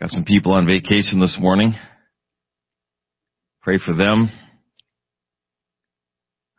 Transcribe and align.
Got 0.00 0.08
some 0.08 0.24
people 0.24 0.52
on 0.52 0.64
vacation 0.64 1.20
this 1.20 1.36
morning. 1.38 1.74
Pray 3.60 3.76
for 3.76 3.94
them. 3.94 4.30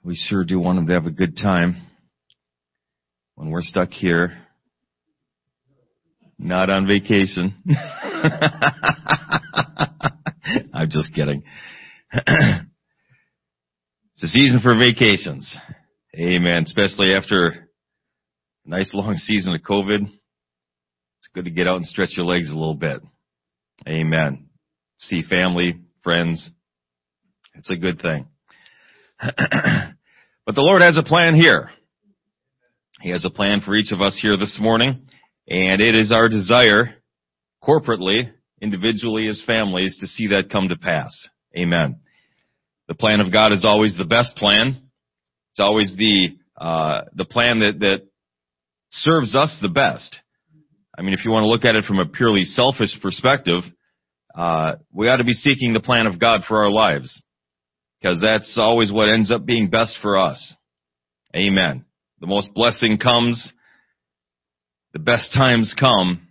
We 0.03 0.15
sure 0.15 0.43
do 0.43 0.59
want 0.59 0.77
them 0.77 0.85
to 0.85 0.93
have 0.93 1.07
a 1.07 1.11
good 1.11 1.35
time 1.37 1.87
when 3.33 3.49
we're 3.49 3.63
stuck 3.63 3.89
here, 3.89 4.37
not 6.37 6.69
on 6.69 6.85
vacation. 6.85 7.55
I'm 10.71 10.91
just 10.91 11.11
kidding. 11.15 11.41
it's 12.13 12.67
a 14.21 14.27
season 14.27 14.59
for 14.61 14.77
vacations. 14.77 15.57
Amen. 16.15 16.65
Especially 16.67 17.15
after 17.15 17.47
a 17.47 17.55
nice 18.69 18.91
long 18.93 19.15
season 19.15 19.55
of 19.55 19.61
COVID. 19.61 20.01
It's 20.03 21.29
good 21.33 21.45
to 21.45 21.51
get 21.51 21.65
out 21.65 21.77
and 21.77 21.87
stretch 21.87 22.15
your 22.15 22.27
legs 22.27 22.51
a 22.51 22.55
little 22.55 22.75
bit. 22.75 23.01
Amen. 23.87 24.49
See 24.97 25.23
family, 25.23 25.79
friends. 26.03 26.51
It's 27.55 27.69
a 27.69 27.75
good 27.75 28.01
thing. 28.01 28.27
but 29.21 30.55
the 30.55 30.61
Lord 30.61 30.81
has 30.81 30.97
a 30.97 31.03
plan 31.03 31.35
here. 31.35 31.71
He 33.01 33.09
has 33.09 33.25
a 33.25 33.31
plan 33.31 33.61
for 33.61 33.75
each 33.75 33.91
of 33.91 34.01
us 34.01 34.19
here 34.21 34.37
this 34.37 34.59
morning, 34.61 35.07
and 35.47 35.81
it 35.81 35.95
is 35.95 36.11
our 36.11 36.29
desire, 36.29 36.95
corporately, 37.63 38.31
individually 38.61 39.27
as 39.27 39.43
families, 39.45 39.97
to 39.99 40.07
see 40.07 40.27
that 40.27 40.51
come 40.51 40.69
to 40.69 40.77
pass. 40.77 41.27
Amen. 41.57 41.99
The 42.87 42.93
plan 42.93 43.19
of 43.19 43.31
God 43.31 43.51
is 43.51 43.65
always 43.65 43.97
the 43.97 44.05
best 44.05 44.35
plan. 44.35 44.89
It's 45.51 45.59
always 45.59 45.95
the 45.97 46.37
uh, 46.55 47.01
the 47.15 47.25
plan 47.25 47.59
that 47.59 47.79
that 47.79 48.03
serves 48.91 49.35
us 49.35 49.57
the 49.61 49.69
best. 49.69 50.15
I 51.01 51.03
mean, 51.03 51.15
if 51.15 51.25
you 51.25 51.31
want 51.31 51.45
to 51.45 51.49
look 51.49 51.65
at 51.65 51.73
it 51.73 51.85
from 51.85 51.97
a 51.97 52.05
purely 52.05 52.43
selfish 52.43 52.95
perspective, 53.01 53.63
uh, 54.35 54.73
we 54.93 55.09
ought 55.09 55.17
to 55.17 55.23
be 55.23 55.33
seeking 55.33 55.73
the 55.73 55.79
plan 55.79 56.05
of 56.05 56.19
God 56.19 56.41
for 56.47 56.63
our 56.63 56.69
lives. 56.69 57.23
Because 57.99 58.21
that's 58.21 58.55
always 58.59 58.91
what 58.91 59.09
ends 59.09 59.31
up 59.31 59.43
being 59.43 59.71
best 59.71 59.97
for 59.99 60.15
us. 60.15 60.53
Amen. 61.35 61.85
The 62.19 62.27
most 62.27 62.53
blessing 62.53 62.99
comes, 62.99 63.51
the 64.93 64.99
best 64.99 65.33
times 65.33 65.75
come 65.79 66.27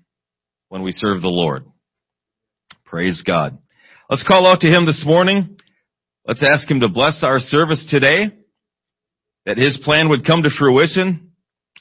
when 0.68 0.82
we 0.82 0.92
serve 0.92 1.20
the 1.20 1.26
Lord. 1.26 1.64
Praise 2.84 3.24
God. 3.26 3.58
Let's 4.08 4.22
call 4.22 4.46
out 4.46 4.60
to 4.60 4.68
Him 4.68 4.86
this 4.86 5.02
morning. 5.04 5.58
Let's 6.24 6.44
ask 6.46 6.70
Him 6.70 6.78
to 6.80 6.88
bless 6.88 7.24
our 7.24 7.40
service 7.40 7.84
today, 7.90 8.30
that 9.46 9.58
His 9.58 9.80
plan 9.82 10.10
would 10.10 10.24
come 10.24 10.44
to 10.44 10.50
fruition, 10.56 11.32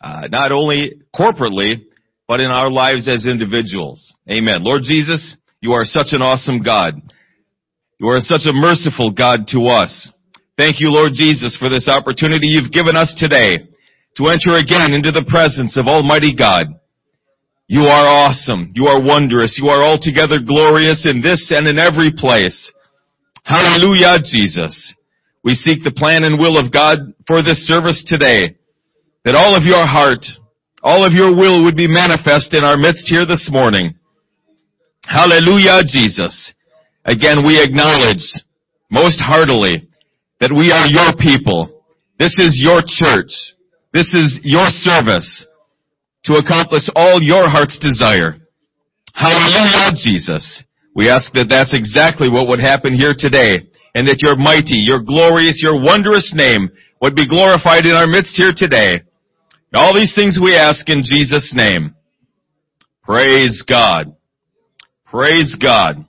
uh, 0.02 0.28
not 0.31 0.52
only 0.52 1.03
corporately, 1.16 1.83
but 2.30 2.39
in 2.39 2.53
our 2.53 2.69
lives 2.69 3.09
as 3.09 3.25
individuals. 3.25 4.13
Amen. 4.30 4.63
Lord 4.63 4.83
Jesus, 4.85 5.35
you 5.61 5.73
are 5.73 5.83
such 5.83 6.13
an 6.13 6.22
awesome 6.22 6.61
God. 6.61 6.94
You 7.99 8.08
are 8.09 8.22
such 8.22 8.45
a 8.45 8.53
merciful 8.53 9.11
God 9.11 9.49
to 9.49 9.66
us. 9.66 10.13
Thank 10.55 10.80
you, 10.80 10.94
Lord 10.94 11.13
Jesus, 11.16 11.57
for 11.57 11.69
this 11.73 11.89
opportunity 11.89 12.45
you've 12.45 12.72
given 12.72 12.95
us 12.95 13.16
today 13.17 13.57
to 14.16 14.27
enter 14.30 14.53
again 14.61 14.94
into 14.94 15.09
the 15.09 15.25
presence 15.25 15.75
of 15.75 15.88
Almighty 15.88 16.35
God. 16.38 16.67
You 17.66 17.89
are 17.89 18.30
awesome. 18.30 18.73
You 18.75 18.85
are 18.85 19.02
wondrous. 19.02 19.57
You 19.59 19.69
are 19.69 19.81
altogether 19.81 20.38
glorious 20.38 21.09
in 21.09 21.22
this 21.25 21.50
and 21.50 21.67
in 21.67 21.80
every 21.80 22.13
place. 22.16 22.72
Hallelujah, 23.44 24.22
Jesus. 24.22 24.94
We 25.44 25.55
seek 25.55 25.81
the 25.83 25.97
plan 25.97 26.22
and 26.22 26.38
will 26.38 26.59
of 26.59 26.72
God 26.72 27.00
for 27.25 27.41
this 27.41 27.66
service 27.66 28.05
today. 28.05 28.55
That 29.25 29.33
all 29.33 29.57
of 29.57 29.63
your 29.63 29.85
heart, 29.85 30.25
all 30.81 31.05
of 31.05 31.13
your 31.13 31.35
will 31.35 31.63
would 31.66 31.75
be 31.75 31.88
manifest 31.88 32.53
in 32.53 32.63
our 32.63 32.77
midst 32.77 33.08
here 33.08 33.25
this 33.25 33.49
morning. 33.52 33.95
Hallelujah, 35.03 35.81
Jesus. 35.88 36.53
Again, 37.05 37.45
we 37.45 37.61
acknowledge 37.61 38.23
most 38.91 39.19
heartily 39.19 39.89
that 40.39 40.52
we 40.52 40.72
are 40.72 40.88
your 40.88 41.16
people. 41.17 41.83
This 42.17 42.35
is 42.38 42.59
your 42.62 42.81
church. 42.85 43.31
This 43.94 44.13
is 44.13 44.40
your 44.44 44.67
service 44.69 45.45
to 46.25 46.35
accomplish 46.35 46.84
all 46.96 47.22
your 47.22 47.50
heart's 47.50 47.79
desire. 47.79 48.38
Hallelujah, 49.13 49.96
Jesus. 50.03 50.63
We 50.96 51.09
ask 51.09 51.31
that 51.34 51.50
that's 51.50 51.73
exactly 51.73 52.29
what 52.29 52.47
would 52.47 52.59
happen 52.59 52.94
here 52.94 53.16
today 53.17 53.57
and 53.96 54.07
that 54.07 54.22
your 54.22 54.35
mighty, 54.35 54.78
your 54.78 55.01
glorious, 55.01 55.61
your 55.63 55.81
wondrous 55.81 56.34
name 56.35 56.69
would 57.01 57.16
be 57.16 57.28
glorified 57.28 57.85
in 57.85 57.96
our 57.96 58.07
midst 58.07 58.35
here 58.35 58.53
today. 58.56 59.01
All 59.74 59.94
these 59.94 60.16
things 60.16 60.40
we 60.41 60.56
ask 60.56 60.90
in 60.90 61.03
Jesus' 61.03 61.53
name. 61.56 61.94
Praise 63.03 63.63
God. 63.68 64.16
Praise 65.06 65.56
God. 65.62 66.07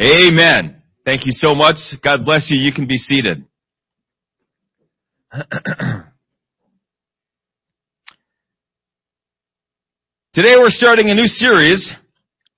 Amen. 0.00 0.80
Thank 1.04 1.26
you 1.26 1.32
so 1.32 1.54
much. 1.54 1.76
God 2.02 2.24
bless 2.24 2.50
you. 2.50 2.58
You 2.58 2.72
can 2.72 2.86
be 2.86 2.96
seated. 2.96 3.44
Today 10.32 10.54
we're 10.56 10.70
starting 10.70 11.10
a 11.10 11.14
new 11.14 11.26
series. 11.26 11.92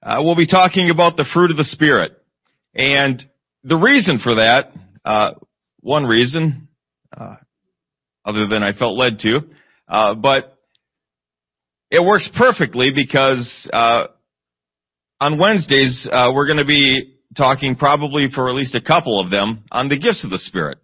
Uh, 0.00 0.16
we'll 0.18 0.36
be 0.36 0.46
talking 0.46 0.90
about 0.90 1.16
the 1.16 1.26
fruit 1.34 1.50
of 1.50 1.56
the 1.56 1.64
Spirit. 1.64 2.12
And 2.72 3.20
the 3.64 3.76
reason 3.76 4.20
for 4.22 4.36
that, 4.36 4.72
uh, 5.04 5.32
one 5.80 6.04
reason, 6.04 6.68
uh, 7.16 7.34
other 8.24 8.46
than 8.46 8.62
I 8.62 8.72
felt 8.72 8.96
led 8.96 9.18
to, 9.20 9.40
uh, 9.90 10.14
but 10.14 10.56
it 11.90 12.02
works 12.02 12.30
perfectly 12.38 12.92
because 12.94 13.68
uh, 13.72 14.04
on 15.20 15.38
Wednesdays 15.38 16.08
uh, 16.10 16.30
we're 16.32 16.46
going 16.46 16.58
to 16.58 16.64
be 16.64 17.16
talking 17.36 17.74
probably 17.74 18.28
for 18.32 18.48
at 18.48 18.54
least 18.54 18.76
a 18.76 18.80
couple 18.80 19.20
of 19.20 19.30
them 19.30 19.64
on 19.72 19.88
the 19.88 19.98
gifts 19.98 20.24
of 20.24 20.30
the 20.30 20.38
Spirit, 20.38 20.78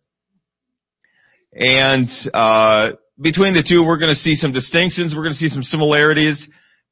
and 1.53 2.09
uh, 2.35 2.91
between 3.21 3.55
the 3.55 3.65
two 3.67 3.87
we're 3.87 3.99
going 3.99 4.13
to 4.13 4.21
see 4.21 4.35
some 4.35 4.53
distinctions, 4.53 5.15
we're 5.17 5.23
going 5.23 5.35
to 5.35 5.39
see 5.39 5.49
some 5.49 5.63
similarities, 5.63 6.47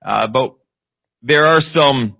uh, 0.06 0.28
but 0.28 0.54
there 1.22 1.46
are 1.46 1.60
some 1.60 2.16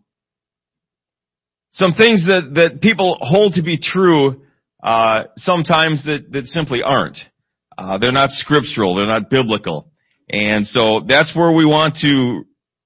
some 1.70 1.94
things 1.94 2.26
that 2.26 2.50
that 2.54 2.80
people 2.80 3.16
hold 3.20 3.54
to 3.54 3.62
be 3.62 3.78
true 3.78 4.42
uh, 4.82 5.24
sometimes 5.36 6.04
that 6.04 6.32
that 6.32 6.46
simply 6.46 6.82
aren't. 6.82 7.18
Uh, 7.76 7.98
they're 7.98 8.12
not 8.12 8.30
scriptural. 8.30 8.94
They're 8.94 9.06
not 9.06 9.30
biblical. 9.30 9.90
And 10.28 10.66
so 10.66 11.00
that's 11.06 11.34
where 11.36 11.52
we 11.52 11.64
want 11.64 11.96
to, 12.02 12.44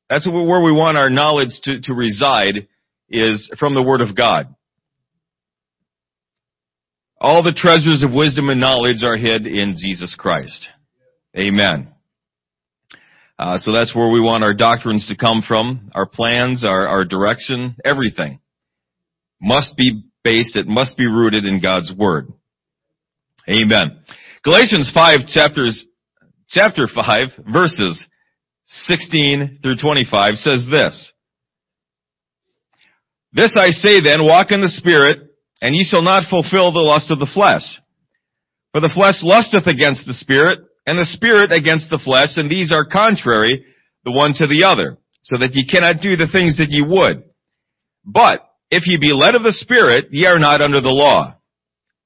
that's 0.08 0.26
where 0.26 0.62
we 0.62 0.72
want 0.72 0.98
our 0.98 1.10
knowledge 1.10 1.60
to, 1.64 1.80
to 1.82 1.94
reside 1.94 2.68
is 3.08 3.50
from 3.58 3.74
the 3.74 3.82
Word 3.82 4.00
of 4.00 4.16
God. 4.16 4.54
All 7.20 7.42
the 7.42 7.52
treasures 7.52 8.04
of 8.04 8.12
wisdom 8.12 8.48
and 8.48 8.60
knowledge 8.60 9.02
are 9.02 9.16
hid 9.16 9.46
in 9.46 9.76
Jesus 9.78 10.14
Christ. 10.18 10.68
Amen. 11.36 11.88
Uh, 13.38 13.58
so 13.58 13.72
that's 13.72 13.94
where 13.94 14.08
we 14.08 14.20
want 14.20 14.44
our 14.44 14.54
doctrines 14.54 15.06
to 15.08 15.16
come 15.16 15.42
from, 15.46 15.90
our 15.94 16.06
plans, 16.06 16.64
our, 16.64 16.86
our 16.86 17.04
direction, 17.04 17.76
everything 17.84 18.40
must 19.40 19.76
be 19.76 20.02
based, 20.24 20.56
it 20.56 20.66
must 20.66 20.96
be 20.96 21.06
rooted 21.06 21.44
in 21.44 21.60
God's 21.60 21.92
Word. 21.96 22.32
Amen. 23.48 24.00
Galatians 24.48 24.90
5 24.94 25.26
chapters, 25.26 25.84
chapter 26.48 26.88
5 26.88 27.52
verses 27.52 28.06
16 28.64 29.58
through 29.62 29.76
25 29.76 30.36
says 30.36 30.66
this. 30.70 31.12
This 33.30 33.54
I 33.60 33.68
say 33.68 34.00
then, 34.00 34.24
walk 34.24 34.50
in 34.50 34.62
the 34.62 34.70
Spirit, 34.70 35.18
and 35.60 35.76
ye 35.76 35.84
shall 35.84 36.00
not 36.00 36.30
fulfill 36.30 36.72
the 36.72 36.80
lust 36.80 37.10
of 37.10 37.18
the 37.18 37.30
flesh. 37.34 37.60
For 38.72 38.80
the 38.80 38.88
flesh 38.88 39.16
lusteth 39.22 39.66
against 39.66 40.06
the 40.06 40.14
Spirit, 40.14 40.60
and 40.86 40.98
the 40.98 41.04
Spirit 41.04 41.52
against 41.52 41.90
the 41.90 42.00
flesh, 42.02 42.38
and 42.38 42.50
these 42.50 42.72
are 42.72 42.86
contrary 42.86 43.66
the 44.06 44.12
one 44.12 44.32
to 44.32 44.46
the 44.46 44.64
other, 44.64 44.96
so 45.24 45.36
that 45.36 45.52
ye 45.52 45.66
cannot 45.66 46.00
do 46.00 46.16
the 46.16 46.26
things 46.32 46.56
that 46.56 46.70
ye 46.70 46.80
would. 46.80 47.22
But 48.02 48.48
if 48.70 48.86
ye 48.86 48.96
be 48.96 49.12
led 49.12 49.34
of 49.34 49.42
the 49.42 49.52
Spirit, 49.52 50.06
ye 50.10 50.24
are 50.24 50.38
not 50.38 50.62
under 50.62 50.80
the 50.80 50.88
law. 50.88 51.37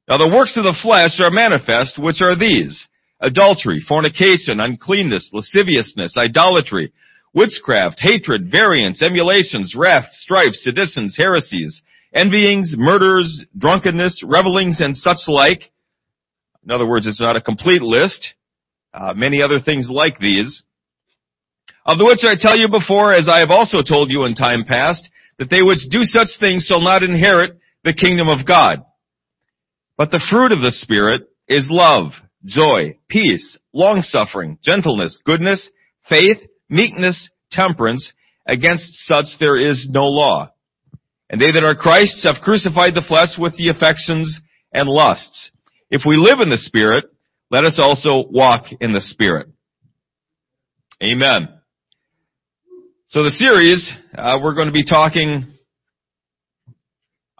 Now 0.08 0.18
the 0.18 0.28
works 0.28 0.56
of 0.56 0.64
the 0.64 0.76
flesh 0.82 1.20
are 1.20 1.30
manifest, 1.30 1.98
which 1.98 2.20
are 2.20 2.36
these. 2.36 2.86
Adultery, 3.20 3.80
fornication, 3.86 4.58
uncleanness, 4.58 5.30
lasciviousness, 5.32 6.16
idolatry, 6.16 6.92
witchcraft, 7.32 8.00
hatred, 8.00 8.50
variance, 8.50 9.00
emulations, 9.00 9.74
wrath, 9.76 10.10
strife, 10.10 10.54
seditions, 10.54 11.16
heresies, 11.16 11.82
envyings, 12.14 12.74
murders, 12.76 13.44
drunkenness, 13.56 14.22
revelings, 14.24 14.80
and 14.80 14.96
such 14.96 15.18
like. 15.28 15.70
In 16.64 16.72
other 16.72 16.86
words, 16.86 17.06
it's 17.06 17.20
not 17.20 17.36
a 17.36 17.40
complete 17.40 17.82
list. 17.82 18.34
Uh, 18.92 19.14
many 19.14 19.40
other 19.40 19.60
things 19.60 19.88
like 19.90 20.18
these. 20.18 20.64
Of 21.86 21.98
the 21.98 22.04
which 22.04 22.20
I 22.22 22.34
tell 22.38 22.56
you 22.56 22.68
before, 22.68 23.12
as 23.12 23.28
I 23.28 23.40
have 23.40 23.50
also 23.50 23.82
told 23.82 24.10
you 24.10 24.24
in 24.24 24.34
time 24.34 24.64
past, 24.64 25.08
that 25.38 25.48
they 25.48 25.62
which 25.62 25.88
do 25.90 26.04
such 26.04 26.28
things 26.38 26.66
shall 26.66 26.80
not 26.80 27.02
inherit 27.02 27.58
the 27.84 27.94
kingdom 27.94 28.28
of 28.28 28.46
God. 28.46 28.84
But 30.02 30.10
the 30.10 30.26
fruit 30.32 30.50
of 30.50 30.60
the 30.60 30.72
Spirit 30.72 31.28
is 31.46 31.68
love, 31.70 32.10
joy, 32.44 32.98
peace, 33.08 33.56
long-suffering, 33.72 34.58
gentleness, 34.60 35.22
goodness, 35.24 35.70
faith, 36.08 36.38
meekness, 36.68 37.30
temperance. 37.52 38.12
Against 38.44 39.06
such 39.06 39.26
there 39.38 39.56
is 39.56 39.86
no 39.88 40.06
law. 40.06 40.50
And 41.30 41.40
they 41.40 41.52
that 41.52 41.62
are 41.62 41.76
Christ's 41.76 42.24
have 42.24 42.42
crucified 42.42 42.94
the 42.94 43.04
flesh 43.06 43.38
with 43.38 43.56
the 43.56 43.68
affections 43.68 44.40
and 44.72 44.88
lusts. 44.88 45.52
If 45.88 46.02
we 46.04 46.16
live 46.16 46.40
in 46.40 46.50
the 46.50 46.58
Spirit, 46.58 47.04
let 47.52 47.62
us 47.62 47.78
also 47.80 48.28
walk 48.28 48.64
in 48.80 48.92
the 48.92 49.00
Spirit. 49.00 49.50
Amen. 51.00 51.48
So 53.06 53.22
the 53.22 53.30
series, 53.30 53.88
uh, 54.18 54.40
we're 54.42 54.54
going 54.54 54.66
to 54.66 54.72
be 54.72 54.84
talking 54.84 55.46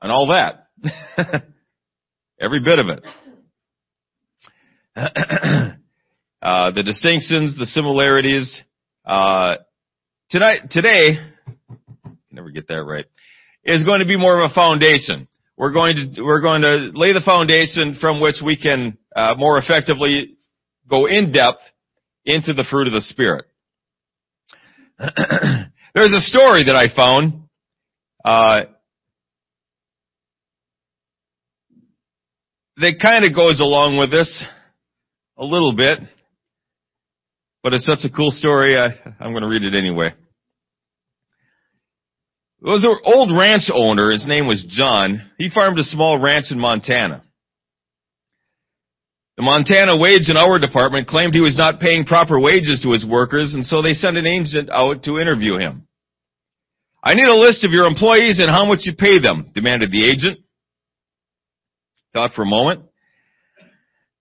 on 0.01 0.11
all 0.13 0.29
that. 0.29 1.43
Every 2.41 2.61
bit 2.61 2.79
of 2.79 2.87
it. 2.89 3.05
uh, 6.43 6.71
the 6.73 6.83
distinctions, 6.83 7.57
the 7.57 7.67
similarities. 7.67 8.61
Uh, 9.05 9.57
tonight, 10.31 10.71
today, 10.71 11.19
never 12.31 12.51
get 12.51 12.69
that 12.69 12.83
right, 12.83 13.07
is 13.65 13.85
going 13.85 14.01
to 14.01 14.07
be 14.07 14.17
more 14.17 14.41
of 14.41 14.51
a 14.51 14.55
foundation. 14.55 15.29
We're 15.57 15.73
going 15.73 16.15
to 16.15 16.23
we're 16.23 16.41
going 16.41 16.63
to 16.63 16.91
lay 16.95 17.13
the 17.13 17.23
foundation 17.25 17.97
from 18.01 18.21
which 18.21 18.37
we 18.45 18.57
can 18.57 18.99
uh, 19.15 19.35
more 19.37 19.59
effectively 19.59 20.37
go 20.89 21.07
in 21.07 21.33
depth 21.33 21.61
into 22.25 22.53
the 22.53 22.65
fruit 22.69 22.87
of 22.87 22.93
the 22.93 23.03
spirit. 23.03 23.45
There's 24.99 26.13
a 26.13 26.21
story 26.21 26.65
that 26.65 26.77
I 26.77 26.95
found. 26.95 27.49
Uh, 28.25 28.72
that 32.77 33.01
kind 33.01 33.25
of 33.25 33.35
goes 33.35 33.61
along 33.61 33.99
with 33.99 34.11
this 34.11 34.45
a 35.37 35.45
little 35.45 35.75
bit, 35.77 35.99
but 37.63 37.75
it's 37.75 37.87
such 37.87 38.05
a 38.05 38.15
cool 38.15 38.31
story. 38.31 38.77
I, 38.77 38.89
I'm 39.21 39.33
going 39.33 39.43
to 39.43 39.49
read 39.49 39.63
it 39.63 39.77
anyway. 39.77 40.09
It 42.65 42.69
was 42.69 42.85
an 42.85 42.97
old 43.05 43.37
ranch 43.37 43.71
owner. 43.75 44.13
His 44.13 44.27
name 44.27 44.47
was 44.47 44.65
John. 44.69 45.31
He 45.37 45.51
farmed 45.51 45.79
a 45.79 45.83
small 45.83 46.19
ranch 46.19 46.47
in 46.51 46.61
Montana. 46.61 47.25
The 49.37 49.43
Montana 49.43 49.99
Wage 49.99 50.29
and 50.29 50.39
Hour 50.39 50.59
Department 50.59 51.09
claimed 51.09 51.35
he 51.35 51.41
was 51.41 51.57
not 51.57 51.81
paying 51.81 52.05
proper 52.05 52.39
wages 52.39 52.81
to 52.83 52.93
his 52.93 53.05
workers, 53.05 53.55
and 53.55 53.67
so 53.67 53.83
they 53.83 53.95
sent 53.95 54.17
an 54.17 54.27
agent 54.27 54.71
out 54.71 55.03
to 55.05 55.19
interview 55.19 55.59
him. 55.59 55.89
I 57.03 57.15
need 57.15 57.27
a 57.27 57.35
list 57.35 57.65
of 57.65 57.73
your 57.73 57.87
employees 57.87 58.39
and 58.39 58.51
how 58.51 58.65
much 58.65 58.81
you 58.83 58.95
pay 58.95 59.19
them, 59.19 59.51
demanded 59.55 59.91
the 59.91 60.09
agent. 60.09 60.39
Thought 62.13 62.33
for 62.35 62.43
a 62.43 62.47
moment. 62.47 62.85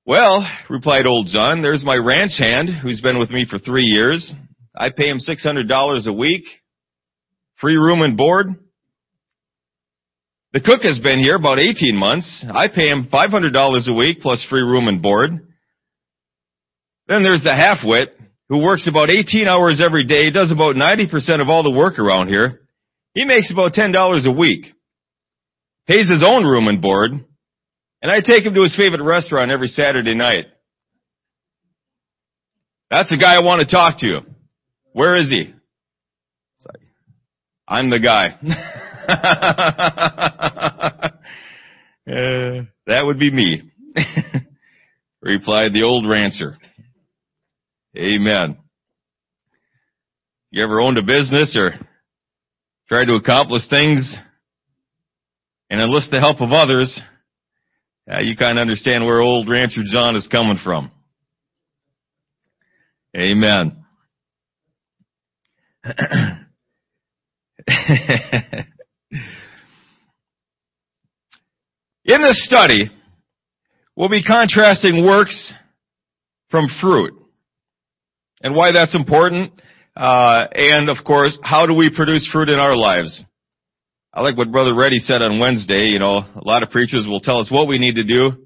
Well, 0.05 0.47
replied 0.69 1.05
old 1.05 1.27
John, 1.27 1.61
there's 1.61 1.83
my 1.83 1.95
ranch 1.95 2.33
hand 2.37 2.69
who's 2.69 3.01
been 3.01 3.19
with 3.19 3.29
me 3.29 3.45
for 3.49 3.59
three 3.59 3.83
years. 3.83 4.33
I 4.75 4.89
pay 4.89 5.09
him 5.09 5.19
$600 5.19 6.07
a 6.07 6.13
week. 6.13 6.43
Free 7.59 7.75
room 7.75 8.01
and 8.01 8.17
board. 8.17 8.47
The 10.53 10.61
cook 10.61 10.81
has 10.83 10.99
been 10.99 11.19
here 11.19 11.35
about 11.35 11.59
18 11.59 11.95
months. 11.95 12.45
I 12.51 12.67
pay 12.67 12.89
him 12.89 13.09
$500 13.11 13.87
a 13.87 13.93
week 13.93 14.21
plus 14.21 14.45
free 14.49 14.63
room 14.63 14.87
and 14.87 15.01
board. 15.01 15.31
Then 17.07 17.23
there's 17.23 17.43
the 17.43 17.49
halfwit 17.49 18.07
who 18.49 18.63
works 18.63 18.87
about 18.87 19.09
18 19.09 19.47
hours 19.47 19.81
every 19.85 20.05
day, 20.05 20.31
does 20.31 20.51
about 20.51 20.75
90% 20.75 21.41
of 21.41 21.49
all 21.49 21.63
the 21.63 21.71
work 21.71 21.99
around 21.99 22.27
here. 22.27 22.61
He 23.13 23.23
makes 23.25 23.51
about 23.51 23.73
$10 23.73 24.25
a 24.25 24.31
week. 24.31 24.65
Pays 25.87 26.09
his 26.09 26.23
own 26.25 26.43
room 26.43 26.67
and 26.67 26.81
board. 26.81 27.11
And 28.01 28.11
I 28.11 28.19
take 28.21 28.43
him 28.45 28.53
to 28.55 28.63
his 28.63 28.75
favorite 28.75 29.03
restaurant 29.03 29.51
every 29.51 29.67
Saturday 29.67 30.15
night. 30.15 30.45
That's 32.89 33.09
the 33.09 33.17
guy 33.17 33.35
I 33.35 33.43
want 33.43 33.61
to 33.61 33.73
talk 33.73 33.99
to. 33.99 34.21
Where 34.93 35.15
is 35.15 35.29
he? 35.29 35.53
I'm 37.71 37.89
the 37.89 37.99
guy. 37.99 38.35
uh, 42.05 42.65
that 42.85 43.05
would 43.05 43.17
be 43.17 43.31
me. 43.31 43.71
Replied 45.21 45.71
the 45.71 45.83
old 45.83 46.09
rancher. 46.09 46.57
Amen. 47.97 48.57
You 50.49 50.63
ever 50.65 50.81
owned 50.81 50.97
a 50.97 51.01
business 51.01 51.55
or 51.57 51.71
tried 52.89 53.05
to 53.05 53.13
accomplish 53.13 53.69
things 53.69 54.17
and 55.69 55.79
enlist 55.79 56.11
the 56.11 56.19
help 56.19 56.41
of 56.41 56.51
others? 56.51 56.99
Uh, 58.09 58.19
you 58.19 58.35
kind 58.35 58.57
of 58.57 58.61
understand 58.61 59.05
where 59.05 59.19
old 59.19 59.49
rancher 59.49 59.81
John 59.85 60.15
is 60.15 60.27
coming 60.31 60.59
from. 60.63 60.91
Amen. 63.15 63.83
In 72.03 72.21
this 72.21 72.45
study, 72.45 72.89
we'll 73.95 74.09
be 74.09 74.23
contrasting 74.23 75.05
works 75.05 75.53
from 76.49 76.67
fruit 76.81 77.13
and 78.41 78.55
why 78.55 78.71
that's 78.71 78.95
important. 78.95 79.53
Uh, 79.95 80.47
and 80.53 80.89
of 80.89 80.97
course, 81.05 81.37
how 81.43 81.65
do 81.65 81.73
we 81.73 81.91
produce 81.93 82.27
fruit 82.31 82.49
in 82.49 82.59
our 82.59 82.75
lives? 82.75 83.23
I 84.13 84.21
like 84.21 84.37
what 84.37 84.51
Brother 84.51 84.75
Reddy 84.75 84.99
said 84.99 85.21
on 85.21 85.39
Wednesday. 85.39 85.85
You 85.85 85.99
know, 85.99 86.17
a 86.17 86.43
lot 86.43 86.63
of 86.63 86.69
preachers 86.69 87.05
will 87.07 87.21
tell 87.21 87.39
us 87.39 87.49
what 87.49 87.67
we 87.67 87.79
need 87.79 87.95
to 87.95 88.03
do, 88.03 88.45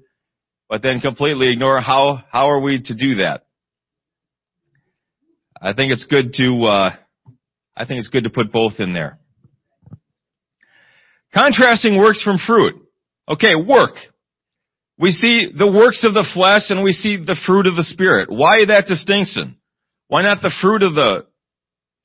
but 0.68 0.80
then 0.80 1.00
completely 1.00 1.50
ignore 1.50 1.80
how 1.80 2.22
how 2.30 2.50
are 2.50 2.60
we 2.60 2.80
to 2.82 2.94
do 2.94 3.16
that. 3.16 3.46
I 5.60 5.72
think 5.72 5.90
it's 5.90 6.04
good 6.04 6.34
to 6.34 6.64
uh, 6.66 6.90
I 7.76 7.84
think 7.84 7.98
it's 7.98 8.08
good 8.08 8.24
to 8.24 8.30
put 8.30 8.52
both 8.52 8.74
in 8.78 8.92
there. 8.92 9.18
Contrasting 11.34 11.98
works 11.98 12.22
from 12.22 12.38
fruit. 12.38 12.76
Okay, 13.28 13.56
work. 13.56 13.96
We 14.98 15.10
see 15.10 15.48
the 15.52 15.66
works 15.66 16.04
of 16.04 16.14
the 16.14 16.26
flesh 16.32 16.70
and 16.70 16.84
we 16.84 16.92
see 16.92 17.16
the 17.16 17.36
fruit 17.44 17.66
of 17.66 17.74
the 17.74 17.82
spirit. 17.82 18.30
Why 18.30 18.64
that 18.68 18.86
distinction? 18.86 19.56
Why 20.06 20.22
not 20.22 20.42
the 20.42 20.52
fruit 20.62 20.84
of 20.84 20.94
the 20.94 21.26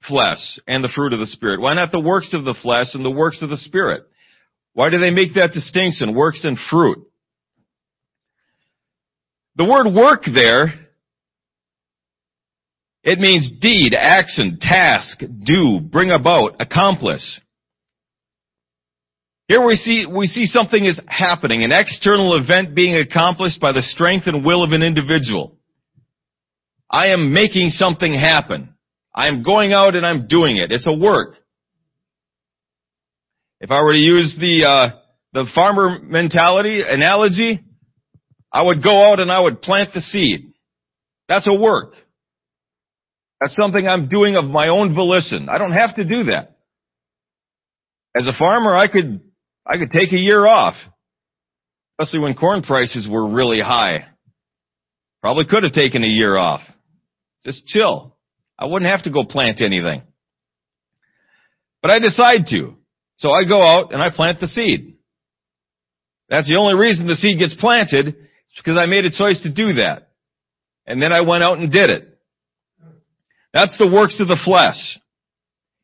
flesh 0.07 0.59
and 0.67 0.83
the 0.83 0.91
fruit 0.93 1.13
of 1.13 1.19
the 1.19 1.27
spirit? 1.27 1.61
Why 1.61 1.73
not 1.73 1.91
the 1.91 1.99
works 1.99 2.33
of 2.33 2.43
the 2.43 2.55
flesh 2.61 2.87
and 2.93 3.03
the 3.05 3.11
works 3.11 3.41
of 3.41 3.49
the 3.49 3.57
spirit? 3.57 4.03
Why 4.73 4.89
do 4.89 4.99
they 4.99 5.11
make 5.11 5.33
that 5.35 5.53
distinction, 5.53 6.15
works 6.15 6.43
and 6.43 6.57
fruit? 6.69 7.07
The 9.57 9.65
word 9.65 9.93
work 9.93 10.23
there, 10.33 10.87
it 13.03 13.19
means 13.19 13.51
deed, 13.59 13.93
action, 13.97 14.59
task, 14.61 15.19
do, 15.19 15.79
bring 15.81 16.11
about, 16.11 16.61
accomplish. 16.61 17.21
Here 19.47 19.65
we 19.65 19.75
see, 19.75 20.05
we 20.05 20.27
see 20.27 20.45
something 20.45 20.85
is 20.85 21.01
happening, 21.07 21.63
an 21.63 21.73
external 21.73 22.37
event 22.37 22.73
being 22.73 22.95
accomplished 22.95 23.59
by 23.59 23.73
the 23.73 23.81
strength 23.81 24.27
and 24.27 24.45
will 24.45 24.63
of 24.63 24.71
an 24.71 24.81
individual. 24.81 25.57
I 26.89 27.07
am 27.07 27.33
making 27.33 27.69
something 27.69 28.13
happen. 28.13 28.73
I 29.13 29.27
am 29.27 29.43
going 29.43 29.73
out 29.73 29.95
and 29.95 30.05
I'm 30.05 30.27
doing 30.27 30.57
it. 30.57 30.71
It's 30.71 30.87
a 30.87 30.93
work. 30.93 31.35
If 33.59 33.71
I 33.71 33.81
were 33.83 33.93
to 33.93 33.99
use 33.99 34.35
the, 34.39 34.65
uh, 34.65 34.99
the 35.33 35.45
farmer 35.53 35.99
mentality 35.99 36.81
analogy, 36.87 37.63
I 38.51 38.63
would 38.63 38.83
go 38.83 39.11
out 39.11 39.19
and 39.19 39.31
I 39.31 39.39
would 39.39 39.61
plant 39.61 39.93
the 39.93 40.01
seed. 40.01 40.53
That's 41.27 41.47
a 41.47 41.53
work. 41.53 41.93
That's 43.39 43.55
something 43.55 43.87
I'm 43.87 44.07
doing 44.07 44.35
of 44.35 44.45
my 44.45 44.67
own 44.67 44.93
volition. 44.93 45.49
I 45.49 45.57
don't 45.57 45.73
have 45.73 45.95
to 45.95 46.03
do 46.03 46.25
that. 46.25 46.57
As 48.15 48.27
a 48.27 48.37
farmer, 48.37 48.75
I 48.75 48.87
could 48.87 49.21
I 49.65 49.77
could 49.77 49.91
take 49.91 50.11
a 50.11 50.17
year 50.17 50.45
off, 50.45 50.75
especially 51.99 52.19
when 52.19 52.35
corn 52.35 52.61
prices 52.61 53.07
were 53.09 53.27
really 53.27 53.61
high. 53.61 54.05
Probably 55.21 55.45
could 55.45 55.63
have 55.63 55.71
taken 55.71 56.03
a 56.03 56.07
year 56.07 56.35
off. 56.35 56.61
Just 57.45 57.65
chill. 57.67 58.17
I 58.61 58.65
wouldn't 58.65 58.91
have 58.91 59.03
to 59.05 59.11
go 59.11 59.23
plant 59.23 59.59
anything. 59.59 60.03
But 61.81 61.89
I 61.89 61.97
decide 61.97 62.45
to. 62.51 62.75
So 63.17 63.31
I 63.31 63.43
go 63.43 63.59
out 63.59 63.91
and 63.91 63.99
I 63.99 64.11
plant 64.15 64.39
the 64.39 64.45
seed. 64.45 64.97
That's 66.29 66.47
the 66.47 66.57
only 66.57 66.75
reason 66.75 67.07
the 67.07 67.15
seed 67.15 67.39
gets 67.39 67.55
planted, 67.55 68.07
is 68.09 68.15
because 68.57 68.79
I 68.81 68.85
made 68.85 69.05
a 69.05 69.09
choice 69.09 69.41
to 69.41 69.51
do 69.51 69.73
that. 69.73 70.09
And 70.85 71.01
then 71.01 71.11
I 71.11 71.21
went 71.21 71.43
out 71.43 71.57
and 71.57 71.71
did 71.71 71.89
it. 71.89 72.19
That's 73.51 73.75
the 73.79 73.89
works 73.91 74.19
of 74.19 74.27
the 74.27 74.39
flesh. 74.45 74.99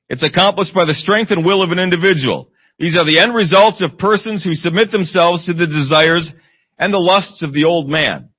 It's 0.07 0.23
accomplished 0.23 0.75
by 0.75 0.85
the 0.85 0.93
strength 0.93 1.31
and 1.31 1.43
will 1.43 1.63
of 1.63 1.71
an 1.71 1.79
individual. 1.79 2.51
These 2.77 2.95
are 2.95 3.05
the 3.05 3.19
end 3.19 3.33
results 3.33 3.83
of 3.83 3.97
persons 3.97 4.43
who 4.43 4.53
submit 4.53 4.91
themselves 4.91 5.47
to 5.47 5.53
the 5.53 5.65
desires 5.65 6.31
and 6.77 6.93
the 6.93 6.99
lusts 6.99 7.41
of 7.41 7.53
the 7.53 7.65
old 7.65 7.89
man. 7.89 8.29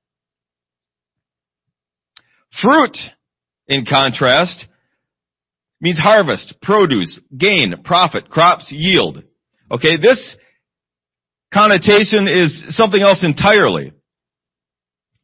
Fruit, 2.62 2.96
in 3.68 3.84
contrast, 3.86 4.66
means 5.80 5.98
harvest, 5.98 6.54
produce, 6.62 7.20
gain, 7.36 7.74
profit, 7.84 8.30
crops, 8.30 8.72
yield. 8.72 9.22
Okay, 9.70 9.96
this 10.00 10.36
connotation 11.52 12.28
is 12.28 12.64
something 12.76 13.00
else 13.02 13.24
entirely. 13.24 13.92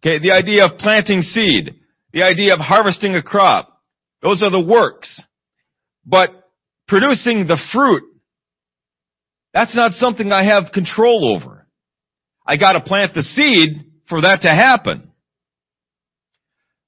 Okay, 0.03 0.19
the 0.19 0.33
idea 0.33 0.67
of 0.67 0.79
planting 0.79 1.23
seed, 1.23 1.75
the 2.13 2.23
idea 2.23 2.55
of 2.55 2.61
harvesting 2.61 3.15
a 3.17 3.23
crop, 3.23 3.71
those 4.23 4.43
are 4.43 4.51
the 4.51 4.61
works. 4.61 5.23
But 6.07 6.31
producing 6.87 7.47
the 7.47 7.59
fruit 7.73 8.05
That's 9.55 9.75
not 9.77 9.93
something 9.93 10.33
I 10.33 10.45
have 10.45 10.73
control 10.73 11.35
over. 11.37 11.67
I 12.47 12.57
gotta 12.57 12.81
plant 12.81 13.15
the 13.15 13.23
seed 13.23 13.85
for 14.09 14.21
that 14.21 14.43
to 14.43 14.49
happen. 14.49 15.13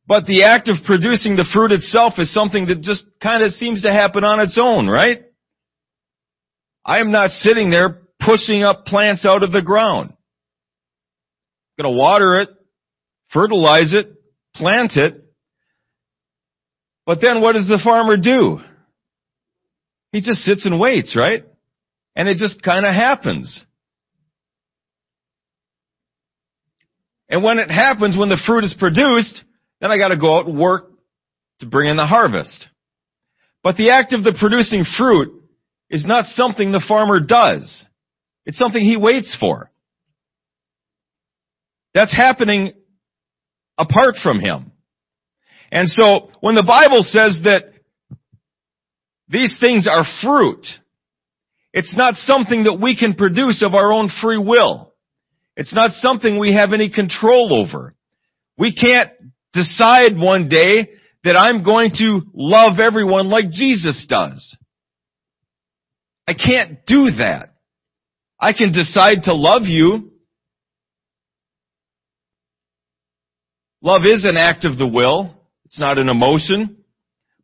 But 0.06 0.26
the 0.26 0.44
act 0.44 0.68
of 0.68 0.84
producing 0.84 1.34
the 1.34 1.48
fruit 1.52 1.72
itself 1.72 2.14
is 2.18 2.32
something 2.32 2.66
that 2.66 2.80
just 2.80 3.04
kind 3.20 3.42
of 3.42 3.52
seems 3.52 3.82
to 3.82 3.92
happen 3.92 4.22
on 4.22 4.40
its 4.40 4.56
own, 4.60 4.86
right? 4.86 5.22
I 6.84 7.00
am 7.00 7.10
not 7.10 7.30
sitting 7.30 7.70
there 7.70 8.02
pushing 8.20 8.62
up 8.62 8.86
plants 8.86 9.26
out 9.26 9.42
of 9.42 9.50
the 9.50 9.62
ground. 9.62 10.10
I'm 11.78 11.84
gonna 11.84 11.96
water 11.96 12.40
it, 12.40 12.50
fertilize 13.32 13.92
it, 13.92 14.12
plant 14.54 14.92
it. 14.96 15.24
But 17.04 17.20
then 17.20 17.40
what 17.40 17.52
does 17.52 17.66
the 17.66 17.80
farmer 17.82 18.16
do? 18.16 18.60
He 20.12 20.20
just 20.20 20.40
sits 20.40 20.64
and 20.64 20.78
waits, 20.78 21.16
right? 21.16 21.44
And 22.14 22.28
it 22.28 22.38
just 22.38 22.62
kind 22.62 22.86
of 22.86 22.94
happens. 22.94 23.64
And 27.28 27.42
when 27.42 27.58
it 27.58 27.70
happens, 27.70 28.16
when 28.16 28.28
the 28.28 28.40
fruit 28.46 28.64
is 28.64 28.74
produced, 28.78 29.42
then 29.80 29.90
I 29.90 29.98
gotta 29.98 30.16
go 30.16 30.38
out 30.38 30.46
and 30.46 30.58
work 30.58 30.90
to 31.60 31.66
bring 31.66 31.90
in 31.90 31.96
the 31.96 32.06
harvest. 32.06 32.66
But 33.62 33.76
the 33.76 33.90
act 33.90 34.12
of 34.12 34.22
the 34.22 34.36
producing 34.38 34.84
fruit 34.84 35.42
is 35.90 36.04
not 36.06 36.26
something 36.26 36.72
the 36.72 36.84
farmer 36.86 37.20
does. 37.20 37.84
It's 38.44 38.58
something 38.58 38.82
he 38.82 38.96
waits 38.96 39.36
for. 39.38 39.70
That's 41.94 42.14
happening 42.14 42.74
apart 43.78 44.16
from 44.22 44.40
him. 44.40 44.72
And 45.72 45.88
so 45.88 46.30
when 46.40 46.54
the 46.54 46.62
Bible 46.62 47.02
says 47.02 47.40
that 47.44 47.72
these 49.28 49.56
things 49.58 49.88
are 49.88 50.04
fruit, 50.22 50.64
it's 51.72 51.96
not 51.96 52.14
something 52.14 52.64
that 52.64 52.80
we 52.80 52.96
can 52.96 53.14
produce 53.14 53.62
of 53.62 53.74
our 53.74 53.92
own 53.92 54.10
free 54.22 54.38
will. 54.38 54.94
It's 55.56 55.74
not 55.74 55.90
something 55.92 56.38
we 56.38 56.54
have 56.54 56.72
any 56.72 56.90
control 56.90 57.52
over. 57.52 57.94
We 58.58 58.74
can't 58.74 59.10
decide 59.56 60.16
one 60.16 60.48
day 60.48 60.90
that 61.24 61.36
I'm 61.36 61.64
going 61.64 61.90
to 61.98 62.20
love 62.34 62.78
everyone 62.78 63.28
like 63.28 63.50
Jesus 63.50 64.06
does. 64.08 64.56
I 66.28 66.34
can't 66.34 66.84
do 66.86 67.10
that. 67.18 67.54
I 68.38 68.52
can 68.52 68.72
decide 68.72 69.24
to 69.24 69.34
love 69.34 69.62
you. 69.62 70.12
Love 73.80 74.02
is 74.04 74.24
an 74.24 74.36
act 74.36 74.64
of 74.64 74.76
the 74.76 74.86
will. 74.86 75.34
It's 75.64 75.80
not 75.80 75.98
an 75.98 76.08
emotion. 76.08 76.76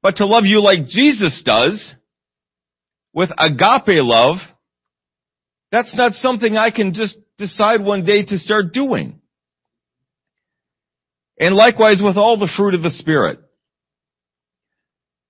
But 0.03 0.17
to 0.17 0.27
love 0.27 0.45
you 0.45 0.61
like 0.61 0.87
Jesus 0.87 1.43
does, 1.45 1.95
with 3.15 3.31
agape 3.39 4.03
love, 4.03 4.37
that's 5.71 5.97
not 5.97 6.13
something 6.13 6.57
I 6.57 6.71
can 6.71 6.93
just 6.93 7.17
decide 7.39 7.83
one 7.83 8.05
day 8.05 8.25
to 8.25 8.39
start 8.39 8.73
doing. 8.73 9.22
And 11.39 11.55
likewise 11.55 12.01
with 12.03 12.17
all 12.17 12.39
the 12.39 12.53
fruit 12.57 12.75
of 12.75 12.83
the 12.83 12.91
Spirit. 12.91 13.39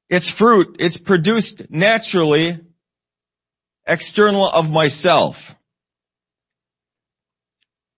It's 0.09 0.31
fruit, 0.39 0.77
it's 0.79 0.99
produced 0.99 1.63
naturally 1.71 2.61
external 3.87 4.49
of 4.49 4.67
myself. 4.67 5.37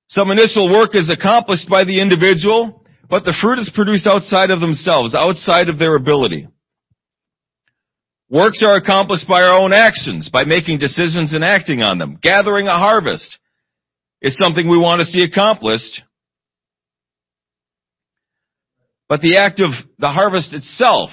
Some 0.09 0.31
initial 0.31 0.71
work 0.71 0.95
is 0.95 1.11
accomplished 1.11 1.69
by 1.69 1.85
the 1.85 2.01
individual, 2.01 2.85
but 3.09 3.25
the 3.25 3.37
fruit 3.41 3.59
is 3.59 3.71
produced 3.75 4.07
outside 4.07 4.51
of 4.51 4.61
themselves, 4.61 5.15
outside 5.15 5.69
of 5.69 5.79
their 5.79 5.97
ability. 5.97 6.47
Works 8.31 8.63
are 8.63 8.77
accomplished 8.77 9.27
by 9.29 9.43
our 9.43 9.59
own 9.59 9.73
actions, 9.73 10.31
by 10.33 10.45
making 10.45 10.79
decisions 10.79 11.35
and 11.35 11.45
acting 11.45 11.83
on 11.83 11.99
them. 11.99 12.19
Gathering 12.23 12.67
a 12.67 12.79
harvest 12.79 13.39
is 14.23 14.37
something 14.41 14.69
we 14.69 14.79
want 14.79 15.01
to 15.01 15.07
see 15.07 15.23
accomplished. 15.23 16.03
But 19.09 19.21
the 19.21 19.37
act 19.39 19.61
of 19.61 19.71
the 19.99 20.09
harvest 20.09 20.53
itself 20.53 21.11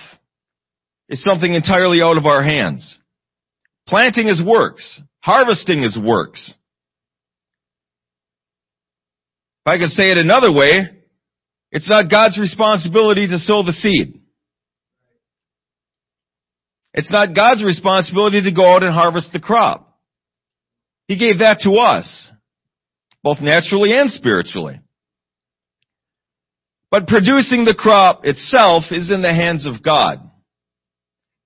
is 1.10 1.22
something 1.22 1.54
entirely 1.54 2.02
out 2.02 2.18
of 2.18 2.26
our 2.26 2.44
hands. 2.44 2.98
Planting 3.88 4.28
is 4.28 4.42
works. 4.44 5.02
Harvesting 5.20 5.84
is 5.84 6.00
works. 6.02 6.54
If 9.66 9.72
I 9.72 9.78
could 9.78 9.90
say 9.90 10.12
it 10.12 10.18
another 10.18 10.52
way, 10.52 10.90
it's 11.72 11.90
not 11.90 12.10
God's 12.10 12.40
responsibility 12.40 13.28
to 13.28 13.38
sow 13.38 13.64
the 13.64 13.74
seed. 13.74 14.20
It's 16.94 17.12
not 17.12 17.36
God's 17.36 17.64
responsibility 17.64 18.42
to 18.42 18.52
go 18.52 18.76
out 18.76 18.84
and 18.84 18.94
harvest 18.94 19.32
the 19.32 19.40
crop. 19.40 20.00
He 21.08 21.18
gave 21.18 21.40
that 21.40 21.60
to 21.64 21.74
us, 21.74 22.32
both 23.24 23.40
naturally 23.42 23.94
and 23.94 24.12
spiritually. 24.12 24.80
But 26.92 27.08
producing 27.08 27.64
the 27.64 27.74
crop 27.74 28.26
itself 28.26 28.84
is 28.92 29.10
in 29.10 29.22
the 29.22 29.34
hands 29.34 29.66
of 29.66 29.82
God. 29.82 30.20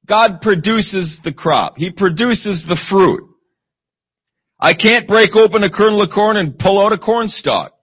God 0.08 0.42
produces 0.42 1.20
the 1.24 1.32
crop. 1.32 1.76
He 1.78 1.92
produces 1.92 2.66
the 2.68 2.80
fruit. 2.90 3.30
I 4.60 4.74
can't 4.74 5.08
break 5.08 5.36
open 5.36 5.64
a 5.64 5.70
kernel 5.70 6.02
of 6.02 6.10
corn 6.14 6.38
and 6.38 6.58
pull 6.58 6.84
out 6.84 6.94
a 6.94 6.98
corn 6.98 7.28
stalk. 7.30 7.74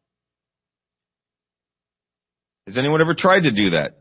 Has 2.67 2.77
anyone 2.79 3.01
ever 3.01 3.15
tried 3.15 3.43
to 3.43 3.53
do 3.53 3.71
that? 3.71 3.97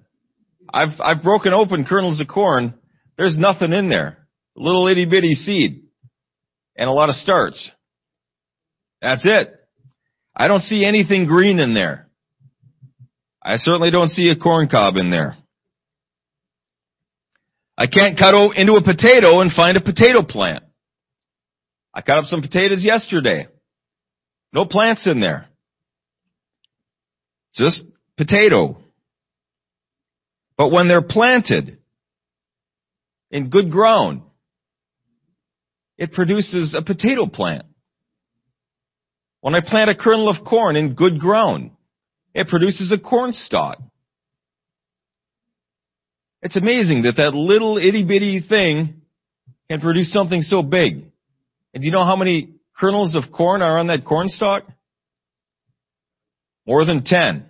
I've, 0.72 1.00
I've 1.00 1.24
broken 1.24 1.53
open 1.53 1.86
kernels 1.86 2.20
of 2.20 2.27
corn. 2.27 2.75
There's 3.18 3.38
nothing 3.38 3.74
in 3.74 3.89
there. 3.89 4.27
A 4.58 4.62
little 4.62 4.88
itty 4.88 5.06
bitty 5.06 5.34
seed. 5.34 5.84
And 6.75 6.89
a 6.89 6.94
lot 6.94 7.10
of 7.10 7.15
starch. 7.15 7.56
That's 9.01 9.25
it. 9.25 9.50
I 10.36 10.48
don't 10.48 10.63
see 10.63 10.86
anything 10.86 11.25
green 11.25 11.60
in 11.60 11.74
there. 11.74 12.08
I 13.41 13.57
certainly 13.57 13.91
don't 13.91 14.10
see 14.10 14.29
a 14.29 14.36
corn 14.36 14.67
cob 14.67 14.98
in 14.98 15.10
there. 15.10 15.36
I 17.77 17.88
can't 17.88 18.17
cut 18.17 18.36
into 18.55 18.74
a 18.74 18.83
potato 18.83 19.41
and 19.41 19.51
find 19.51 19.75
a 19.75 19.81
potato 19.81 20.21
plant. 20.21 20.63
I 21.93 22.01
cut 22.01 22.19
up 22.19 22.25
some 22.25 22.41
potatoes 22.41 22.83
yesterday. 22.83 23.48
No 24.53 24.65
plants 24.65 25.07
in 25.07 25.19
there. 25.19 25.48
Just 27.55 27.83
potato. 28.17 28.77
But 30.57 30.69
when 30.69 30.88
they're 30.88 31.01
planted 31.01 31.79
in 33.31 33.50
good 33.50 33.71
ground, 33.71 34.21
it 35.98 36.13
produces 36.13 36.75
a 36.77 36.83
potato 36.83 37.25
plant. 37.25 37.65
When 39.39 39.55
I 39.55 39.62
plant 39.62 39.89
a 39.89 39.95
kernel 39.95 40.29
of 40.29 40.45
corn 40.45 40.75
in 40.75 40.93
good 40.93 41.19
ground, 41.19 41.71
it 42.33 42.47
produces 42.47 42.91
a 42.91 42.97
corn 42.97 43.33
stalk. 43.33 43.77
It's 46.41 46.57
amazing 46.57 47.03
that 47.03 47.17
that 47.17 47.33
little 47.33 47.77
itty 47.77 48.03
bitty 48.03 48.41
thing 48.47 49.01
can 49.69 49.79
produce 49.79 50.11
something 50.11 50.41
so 50.41 50.61
big. 50.61 51.05
And 51.73 51.81
do 51.81 51.85
you 51.85 51.91
know 51.91 52.03
how 52.03 52.15
many 52.15 52.55
kernels 52.77 53.15
of 53.15 53.31
corn 53.31 53.61
are 53.61 53.77
on 53.77 53.88
that 53.88 54.05
corn 54.05 54.27
stalk? 54.29 54.63
More 56.65 56.85
than 56.85 57.03
ten. 57.03 57.45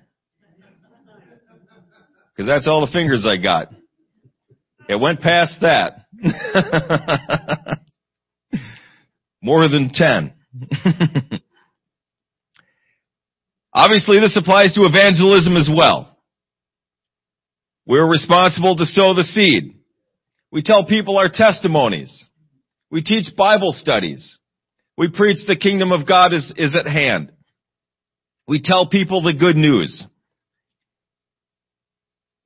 Because 2.35 2.47
that's 2.47 2.67
all 2.67 2.85
the 2.85 2.91
fingers 2.91 3.25
I 3.27 3.37
got. 3.41 3.71
It 4.89 4.99
went 4.99 5.21
past 5.21 5.61
that. 5.61 6.05
More 9.41 9.67
than 9.69 9.91
ten. 9.93 10.33
Obviously, 13.73 14.19
this 14.19 14.37
applies 14.37 14.73
to 14.75 14.85
evangelism 14.85 15.55
as 15.55 15.69
well. 15.73 16.17
We're 17.85 18.09
responsible 18.09 18.75
to 18.77 18.85
sow 18.85 19.13
the 19.13 19.23
seed. 19.23 19.75
We 20.51 20.61
tell 20.61 20.85
people 20.85 21.17
our 21.17 21.29
testimonies. 21.33 22.27
We 22.89 23.01
teach 23.01 23.35
Bible 23.35 23.71
studies. 23.71 24.37
We 24.97 25.09
preach 25.09 25.37
the 25.47 25.55
kingdom 25.55 25.91
of 25.91 26.07
God 26.07 26.33
is, 26.33 26.53
is 26.57 26.75
at 26.75 26.85
hand. 26.85 27.31
We 28.47 28.61
tell 28.61 28.87
people 28.87 29.21
the 29.21 29.33
good 29.33 29.55
news. 29.55 30.05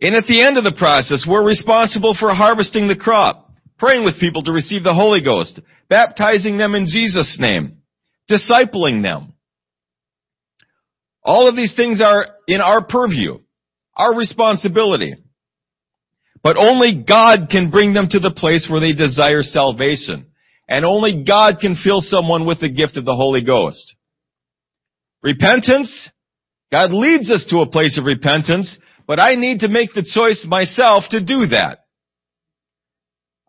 And 0.01 0.13
at 0.13 0.25
the 0.27 0.45
end 0.45 0.57
of 0.57 0.63
the 0.63 0.75
process, 0.77 1.25
we're 1.27 1.45
responsible 1.45 2.15
for 2.19 2.33
harvesting 2.33 2.87
the 2.87 2.95
crop, 2.95 3.51
praying 3.79 4.05
with 4.05 4.19
people 4.19 4.43
to 4.43 4.51
receive 4.51 4.83
the 4.83 4.93
Holy 4.93 5.21
Ghost, 5.21 5.59
baptizing 5.89 6.57
them 6.57 6.75
in 6.75 6.85
Jesus' 6.87 7.37
name, 7.39 7.77
discipling 8.29 9.01
them. 9.01 9.33
All 11.25 11.49
of 11.49 11.55
these 11.55 11.75
things 11.75 12.01
are 12.01 12.27
in 12.47 12.61
our 12.61 12.85
purview, 12.85 13.39
our 13.97 14.15
responsibility. 14.15 15.15
But 16.43 16.57
only 16.57 17.03
God 17.07 17.47
can 17.49 17.71
bring 17.71 17.93
them 17.93 18.07
to 18.11 18.19
the 18.19 18.29
place 18.29 18.67
where 18.69 18.79
they 18.79 18.93
desire 18.93 19.41
salvation. 19.41 20.27
And 20.69 20.85
only 20.85 21.23
God 21.27 21.55
can 21.59 21.75
fill 21.83 22.01
someone 22.01 22.45
with 22.45 22.59
the 22.59 22.69
gift 22.69 22.97
of 22.97 23.05
the 23.05 23.15
Holy 23.15 23.41
Ghost. 23.41 23.95
Repentance, 25.23 26.11
God 26.71 26.91
leads 26.91 27.31
us 27.31 27.47
to 27.49 27.61
a 27.61 27.69
place 27.69 27.97
of 27.97 28.05
repentance, 28.05 28.77
but 29.07 29.19
I 29.19 29.33
need 29.33 29.61
to 29.61 29.67
make 29.67 29.93
the 29.95 30.03
choice 30.03 30.45
myself 30.47 31.05
to 31.09 31.19
do 31.19 31.47
that. 31.47 31.79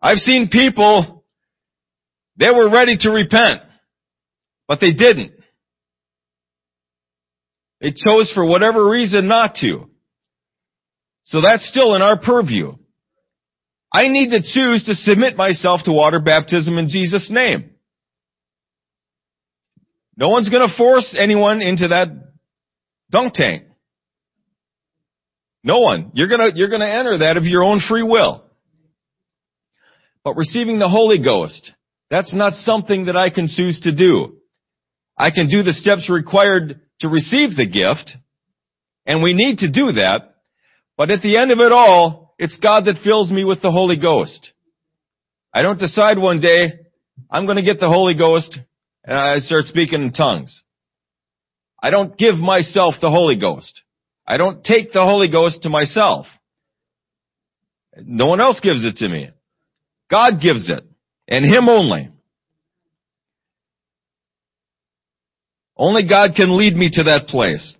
I've 0.01 0.17
seen 0.17 0.49
people, 0.51 1.23
they 2.37 2.49
were 2.49 2.71
ready 2.71 2.97
to 3.01 3.09
repent. 3.11 3.61
But 4.67 4.79
they 4.81 4.93
didn't. 4.93 5.33
They 7.81 7.91
chose 7.91 8.31
for 8.33 8.45
whatever 8.45 8.89
reason 8.89 9.27
not 9.27 9.55
to. 9.61 9.89
So 11.25 11.41
that's 11.41 11.67
still 11.67 11.95
in 11.95 12.01
our 12.01 12.19
purview. 12.19 12.73
I 13.93 14.07
need 14.07 14.31
to 14.31 14.41
choose 14.41 14.85
to 14.85 14.95
submit 14.95 15.37
myself 15.37 15.81
to 15.85 15.91
water 15.91 16.19
baptism 16.19 16.77
in 16.77 16.89
Jesus' 16.89 17.29
name. 17.29 17.71
No 20.15 20.29
one's 20.29 20.49
gonna 20.49 20.73
force 20.75 21.15
anyone 21.17 21.61
into 21.61 21.89
that 21.89 22.07
dunk 23.11 23.33
tank. 23.33 23.63
No 25.63 25.79
one. 25.79 26.11
You're 26.13 26.27
gonna, 26.27 26.49
you're 26.55 26.69
gonna 26.69 26.87
enter 26.87 27.19
that 27.19 27.37
of 27.37 27.45
your 27.45 27.63
own 27.63 27.81
free 27.87 28.03
will. 28.03 28.43
But 30.23 30.35
receiving 30.35 30.79
the 30.79 30.89
Holy 30.89 31.19
Ghost, 31.19 31.71
that's 32.09 32.33
not 32.33 32.53
something 32.53 33.05
that 33.05 33.15
I 33.15 33.29
can 33.29 33.47
choose 33.47 33.79
to 33.81 33.91
do. 33.93 34.37
I 35.17 35.31
can 35.31 35.47
do 35.47 35.63
the 35.63 35.73
steps 35.73 36.09
required 36.09 36.81
to 36.99 37.09
receive 37.09 37.55
the 37.55 37.65
gift, 37.65 38.17
and 39.05 39.21
we 39.21 39.33
need 39.33 39.59
to 39.59 39.71
do 39.71 39.93
that, 39.93 40.35
but 40.97 41.11
at 41.11 41.21
the 41.21 41.37
end 41.37 41.51
of 41.51 41.59
it 41.59 41.71
all, 41.71 42.35
it's 42.39 42.59
God 42.59 42.85
that 42.85 43.03
fills 43.03 43.31
me 43.31 43.43
with 43.43 43.61
the 43.61 43.71
Holy 43.71 43.97
Ghost. 43.97 44.51
I 45.53 45.61
don't 45.61 45.79
decide 45.79 46.17
one 46.17 46.39
day, 46.39 46.73
I'm 47.29 47.45
gonna 47.45 47.63
get 47.63 47.79
the 47.79 47.89
Holy 47.89 48.13
Ghost, 48.13 48.57
and 49.03 49.17
I 49.17 49.39
start 49.39 49.65
speaking 49.65 50.01
in 50.01 50.11
tongues. 50.11 50.63
I 51.81 51.89
don't 51.89 52.17
give 52.17 52.35
myself 52.35 52.95
the 53.01 53.09
Holy 53.09 53.35
Ghost. 53.35 53.81
I 54.25 54.37
don't 54.37 54.63
take 54.63 54.91
the 54.91 55.03
Holy 55.03 55.29
Ghost 55.29 55.63
to 55.63 55.69
myself. 55.69 56.25
No 57.95 58.25
one 58.25 58.41
else 58.41 58.59
gives 58.59 58.85
it 58.85 58.97
to 58.97 59.07
me. 59.07 59.29
God 60.09 60.41
gives 60.41 60.69
it, 60.69 60.83
and 61.27 61.45
Him 61.45 61.69
only. 61.69 62.09
Only 65.77 66.07
God 66.07 66.31
can 66.35 66.57
lead 66.57 66.75
me 66.75 66.89
to 66.93 67.03
that 67.03 67.27
place. 67.27 67.75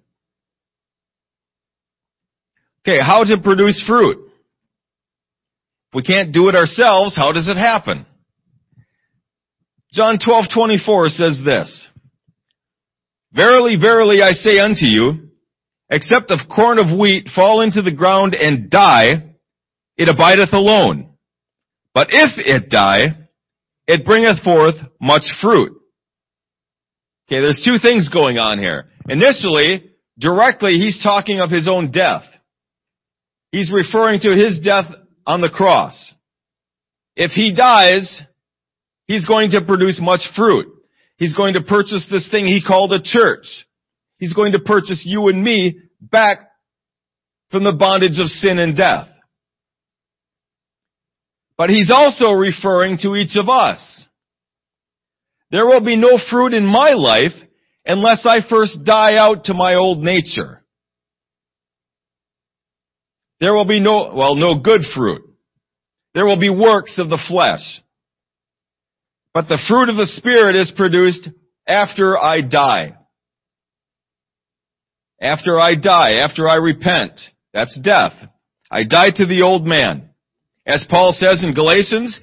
Okay, 2.82 3.00
how 3.02 3.24
to 3.24 3.42
produce 3.42 3.84
fruit? 3.86 4.18
If 5.90 5.96
we 5.96 6.04
can't 6.04 6.32
do 6.32 6.48
it 6.48 6.56
ourselves, 6.56 7.16
how 7.16 7.32
does 7.32 7.48
it 7.48 7.58
happen? 7.58 8.06
John 9.92 10.20
12:24 10.20 11.10
says 11.10 11.42
this. 11.44 11.88
Verily, 13.34 13.76
verily, 13.76 14.22
I 14.22 14.32
say 14.32 14.60
unto 14.60 14.86
you, 14.86 15.30
except 15.90 16.32
a 16.32 16.38
corn 16.50 16.80
of 16.80 16.98
wheat 16.98 17.28
fall 17.36 17.62
into 17.62 17.82
the 17.82 17.92
ground 17.92 18.36
and 18.36 18.70
die, 18.70 19.34
it 19.98 20.10
abideth 20.10 20.54
alone. 20.54 21.10
But 21.94 22.08
if 22.12 22.38
it 22.38 22.70
die, 22.70 23.18
it 23.88 24.06
bringeth 24.06 24.44
forth 24.44 24.76
much 25.02 25.24
fruit. 25.42 25.74
Okay, 27.28 27.42
there's 27.42 27.62
two 27.64 27.78
things 27.82 28.10
going 28.10 28.38
on 28.38 28.58
here. 28.58 28.86
Initially, 29.10 29.92
directly, 30.18 30.78
he's 30.78 31.02
talking 31.04 31.42
of 31.42 31.50
his 31.50 31.68
own 31.68 31.92
death. 31.92 32.24
He's 33.52 33.72
referring 33.72 34.22
to 34.22 34.34
his 34.34 34.60
death 34.64 34.86
on 35.26 35.42
the 35.42 35.50
cross. 35.50 36.16
If 37.18 37.32
he 37.32 37.54
dies, 37.54 38.22
he's 39.08 39.26
going 39.26 39.52
to 39.52 39.62
produce 39.66 40.00
much 40.02 40.22
fruit. 40.36 40.68
He's 41.18 41.34
going 41.34 41.56
to 41.56 41.62
purchase 41.62 42.08
this 42.10 42.30
thing 42.30 42.46
he 42.46 42.62
called 42.66 42.94
a 42.94 43.02
church. 43.02 43.46
He's 44.20 44.34
going 44.34 44.54
to 44.54 44.60
purchase 44.60 45.04
you 45.06 45.28
and 45.28 45.44
me 45.44 45.80
back 46.00 46.38
from 47.52 47.64
the 47.64 47.74
bondage 47.74 48.20
of 48.20 48.28
sin 48.28 48.60
and 48.60 48.78
death. 48.78 49.10
But 51.58 51.72
he's 51.72 51.92
also 51.94 52.32
referring 52.32 53.00
to 53.00 53.16
each 53.16 53.36
of 53.36 53.50
us. 53.50 54.07
There 55.52 55.66
will 55.66 55.84
be 55.84 55.96
no 55.96 56.20
fruit 56.30 56.54
in 56.54 56.66
my 56.66 56.92
life 56.92 57.32
unless 57.86 58.26
I 58.26 58.40
first 58.48 58.84
die 58.84 59.16
out 59.16 59.46
to 59.46 59.54
my 59.54 59.76
old 59.76 60.00
nature. 60.00 60.64
There 63.40 63.54
will 63.54 63.66
be 63.66 63.80
no, 63.80 64.14
well, 64.16 64.36
no 64.36 64.60
good 64.60 64.82
fruit. 64.96 65.22
There 66.14 66.26
will 66.26 66.40
be 66.40 66.50
works 66.50 66.98
of 66.98 67.10
the 67.10 67.24
flesh. 67.28 67.82
But 69.34 69.48
the 69.48 69.62
fruit 69.68 69.90
of 69.90 69.96
the 69.96 70.08
Spirit 70.08 70.56
is 70.56 70.74
produced 70.76 71.30
after 71.68 72.18
I 72.18 72.42
die. 72.42 72.98
After 75.22 75.60
I 75.60 75.76
die, 75.76 76.14
after 76.16 76.48
I 76.48 76.56
repent. 76.56 77.20
That's 77.54 77.80
death. 77.80 78.14
I 78.70 78.84
die 78.84 79.12
to 79.16 79.26
the 79.26 79.44
old 79.44 79.66
man. 79.66 80.10
As 80.66 80.86
Paul 80.90 81.14
says 81.14 81.44
in 81.44 81.54
Galatians, 81.54 82.20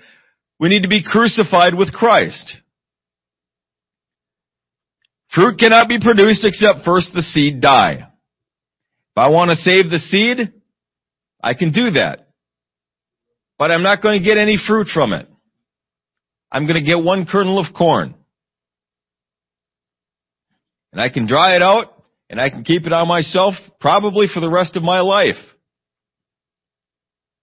we 0.59 0.69
need 0.69 0.83
to 0.83 0.89
be 0.89 1.03
crucified 1.03 1.75
with 1.75 1.93
Christ. 1.93 2.57
Fruit 5.35 5.59
cannot 5.59 5.89
be 5.89 5.99
produced 5.99 6.45
except 6.45 6.85
first 6.85 7.13
the 7.13 7.23
seed 7.23 7.61
die. 7.61 7.95
If 9.15 9.19
I 9.19 9.29
want 9.29 9.51
to 9.51 9.57
save 9.57 9.91
the 9.91 9.99
seed, 9.99 10.53
I 11.43 11.55
can 11.55 11.73
do 11.73 11.91
that. 11.93 12.29
But 13.59 13.71
I'm 13.71 13.83
not 13.83 14.03
going 14.03 14.21
to 14.21 14.25
get 14.25 14.39
any 14.39 14.59
fruit 14.65 14.89
from 14.93 15.13
it. 15.13 15.29
I'm 16.53 16.67
going 16.67 16.83
to 16.83 16.89
get 16.89 17.03
one 17.03 17.27
kernel 17.27 17.59
of 17.59 17.75
corn. 17.75 18.15
And 20.93 21.01
I 21.01 21.09
can 21.09 21.27
dry 21.27 21.57
it 21.57 21.63
out 21.63 22.05
and 22.31 22.41
I 22.41 22.51
can 22.51 22.63
keep 22.63 22.87
it 22.87 22.93
on 22.93 23.09
myself 23.09 23.55
probably 23.81 24.29
for 24.33 24.39
the 24.39 24.51
rest 24.51 24.77
of 24.77 24.85
my 24.85 25.01
life. 25.01 25.41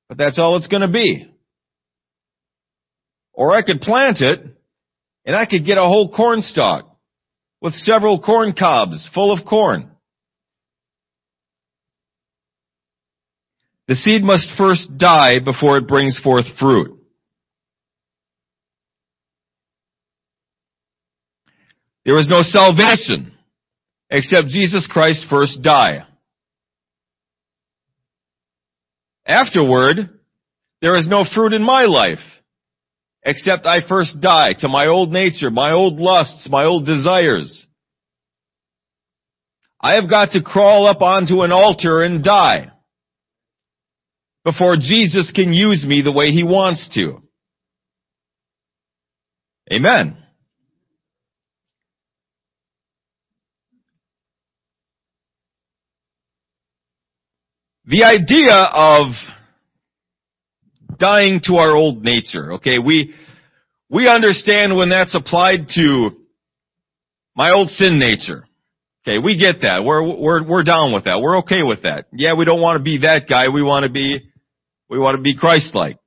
But 0.07 0.17
that's 0.17 0.39
all 0.39 0.55
it's 0.57 0.67
going 0.67 0.81
to 0.81 0.87
be. 0.87 1.29
Or 3.33 3.53
I 3.53 3.63
could 3.63 3.81
plant 3.81 4.21
it 4.21 4.39
and 5.25 5.35
I 5.35 5.45
could 5.45 5.65
get 5.65 5.77
a 5.77 5.83
whole 5.83 6.13
corn 6.13 6.41
stalk 6.41 6.90
with 7.61 7.73
several 7.73 8.19
corn 8.19 8.53
cobs 8.57 9.07
full 9.13 9.31
of 9.31 9.45
corn. 9.45 9.91
The 13.87 13.95
seed 13.95 14.23
must 14.23 14.49
first 14.57 14.97
die 14.97 15.39
before 15.39 15.77
it 15.77 15.87
brings 15.87 16.19
forth 16.19 16.45
fruit. 16.59 16.97
There 22.05 22.17
is 22.17 22.27
no 22.29 22.41
salvation 22.41 23.33
except 24.09 24.47
Jesus 24.47 24.87
Christ 24.89 25.25
first 25.29 25.61
die. 25.61 26.05
Afterward, 29.25 29.97
there 30.81 30.97
is 30.97 31.07
no 31.07 31.23
fruit 31.31 31.53
in 31.53 31.61
my 31.61 31.83
life 31.83 32.19
except 33.23 33.65
I 33.65 33.87
first 33.87 34.19
die 34.21 34.53
to 34.59 34.67
my 34.67 34.87
old 34.87 35.11
nature, 35.11 35.49
my 35.51 35.71
old 35.71 35.99
lusts, 35.99 36.47
my 36.49 36.65
old 36.65 36.85
desires. 36.85 37.67
I 39.79 39.95
have 39.95 40.09
got 40.09 40.31
to 40.31 40.43
crawl 40.43 40.87
up 40.87 41.01
onto 41.01 41.41
an 41.41 41.51
altar 41.51 42.03
and 42.03 42.23
die 42.23 42.71
before 44.43 44.75
Jesus 44.75 45.31
can 45.33 45.53
use 45.53 45.85
me 45.87 46.01
the 46.01 46.11
way 46.11 46.31
he 46.31 46.43
wants 46.43 46.89
to. 46.95 47.21
Amen. 49.71 50.17
The 57.85 58.03
idea 58.03 58.55
of 58.55 59.13
dying 61.01 61.41
to 61.45 61.55
our 61.55 61.71
old 61.71 62.03
nature. 62.03 62.53
Okay, 62.53 62.77
we, 62.77 63.13
we 63.89 64.07
understand 64.07 64.77
when 64.77 64.89
that's 64.89 65.15
applied 65.15 65.67
to 65.75 66.11
my 67.35 67.51
old 67.51 67.69
sin 67.69 67.99
nature. 67.99 68.45
Okay, 69.03 69.17
we 69.17 69.35
get 69.35 69.61
that. 69.63 69.83
We're, 69.83 70.03
we're, 70.03 70.47
we're 70.47 70.63
down 70.63 70.93
with 70.93 71.05
that. 71.05 71.19
We're 71.21 71.39
okay 71.39 71.63
with 71.63 71.81
that. 71.83 72.05
Yeah, 72.13 72.35
we 72.35 72.45
don't 72.45 72.61
want 72.61 72.77
to 72.77 72.83
be 72.83 72.99
that 72.99 73.23
guy. 73.27 73.49
We 73.49 73.63
want 73.63 73.83
to 73.83 73.89
be, 73.89 74.31
we 74.89 74.99
want 74.99 75.17
to 75.17 75.23
be 75.23 75.35
Christ-like. 75.35 75.97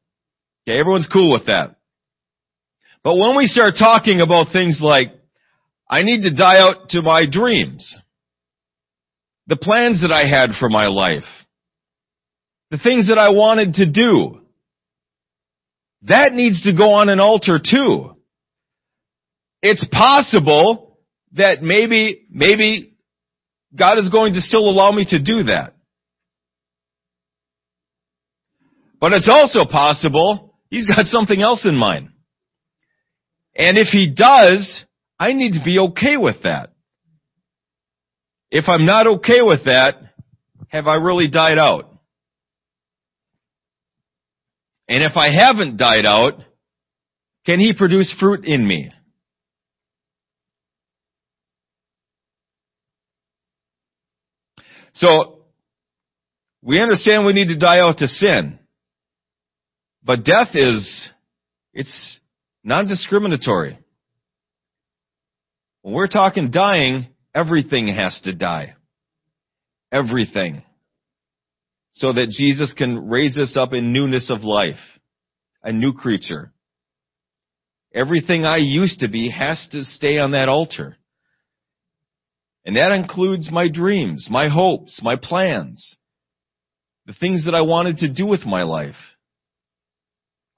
Okay, 0.63 0.79
everyone's 0.79 1.09
cool 1.13 1.33
with 1.33 1.47
that. 1.47 1.75
But 3.03 3.17
when 3.17 3.37
we 3.37 3.47
start 3.47 3.75
talking 3.77 4.21
about 4.21 4.53
things 4.53 4.79
like, 4.81 5.09
I 5.91 6.05
need 6.05 6.23
to 6.23 6.35
die 6.35 6.61
out 6.61 6.91
to 6.91 7.03
my 7.03 7.27
dreams, 7.31 7.99
the 9.49 9.57
plans 9.57 10.03
that 10.03 10.13
I 10.13 10.27
had 10.27 10.51
for 10.59 10.69
my 10.69 10.87
life, 10.87 11.29
the 12.71 12.79
things 12.79 13.09
that 13.09 13.19
I 13.19 13.31
wanted 13.31 13.75
to 13.75 13.87
do, 13.87 14.41
that 16.05 16.33
needs 16.33 16.63
to 16.63 16.73
go 16.73 16.95
on 16.95 17.09
an 17.09 17.21
altar 17.21 17.59
too. 17.59 18.15
It's 19.63 19.85
possible 19.91 20.99
that 21.33 21.63
maybe, 21.63 22.27
maybe 22.31 22.97
God 23.77 23.99
is 23.99 24.09
going 24.11 24.35
to 24.35 24.41
still 24.41 24.69
allow 24.69 24.93
me 24.93 25.07
to 25.09 25.19
do 25.19 25.45
that. 25.45 25.75
But 29.01 29.13
it's 29.13 29.29
also 29.31 29.65
possible 29.71 30.53
He's 30.71 30.87
got 30.87 31.07
something 31.07 31.41
else 31.41 31.67
in 31.67 31.77
mind. 31.77 32.09
And 33.55 33.79
if 33.79 33.89
He 33.89 34.13
does, 34.13 34.85
I 35.21 35.33
need 35.33 35.53
to 35.53 35.63
be 35.65 35.79
okay 35.79 36.17
with 36.17 36.43
that. 36.43 36.71
If 38.51 38.65
I'm 38.69 38.85
not 38.85 39.07
okay 39.07 39.41
with 39.41 39.67
that, 39.67 39.95
have 40.69 40.87
I 40.87 40.95
really 40.95 41.29
died 41.29 41.59
out? 41.59 41.94
And 44.89 45.03
if 45.03 45.17
I 45.17 45.33
haven't 45.33 45.77
died 45.77 46.07
out, 46.07 46.35
can 47.47 47.61
he 47.61 47.73
produce 47.73 48.15
fruit 48.19 48.45
in 48.45 48.67
me? 48.67 48.91
So, 54.95 55.41
we 56.63 56.81
understand 56.81 57.27
we 57.27 57.33
need 57.33 57.49
to 57.49 57.59
die 57.59 57.81
out 57.81 57.99
to 57.99 58.09
sin. 58.09 58.59
But 60.05 60.25
death 60.25 60.55
is, 60.55 61.11
it's 61.73 62.21
non-discriminatory. 62.63 63.79
When 65.83 65.95
we're 65.95 66.07
talking 66.07 66.51
dying, 66.51 67.09
everything 67.35 67.89
has 67.89 68.21
to 68.25 68.33
die. 68.33 68.75
Everything. 69.93 70.63
So 71.95 72.13
that 72.13 72.31
Jesus 72.31 72.73
can 72.73 73.09
raise 73.09 73.37
us 73.37 73.57
up 73.57 73.73
in 73.73 73.93
newness 73.93 74.31
of 74.31 74.43
life. 74.43 74.81
A 75.63 75.73
new 75.73 75.93
creature. 75.93 76.53
Everything 77.95 78.45
I 78.45 78.57
used 78.57 79.01
to 79.01 79.09
be 79.09 79.31
has 79.31 79.69
to 79.73 79.85
stay 79.85 80.19
on 80.19 80.33
that 80.33 80.49
altar. 80.49 80.97
And 82.65 82.77
that 82.77 82.93
includes 82.93 83.51
my 83.51 83.69
dreams, 83.69 84.29
my 84.31 84.49
hopes, 84.49 85.01
my 85.03 85.17
plans, 85.17 85.97
the 87.07 87.13
things 87.13 87.45
that 87.45 87.55
I 87.55 87.61
wanted 87.61 87.99
to 87.99 88.13
do 88.13 88.27
with 88.27 88.45
my 88.45 88.63
life. 88.63 88.97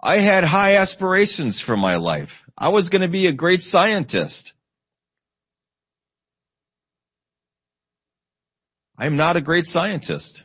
I 0.01 0.21
had 0.21 0.45
high 0.45 0.77
aspirations 0.77 1.63
for 1.67 1.77
my 1.77 1.97
life. 1.97 2.31
I 2.57 2.69
was 2.69 2.89
going 2.89 3.03
to 3.03 3.09
be 3.09 3.27
a 3.27 3.33
great 3.33 3.61
scientist. 3.61 4.53
I 8.97 9.07
am 9.07 9.17
not 9.17 9.37
a 9.37 9.43
great 9.43 9.67
scientist. 9.67 10.43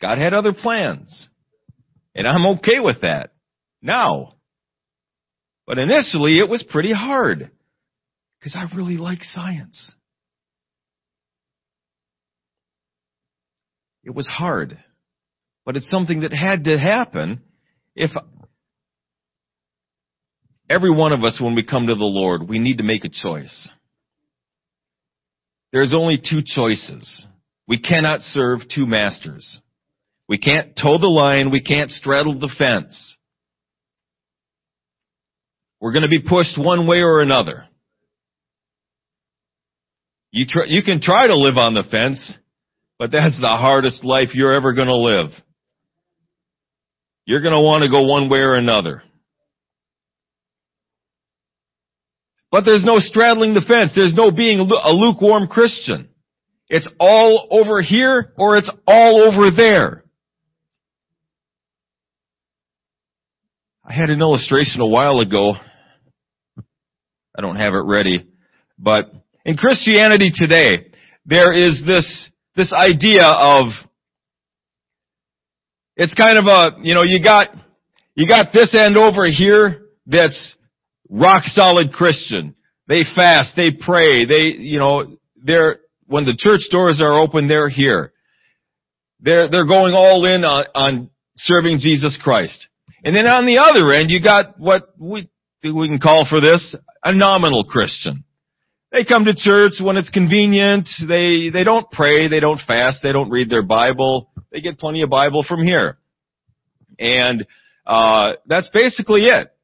God 0.00 0.18
had 0.18 0.34
other 0.34 0.52
plans. 0.52 1.28
And 2.14 2.26
I'm 2.26 2.46
okay 2.56 2.80
with 2.80 3.02
that. 3.02 3.32
Now. 3.82 4.34
But 5.66 5.78
initially 5.78 6.38
it 6.38 6.48
was 6.48 6.64
pretty 6.68 6.92
hard. 6.92 7.50
Because 8.38 8.56
I 8.56 8.74
really 8.76 8.96
like 8.96 9.22
science. 9.22 9.94
It 14.04 14.14
was 14.14 14.26
hard. 14.26 14.78
But 15.64 15.76
it's 15.76 15.90
something 15.90 16.20
that 16.20 16.32
had 16.32 16.64
to 16.64 16.78
happen 16.78 17.42
if 17.96 18.10
every 20.70 20.90
one 20.90 21.12
of 21.12 21.24
us, 21.24 21.40
when 21.40 21.54
we 21.54 21.64
come 21.64 21.88
to 21.88 21.94
the 21.94 22.04
Lord, 22.04 22.48
we 22.48 22.58
need 22.58 22.78
to 22.78 22.84
make 22.84 23.04
a 23.04 23.08
choice. 23.08 23.70
There's 25.72 25.94
only 25.96 26.18
two 26.18 26.42
choices. 26.44 27.26
We 27.66 27.78
cannot 27.78 28.20
serve 28.20 28.60
two 28.72 28.86
masters. 28.86 29.60
We 30.28 30.38
can't 30.38 30.76
toe 30.80 30.98
the 30.98 31.06
line. 31.06 31.50
We 31.50 31.62
can't 31.62 31.90
straddle 31.90 32.38
the 32.38 32.52
fence. 32.58 33.16
We're 35.80 35.92
going 35.92 36.02
to 36.02 36.08
be 36.08 36.22
pushed 36.22 36.58
one 36.58 36.86
way 36.86 36.98
or 36.98 37.20
another. 37.20 37.66
You, 40.32 40.46
try, 40.46 40.64
you 40.66 40.82
can 40.82 41.00
try 41.00 41.26
to 41.26 41.36
live 41.36 41.56
on 41.56 41.74
the 41.74 41.84
fence, 41.84 42.34
but 42.98 43.12
that's 43.12 43.38
the 43.40 43.48
hardest 43.48 44.04
life 44.04 44.34
you're 44.34 44.54
ever 44.54 44.72
going 44.72 44.88
to 44.88 44.96
live. 44.96 45.30
You're 47.24 47.42
going 47.42 47.54
to 47.54 47.60
want 47.60 47.84
to 47.84 47.90
go 47.90 48.02
one 48.02 48.28
way 48.28 48.38
or 48.38 48.54
another. 48.54 49.02
But 52.50 52.64
there's 52.64 52.84
no 52.84 52.98
straddling 52.98 53.54
the 53.54 53.64
fence. 53.66 53.92
There's 53.94 54.14
no 54.14 54.30
being 54.30 54.60
a 54.60 54.92
lukewarm 54.92 55.46
Christian. 55.46 56.08
It's 56.68 56.88
all 56.98 57.48
over 57.50 57.82
here 57.82 58.32
or 58.38 58.56
it's 58.56 58.70
all 58.86 59.22
over 59.22 59.54
there. 59.54 60.04
I 63.88 63.92
had 63.92 64.10
an 64.10 64.20
illustration 64.20 64.80
a 64.80 64.86
while 64.86 65.20
ago. 65.20 65.54
I 67.38 67.40
don't 67.40 67.54
have 67.54 67.72
it 67.72 67.84
ready, 67.84 68.26
but 68.78 69.12
in 69.44 69.56
Christianity 69.56 70.32
today, 70.34 70.90
there 71.24 71.52
is 71.52 71.84
this, 71.86 72.28
this 72.56 72.72
idea 72.72 73.24
of 73.24 73.66
it's 75.94 76.14
kind 76.14 76.36
of 76.36 76.46
a, 76.46 76.82
you 76.82 76.94
know, 76.94 77.02
you 77.02 77.22
got, 77.22 77.50
you 78.16 78.26
got 78.26 78.52
this 78.52 78.74
end 78.74 78.96
over 78.96 79.24
here 79.26 79.82
that's 80.04 80.56
rock 81.08 81.44
solid 81.44 81.92
Christian. 81.92 82.56
They 82.88 83.02
fast, 83.14 83.54
they 83.54 83.70
pray, 83.70 84.24
they, 84.24 84.56
you 84.58 84.80
know, 84.80 85.16
they're, 85.36 85.78
when 86.06 86.24
the 86.24 86.36
church 86.36 86.62
doors 86.72 87.00
are 87.00 87.20
open, 87.20 87.46
they're 87.46 87.68
here. 87.68 88.12
They're, 89.20 89.48
they're 89.48 89.66
going 89.66 89.94
all 89.94 90.24
in 90.24 90.44
on, 90.44 90.64
on 90.74 91.10
serving 91.36 91.78
Jesus 91.78 92.18
Christ. 92.20 92.66
And 93.06 93.14
then 93.14 93.28
on 93.28 93.46
the 93.46 93.58
other 93.58 93.92
end, 93.92 94.10
you 94.10 94.20
got 94.20 94.58
what 94.58 94.92
we, 94.98 95.30
we 95.62 95.88
can 95.88 96.00
call 96.00 96.26
for 96.28 96.40
this, 96.40 96.74
a 97.04 97.14
nominal 97.14 97.62
Christian. 97.62 98.24
They 98.90 99.04
come 99.04 99.26
to 99.26 99.34
church 99.36 99.74
when 99.80 99.96
it's 99.96 100.10
convenient. 100.10 100.88
They, 101.06 101.50
they 101.50 101.62
don't 101.62 101.88
pray. 101.92 102.26
They 102.26 102.40
don't 102.40 102.60
fast. 102.66 103.04
They 103.04 103.12
don't 103.12 103.30
read 103.30 103.48
their 103.48 103.62
Bible. 103.62 104.28
They 104.50 104.60
get 104.60 104.80
plenty 104.80 105.02
of 105.02 105.08
Bible 105.08 105.44
from 105.46 105.62
here. 105.62 105.98
And, 106.98 107.46
uh, 107.86 108.32
that's 108.46 108.70
basically 108.70 109.26
it. 109.26 109.54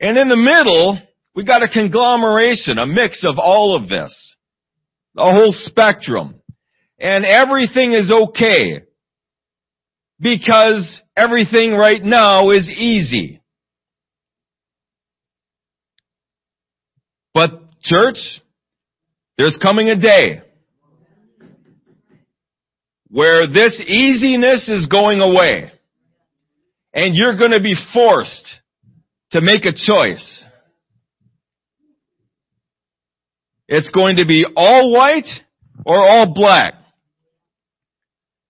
And 0.00 0.16
in 0.16 0.30
the 0.30 0.36
middle, 0.36 0.98
we 1.34 1.44
got 1.44 1.62
a 1.62 1.68
conglomeration, 1.68 2.78
a 2.78 2.86
mix 2.86 3.22
of 3.22 3.38
all 3.38 3.76
of 3.76 3.90
this. 3.90 4.36
The 5.14 5.24
whole 5.24 5.52
spectrum. 5.52 6.36
And 6.98 7.26
everything 7.26 7.92
is 7.92 8.10
okay. 8.10 8.84
Because 10.24 11.02
everything 11.14 11.74
right 11.74 12.02
now 12.02 12.48
is 12.48 12.70
easy. 12.70 13.42
But 17.34 17.50
church, 17.82 18.40
there's 19.36 19.58
coming 19.60 19.90
a 19.90 20.00
day 20.00 20.40
where 23.10 23.46
this 23.46 23.78
easiness 23.86 24.66
is 24.70 24.86
going 24.86 25.20
away. 25.20 25.70
And 26.94 27.14
you're 27.14 27.36
going 27.36 27.50
to 27.50 27.60
be 27.60 27.74
forced 27.92 28.60
to 29.32 29.42
make 29.42 29.66
a 29.66 29.72
choice. 29.72 30.46
It's 33.68 33.90
going 33.90 34.16
to 34.16 34.24
be 34.24 34.46
all 34.56 34.90
white 34.90 35.28
or 35.84 36.02
all 36.08 36.32
black. 36.32 36.76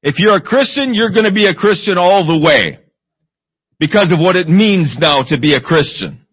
If 0.07 0.17
you're 0.19 0.37
a 0.37 0.43
Christian, 0.43 0.93
you're 0.93 1.11
going 1.11 1.25
to 1.25 1.33
be 1.33 1.47
a 1.47 1.55
Christian 1.55 1.97
all 1.97 2.27
the 2.27 2.39
way 2.39 2.79
because 3.81 4.13
of 4.13 4.21
what 4.21 4.37
it 4.37 4.49
means 4.49 4.99
now 5.01 5.23
to 5.29 5.41
be 5.41 5.55
a 5.55 5.63
Christian. 5.63 6.27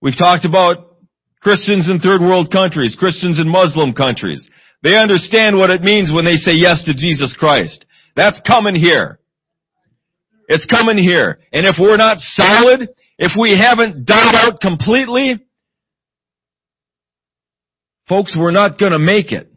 We've 0.00 0.16
talked 0.16 0.44
about 0.44 0.96
Christians 1.42 1.90
in 1.90 1.98
third 1.98 2.20
world 2.20 2.52
countries, 2.52 2.96
Christians 2.96 3.40
in 3.40 3.48
Muslim 3.48 3.92
countries. 3.92 4.48
They 4.84 4.96
understand 4.96 5.56
what 5.56 5.70
it 5.70 5.82
means 5.82 6.12
when 6.14 6.24
they 6.24 6.36
say 6.36 6.52
yes 6.52 6.84
to 6.84 6.94
Jesus 6.94 7.36
Christ. 7.36 7.84
That's 8.14 8.40
coming 8.46 8.76
here. 8.76 9.18
It's 10.46 10.66
coming 10.66 10.96
here. 10.96 11.40
And 11.52 11.66
if 11.66 11.74
we're 11.78 11.96
not 11.96 12.18
solid, 12.18 12.88
if 13.18 13.32
we 13.38 13.58
haven't 13.58 14.06
died 14.06 14.36
out 14.36 14.60
completely, 14.60 15.44
folks, 18.08 18.36
we're 18.38 18.52
not 18.52 18.78
gonna 18.78 19.00
make 19.00 19.32
it. 19.32 19.52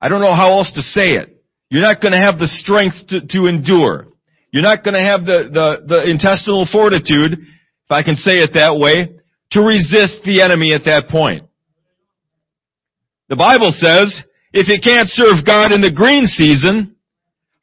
I 0.00 0.08
don't 0.08 0.20
know 0.20 0.34
how 0.34 0.52
else 0.52 0.72
to 0.74 0.80
say 0.80 1.14
it. 1.14 1.41
You're 1.72 1.80
not 1.80 2.02
gonna 2.02 2.22
have 2.22 2.38
the 2.38 2.48
strength 2.48 2.96
to, 3.08 3.22
to 3.28 3.46
endure. 3.46 4.08
You're 4.50 4.62
not 4.62 4.84
gonna 4.84 5.02
have 5.02 5.24
the, 5.24 5.48
the, 5.50 5.86
the 5.88 6.10
intestinal 6.10 6.68
fortitude, 6.70 7.32
if 7.32 7.90
I 7.90 8.02
can 8.02 8.14
say 8.14 8.44
it 8.44 8.50
that 8.52 8.76
way, 8.76 9.16
to 9.52 9.60
resist 9.62 10.20
the 10.22 10.42
enemy 10.44 10.74
at 10.74 10.84
that 10.84 11.08
point. 11.08 11.48
The 13.30 13.36
Bible 13.36 13.72
says, 13.72 14.22
if 14.52 14.68
you 14.68 14.80
can't 14.84 15.08
serve 15.08 15.46
God 15.46 15.72
in 15.72 15.80
the 15.80 15.90
green 15.90 16.26
season, 16.26 16.94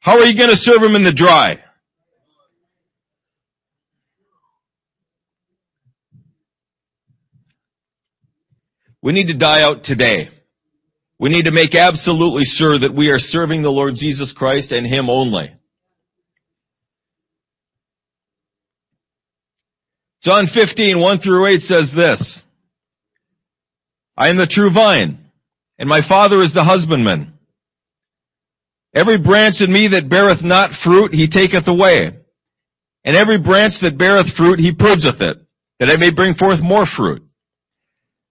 how 0.00 0.18
are 0.18 0.24
you 0.24 0.36
going 0.36 0.50
to 0.50 0.56
serve 0.56 0.82
Him 0.82 0.96
in 0.96 1.04
the 1.04 1.14
dry? 1.14 1.62
We 9.00 9.12
need 9.12 9.28
to 9.28 9.38
die 9.38 9.62
out 9.62 9.84
today. 9.84 10.30
We 11.20 11.28
need 11.28 11.44
to 11.44 11.52
make 11.52 11.74
absolutely 11.74 12.44
sure 12.44 12.78
that 12.78 12.94
we 12.94 13.10
are 13.10 13.18
serving 13.18 13.60
the 13.60 13.68
Lord 13.68 13.94
Jesus 13.94 14.32
Christ 14.34 14.72
and 14.72 14.86
Him 14.86 15.10
only. 15.10 15.54
John 20.24 20.46
15, 20.52 20.98
1 20.98 21.18
through 21.20 21.46
8 21.46 21.60
says 21.60 21.92
this. 21.94 22.42
I 24.16 24.30
am 24.30 24.38
the 24.38 24.50
true 24.50 24.72
vine, 24.72 25.30
and 25.78 25.88
my 25.88 26.00
Father 26.08 26.42
is 26.42 26.54
the 26.54 26.64
husbandman. 26.64 27.34
Every 28.94 29.18
branch 29.18 29.56
in 29.60 29.70
me 29.70 29.88
that 29.92 30.08
beareth 30.08 30.42
not 30.42 30.70
fruit, 30.82 31.12
he 31.12 31.28
taketh 31.28 31.68
away. 31.68 32.12
And 33.04 33.16
every 33.16 33.38
branch 33.38 33.74
that 33.82 33.98
beareth 33.98 34.34
fruit, 34.38 34.58
he 34.58 34.72
purgeth 34.72 35.20
it, 35.20 35.36
that 35.80 35.90
I 35.90 35.98
may 35.98 36.12
bring 36.14 36.32
forth 36.32 36.60
more 36.62 36.86
fruit. 36.96 37.22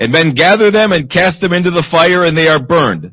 And 0.00 0.12
men 0.12 0.34
gather 0.34 0.70
them 0.70 0.92
and 0.92 1.10
cast 1.10 1.42
them 1.42 1.52
into 1.52 1.70
the 1.70 1.86
fire 1.90 2.24
and 2.24 2.36
they 2.36 2.48
are 2.48 2.60
burned. 2.60 3.12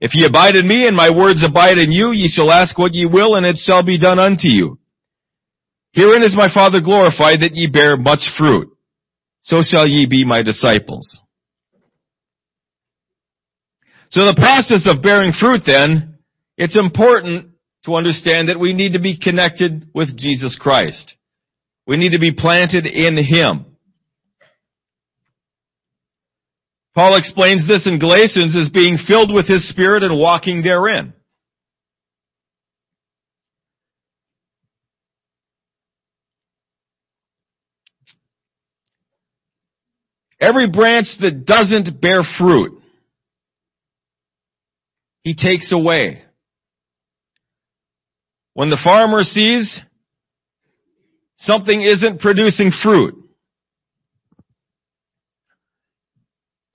If 0.00 0.14
ye 0.14 0.24
abide 0.24 0.56
in 0.56 0.66
me 0.66 0.86
and 0.86 0.96
my 0.96 1.10
words 1.10 1.44
abide 1.46 1.76
in 1.76 1.92
you, 1.92 2.12
ye 2.12 2.28
shall 2.28 2.50
ask 2.50 2.78
what 2.78 2.94
ye 2.94 3.04
will 3.04 3.34
and 3.34 3.44
it 3.44 3.58
shall 3.58 3.84
be 3.84 3.98
done 3.98 4.18
unto 4.18 4.48
you. 4.48 4.78
Herein 5.92 6.22
is 6.22 6.34
my 6.34 6.48
Father 6.52 6.80
glorified 6.80 7.40
that 7.40 7.54
ye 7.54 7.66
bear 7.66 7.96
much 7.98 8.20
fruit. 8.38 8.68
So 9.42 9.62
shall 9.62 9.86
ye 9.86 10.06
be 10.06 10.24
my 10.24 10.42
disciples. 10.42 11.20
So 14.10 14.24
the 14.24 14.34
process 14.34 14.88
of 14.88 15.02
bearing 15.02 15.32
fruit 15.38 15.62
then, 15.66 16.18
it's 16.56 16.76
important 16.76 17.50
to 17.84 17.94
understand 17.94 18.48
that 18.48 18.58
we 18.58 18.72
need 18.72 18.94
to 18.94 18.98
be 18.98 19.18
connected 19.18 19.88
with 19.94 20.16
Jesus 20.16 20.56
Christ. 20.58 21.14
We 21.86 21.96
need 21.96 22.12
to 22.12 22.18
be 22.18 22.32
planted 22.32 22.86
in 22.86 23.16
Him. 23.22 23.67
Paul 26.98 27.14
explains 27.14 27.64
this 27.64 27.86
in 27.86 28.00
Galatians 28.00 28.56
as 28.56 28.70
being 28.70 28.98
filled 29.06 29.32
with 29.32 29.46
His 29.46 29.68
Spirit 29.68 30.02
and 30.02 30.18
walking 30.18 30.62
therein. 30.62 31.14
Every 40.40 40.68
branch 40.68 41.06
that 41.20 41.46
doesn't 41.46 42.00
bear 42.00 42.22
fruit, 42.36 42.82
He 45.22 45.36
takes 45.36 45.70
away. 45.70 46.22
When 48.54 48.70
the 48.70 48.80
farmer 48.82 49.22
sees 49.22 49.80
something 51.36 51.80
isn't 51.80 52.20
producing 52.20 52.72
fruit, 52.82 53.17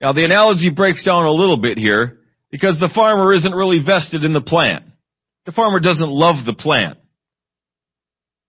Now 0.00 0.12
the 0.12 0.24
analogy 0.24 0.70
breaks 0.70 1.04
down 1.04 1.24
a 1.24 1.32
little 1.32 1.56
bit 1.56 1.78
here 1.78 2.18
because 2.50 2.78
the 2.78 2.90
farmer 2.94 3.32
isn't 3.34 3.54
really 3.54 3.80
vested 3.84 4.24
in 4.24 4.32
the 4.32 4.40
plant. 4.40 4.84
The 5.46 5.52
farmer 5.52 5.80
doesn't 5.80 6.08
love 6.08 6.44
the 6.44 6.54
plant. 6.54 6.98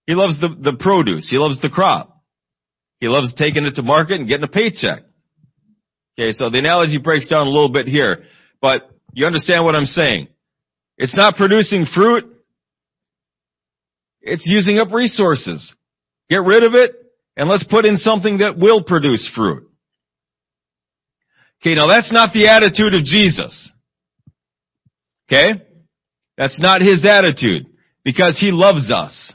He 0.08 0.14
loves 0.14 0.40
the, 0.40 0.50
the 0.50 0.78
produce. 0.80 1.30
He 1.30 1.38
loves 1.38 1.60
the 1.62 1.70
crop. 1.70 2.22
He 3.00 3.08
loves 3.08 3.34
taking 3.34 3.66
it 3.66 3.76
to 3.76 3.82
market 3.82 4.20
and 4.20 4.28
getting 4.28 4.44
a 4.44 4.48
paycheck. 4.52 5.04
Okay, 6.18 6.32
so 6.32 6.50
the 6.50 6.60
analogy 6.60 6.98
breaks 6.98 7.28
down 7.28 7.48
a 7.48 7.50
little 7.50 7.72
bit 7.72 7.88
here, 7.88 8.24
but 8.62 8.90
you 9.14 9.26
understand 9.26 9.66
what 9.66 9.76
I'm 9.76 9.86
saying. 9.86 10.28
It's 10.98 11.16
not 11.16 11.36
producing 11.36 11.86
fruit. 11.86 12.24
It's 14.22 14.46
using 14.46 14.80
up 14.80 14.94
resources. 14.94 15.74
Get 16.30 16.44
rid 16.44 16.64
of 16.64 16.74
it 16.74 16.92
and 17.38 17.50
let's 17.50 17.66
put 17.66 17.86
in 17.86 17.98
something 17.98 18.40
that 18.40 18.58
will 18.58 18.84
produce 18.84 19.30
fruit. 19.36 19.70
Okay, 21.66 21.74
now 21.74 21.88
that's 21.88 22.14
not 22.14 22.32
the 22.32 22.48
attitude 22.48 22.94
of 22.94 23.04
Jesus. 23.04 23.74
Okay? 25.28 25.64
That's 26.38 26.60
not 26.60 26.82
his 26.82 27.04
attitude 27.10 27.66
because 28.04 28.38
he 28.40 28.52
loves 28.52 28.92
us. 28.92 29.34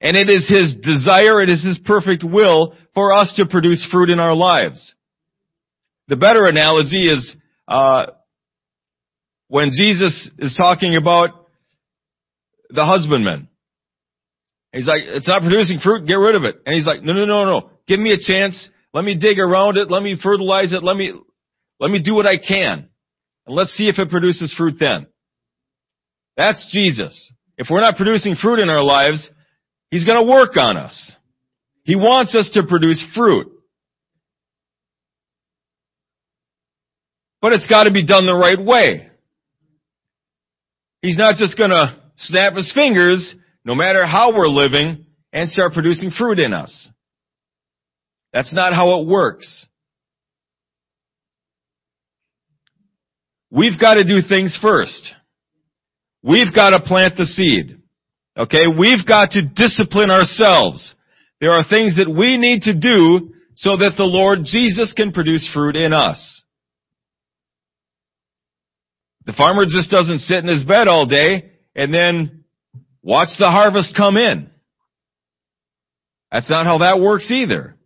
And 0.00 0.16
it 0.16 0.30
is 0.30 0.48
his 0.48 0.76
desire, 0.80 1.40
it 1.40 1.48
is 1.48 1.64
his 1.64 1.80
perfect 1.84 2.22
will 2.22 2.76
for 2.94 3.12
us 3.12 3.32
to 3.38 3.46
produce 3.46 3.84
fruit 3.90 4.08
in 4.08 4.20
our 4.20 4.36
lives. 4.36 4.94
The 6.06 6.16
better 6.16 6.46
analogy 6.46 7.08
is 7.08 7.34
uh, 7.66 8.06
when 9.48 9.70
Jesus 9.70 10.30
is 10.38 10.54
talking 10.56 10.94
about 10.94 11.30
the 12.70 12.84
husbandman. 12.84 13.48
He's 14.72 14.86
like, 14.86 15.02
it's 15.04 15.26
not 15.26 15.42
producing 15.42 15.80
fruit, 15.80 16.06
get 16.06 16.14
rid 16.14 16.36
of 16.36 16.44
it. 16.44 16.56
And 16.64 16.74
he's 16.76 16.86
like, 16.86 17.02
no, 17.02 17.14
no, 17.14 17.24
no, 17.24 17.44
no. 17.44 17.70
Give 17.88 17.98
me 17.98 18.12
a 18.12 18.18
chance. 18.18 18.68
Let 18.94 19.04
me 19.04 19.16
dig 19.16 19.40
around 19.40 19.76
it. 19.76 19.90
Let 19.90 20.02
me 20.02 20.16
fertilize 20.20 20.72
it. 20.72 20.84
Let 20.84 20.96
me, 20.96 21.12
let 21.80 21.90
me 21.90 22.00
do 22.00 22.14
what 22.14 22.26
I 22.26 22.38
can. 22.38 22.88
And 23.46 23.56
let's 23.56 23.72
see 23.72 23.88
if 23.88 23.98
it 23.98 24.08
produces 24.08 24.54
fruit 24.56 24.76
then. 24.78 25.08
That's 26.36 26.66
Jesus. 26.72 27.32
If 27.58 27.66
we're 27.70 27.80
not 27.80 27.96
producing 27.96 28.36
fruit 28.36 28.60
in 28.60 28.70
our 28.70 28.82
lives, 28.82 29.28
He's 29.90 30.04
gonna 30.04 30.24
work 30.24 30.56
on 30.56 30.76
us. 30.76 31.12
He 31.82 31.96
wants 31.96 32.34
us 32.34 32.50
to 32.54 32.64
produce 32.66 33.04
fruit. 33.14 33.48
But 37.40 37.52
it's 37.52 37.66
gotta 37.66 37.92
be 37.92 38.04
done 38.04 38.26
the 38.26 38.34
right 38.34 38.58
way. 38.58 39.08
He's 41.02 41.18
not 41.18 41.36
just 41.36 41.58
gonna 41.58 42.00
snap 42.16 42.54
His 42.54 42.72
fingers, 42.72 43.34
no 43.64 43.74
matter 43.74 44.06
how 44.06 44.34
we're 44.34 44.48
living, 44.48 45.06
and 45.32 45.48
start 45.48 45.74
producing 45.74 46.10
fruit 46.10 46.38
in 46.38 46.54
us. 46.54 46.88
That's 48.34 48.52
not 48.52 48.74
how 48.74 49.00
it 49.00 49.06
works. 49.06 49.66
We've 53.50 53.78
got 53.80 53.94
to 53.94 54.04
do 54.04 54.26
things 54.28 54.58
first. 54.60 55.14
We've 56.24 56.52
got 56.52 56.70
to 56.70 56.80
plant 56.80 57.16
the 57.16 57.26
seed. 57.26 57.80
Okay? 58.36 58.64
We've 58.76 59.06
got 59.06 59.30
to 59.30 59.42
discipline 59.42 60.10
ourselves. 60.10 60.96
There 61.40 61.52
are 61.52 61.62
things 61.62 61.96
that 61.96 62.10
we 62.10 62.36
need 62.36 62.62
to 62.62 62.74
do 62.74 63.34
so 63.54 63.76
that 63.76 63.92
the 63.96 64.04
Lord 64.04 64.40
Jesus 64.44 64.92
can 64.92 65.12
produce 65.12 65.48
fruit 65.54 65.76
in 65.76 65.92
us. 65.92 66.42
The 69.26 69.32
farmer 69.32 69.64
just 69.64 69.92
doesn't 69.92 70.18
sit 70.18 70.38
in 70.38 70.48
his 70.48 70.64
bed 70.64 70.88
all 70.88 71.06
day 71.06 71.52
and 71.76 71.94
then 71.94 72.44
watch 73.00 73.28
the 73.38 73.48
harvest 73.48 73.96
come 73.96 74.16
in. 74.16 74.50
That's 76.32 76.50
not 76.50 76.66
how 76.66 76.78
that 76.78 77.00
works 77.00 77.30
either. 77.30 77.76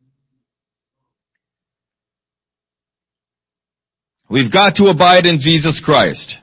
We've 4.31 4.53
got 4.53 4.75
to 4.77 4.87
abide 4.87 5.25
in 5.27 5.38
Jesus 5.41 5.81
Christ. 5.85 6.37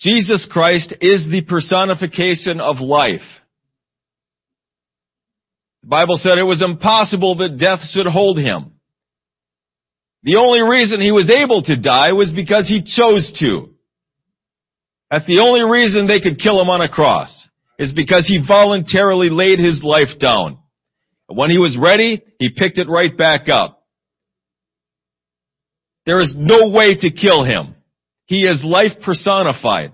Jesus 0.00 0.46
Christ 0.50 0.94
is 1.00 1.28
the 1.30 1.42
personification 1.42 2.60
of 2.60 2.76
life. 2.80 3.20
The 5.82 5.88
Bible 5.88 6.16
said 6.16 6.38
it 6.38 6.44
was 6.44 6.62
impossible 6.62 7.36
that 7.36 7.58
death 7.58 7.80
should 7.90 8.06
hold 8.06 8.38
him. 8.38 8.72
The 10.22 10.36
only 10.36 10.60
reason 10.60 11.00
he 11.00 11.12
was 11.12 11.30
able 11.30 11.62
to 11.62 11.80
die 11.80 12.12
was 12.12 12.30
because 12.30 12.68
he 12.68 12.82
chose 12.82 13.32
to. 13.40 13.70
That's 15.10 15.26
the 15.26 15.40
only 15.40 15.62
reason 15.68 16.06
they 16.06 16.20
could 16.20 16.38
kill 16.38 16.60
him 16.60 16.68
on 16.68 16.82
a 16.82 16.88
cross, 16.88 17.48
is 17.78 17.92
because 17.92 18.26
he 18.26 18.44
voluntarily 18.46 19.28
laid 19.30 19.58
his 19.58 19.82
life 19.82 20.18
down. 20.20 20.58
When 21.26 21.50
he 21.50 21.58
was 21.58 21.76
ready, 21.80 22.22
he 22.38 22.50
picked 22.50 22.78
it 22.78 22.88
right 22.88 23.16
back 23.16 23.48
up. 23.48 23.79
There 26.10 26.20
is 26.20 26.34
no 26.36 26.70
way 26.70 26.96
to 26.96 27.12
kill 27.12 27.44
him. 27.44 27.76
He 28.26 28.40
is 28.44 28.64
life 28.64 29.00
personified. 29.04 29.92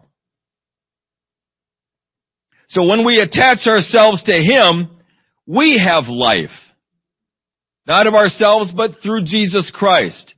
So 2.68 2.86
when 2.86 3.04
we 3.04 3.20
attach 3.20 3.66
ourselves 3.66 4.22
to 4.22 4.32
him, 4.32 4.96
we 5.46 5.78
have 5.78 6.04
life. 6.08 6.56
Not 7.86 8.06
of 8.06 8.14
ourselves, 8.14 8.72
but 8.74 9.02
through 9.02 9.24
Jesus 9.24 9.70
Christ. 9.74 10.32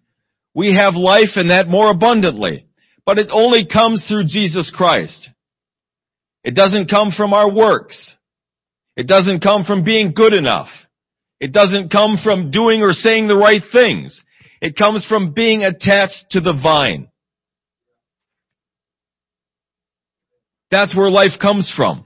We 0.53 0.75
have 0.75 0.95
life 0.95 1.37
and 1.37 1.51
that 1.51 1.69
more 1.69 1.93
abundantly. 1.93 2.67
But 3.07 3.19
it 3.19 3.29
only 3.31 3.65
comes 3.65 4.05
through 4.09 4.25
Jesus 4.25 4.73
Christ. 4.77 5.31
It 6.43 6.57
doesn't 6.57 6.91
come 6.91 7.13
from 7.17 7.33
our 7.33 7.55
works. 7.55 8.17
It 8.97 9.07
doesn't 9.07 9.45
come 9.45 9.63
from 9.63 9.85
being 9.85 10.11
good 10.13 10.33
enough. 10.33 10.71
It 11.39 11.53
doesn't 11.53 11.93
come 11.93 12.17
from 12.25 12.51
doing 12.51 12.83
or 12.83 12.91
saying 12.91 13.29
the 13.29 13.37
right 13.37 13.63
things. 13.71 14.25
It 14.61 14.77
comes 14.77 15.07
from 15.09 15.33
being 15.33 15.63
attached 15.63 16.25
to 16.31 16.41
the 16.41 16.53
vine. 16.53 17.09
That's 20.71 20.95
where 20.97 21.11
life 21.11 21.33
comes 21.41 21.73
from. 21.75 22.05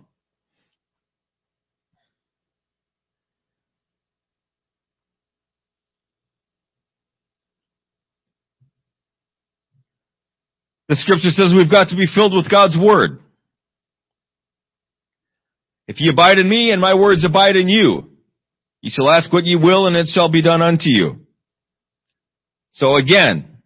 The 10.88 10.96
scripture 10.96 11.30
says 11.30 11.54
we've 11.56 11.70
got 11.70 11.88
to 11.88 11.96
be 11.96 12.06
filled 12.06 12.34
with 12.34 12.50
God's 12.50 12.76
Word. 12.76 13.20
If 15.88 16.00
ye 16.00 16.10
abide 16.10 16.36
in 16.36 16.48
me 16.48 16.70
and 16.70 16.82
my 16.82 16.94
words 16.94 17.24
abide 17.24 17.56
in 17.56 17.68
you, 17.68 18.10
ye 18.82 18.90
shall 18.90 19.08
ask 19.10 19.32
what 19.32 19.44
ye 19.44 19.56
will 19.56 19.86
and 19.86 19.96
it 19.96 20.08
shall 20.08 20.30
be 20.30 20.42
done 20.42 20.60
unto 20.60 20.90
you. 20.90 21.21
So 22.72 22.96
again, 22.96 23.58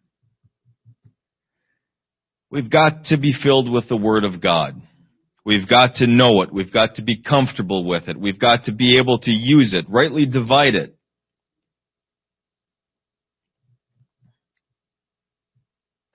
we've 2.50 2.70
got 2.70 3.04
to 3.06 3.16
be 3.18 3.32
filled 3.42 3.70
with 3.70 3.88
the 3.88 3.96
Word 3.96 4.24
of 4.24 4.40
God. 4.42 4.80
We've 5.44 5.68
got 5.68 5.94
to 5.96 6.08
know 6.08 6.42
it. 6.42 6.52
We've 6.52 6.72
got 6.72 6.96
to 6.96 7.02
be 7.02 7.22
comfortable 7.22 7.84
with 7.84 8.08
it. 8.08 8.18
We've 8.18 8.38
got 8.38 8.64
to 8.64 8.72
be 8.72 8.98
able 8.98 9.20
to 9.20 9.30
use 9.30 9.74
it, 9.74 9.88
rightly 9.88 10.26
divide 10.26 10.74
it. 10.74 10.96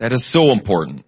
That 0.01 0.11
is 0.11 0.33
so 0.33 0.51
important. 0.51 1.05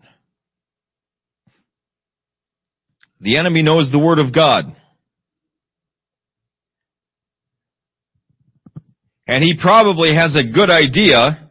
The 3.20 3.38
enemy 3.38 3.62
knows 3.62 3.90
the 3.92 4.00
Word 4.00 4.20
of 4.20 4.34
God. 4.34 4.74
And 9.28 9.44
he 9.44 9.58
probably 9.60 10.14
has 10.16 10.36
a 10.36 10.50
good 10.50 10.70
idea, 10.70 11.43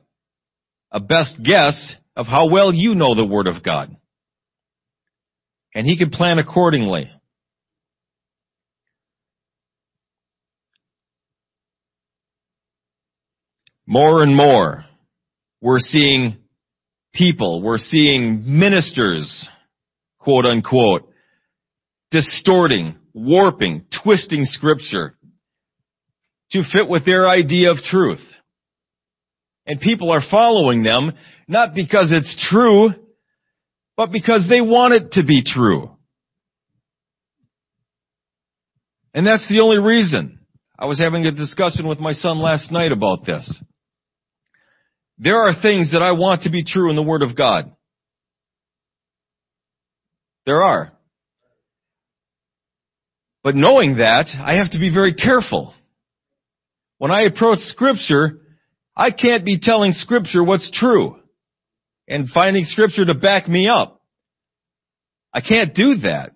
a 0.92 1.00
best 1.00 1.42
guess, 1.42 1.94
of 2.14 2.26
how 2.26 2.50
well 2.50 2.72
you 2.72 2.94
know 2.94 3.14
the 3.14 3.24
Word 3.24 3.46
of 3.46 3.62
God. 3.62 3.96
And 5.74 5.86
he 5.86 5.96
can 5.96 6.10
plan 6.10 6.38
accordingly. 6.38 7.10
More 13.86 14.22
and 14.22 14.36
more, 14.36 14.84
we're 15.60 15.80
seeing 15.80 16.36
people, 17.14 17.62
we're 17.62 17.78
seeing 17.78 18.42
ministers, 18.58 19.48
quote 20.18 20.44
unquote, 20.44 21.08
distorting, 22.10 22.96
warping, 23.14 23.86
twisting 24.02 24.44
scripture 24.44 25.16
to 26.52 26.62
fit 26.70 26.88
with 26.88 27.04
their 27.04 27.26
idea 27.26 27.70
of 27.70 27.78
truth. 27.78 28.20
And 29.66 29.80
people 29.80 30.10
are 30.10 30.22
following 30.30 30.82
them, 30.82 31.12
not 31.46 31.74
because 31.74 32.12
it's 32.12 32.48
true, 32.50 32.90
but 33.96 34.10
because 34.10 34.46
they 34.48 34.60
want 34.60 34.94
it 34.94 35.12
to 35.12 35.24
be 35.24 35.42
true. 35.44 35.96
And 39.14 39.26
that's 39.26 39.48
the 39.48 39.60
only 39.60 39.78
reason. 39.78 40.40
I 40.78 40.86
was 40.86 40.98
having 40.98 41.26
a 41.26 41.30
discussion 41.30 41.86
with 41.86 42.00
my 42.00 42.12
son 42.12 42.40
last 42.40 42.72
night 42.72 42.92
about 42.92 43.24
this. 43.24 43.62
There 45.18 45.36
are 45.36 45.52
things 45.60 45.92
that 45.92 46.02
I 46.02 46.12
want 46.12 46.42
to 46.42 46.50
be 46.50 46.64
true 46.64 46.90
in 46.90 46.96
the 46.96 47.02
Word 47.02 47.22
of 47.22 47.36
God. 47.36 47.70
There 50.44 50.62
are. 50.62 50.92
But 53.44 53.54
knowing 53.54 53.98
that, 53.98 54.26
I 54.36 54.54
have 54.54 54.72
to 54.72 54.78
be 54.78 54.92
very 54.92 55.14
careful. 55.14 55.74
When 56.98 57.10
I 57.10 57.22
approach 57.22 57.58
scripture, 57.60 58.40
I 58.96 59.10
can't 59.10 59.44
be 59.44 59.58
telling 59.58 59.92
scripture 59.92 60.44
what's 60.44 60.70
true 60.70 61.16
and 62.08 62.28
finding 62.28 62.64
scripture 62.64 63.04
to 63.06 63.14
back 63.14 63.48
me 63.48 63.68
up. 63.68 64.02
I 65.32 65.40
can't 65.40 65.74
do 65.74 65.96
that. 66.02 66.32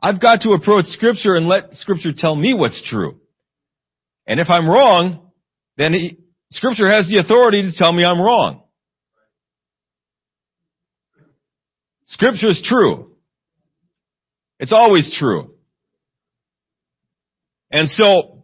I've 0.00 0.20
got 0.20 0.42
to 0.42 0.52
approach 0.52 0.86
scripture 0.86 1.34
and 1.34 1.48
let 1.48 1.74
scripture 1.74 2.12
tell 2.16 2.34
me 2.34 2.54
what's 2.54 2.82
true. 2.88 3.20
And 4.26 4.40
if 4.40 4.48
I'm 4.48 4.68
wrong, 4.68 5.30
then 5.76 5.92
he, 5.92 6.18
scripture 6.50 6.88
has 6.88 7.08
the 7.08 7.18
authority 7.18 7.62
to 7.62 7.72
tell 7.76 7.92
me 7.92 8.04
I'm 8.04 8.20
wrong. 8.20 8.62
Scripture 12.06 12.48
is 12.48 12.62
true. 12.64 13.12
It's 14.58 14.72
always 14.72 15.14
true. 15.18 15.54
And 17.70 17.88
so, 17.90 18.37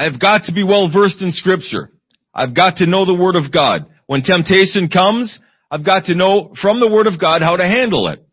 I've 0.00 0.18
got 0.18 0.46
to 0.46 0.54
be 0.54 0.64
well 0.64 0.90
versed 0.90 1.20
in 1.20 1.30
scripture. 1.30 1.90
I've 2.34 2.56
got 2.56 2.76
to 2.76 2.86
know 2.86 3.04
the 3.04 3.12
Word 3.12 3.36
of 3.36 3.52
God. 3.52 3.84
When 4.06 4.22
temptation 4.22 4.88
comes, 4.88 5.38
I've 5.70 5.84
got 5.84 6.06
to 6.06 6.14
know 6.14 6.54
from 6.62 6.80
the 6.80 6.88
Word 6.88 7.06
of 7.06 7.20
God 7.20 7.42
how 7.42 7.56
to 7.56 7.64
handle 7.64 8.08
it. 8.08 8.24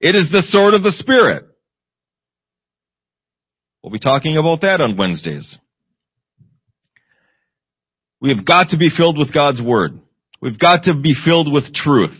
It 0.00 0.16
is 0.16 0.30
the 0.32 0.40
sword 0.46 0.72
of 0.72 0.82
the 0.82 0.92
Spirit. 0.92 1.44
We'll 3.82 3.92
be 3.92 3.98
talking 3.98 4.38
about 4.38 4.62
that 4.62 4.80
on 4.80 4.96
Wednesdays. 4.96 5.58
We 8.22 8.34
have 8.34 8.46
got 8.46 8.70
to 8.70 8.78
be 8.78 8.88
filled 8.88 9.18
with 9.18 9.34
God's 9.34 9.60
Word. 9.60 10.00
We've 10.40 10.58
got 10.58 10.84
to 10.84 10.94
be 10.94 11.14
filled 11.22 11.52
with 11.52 11.74
truth. 11.74 12.18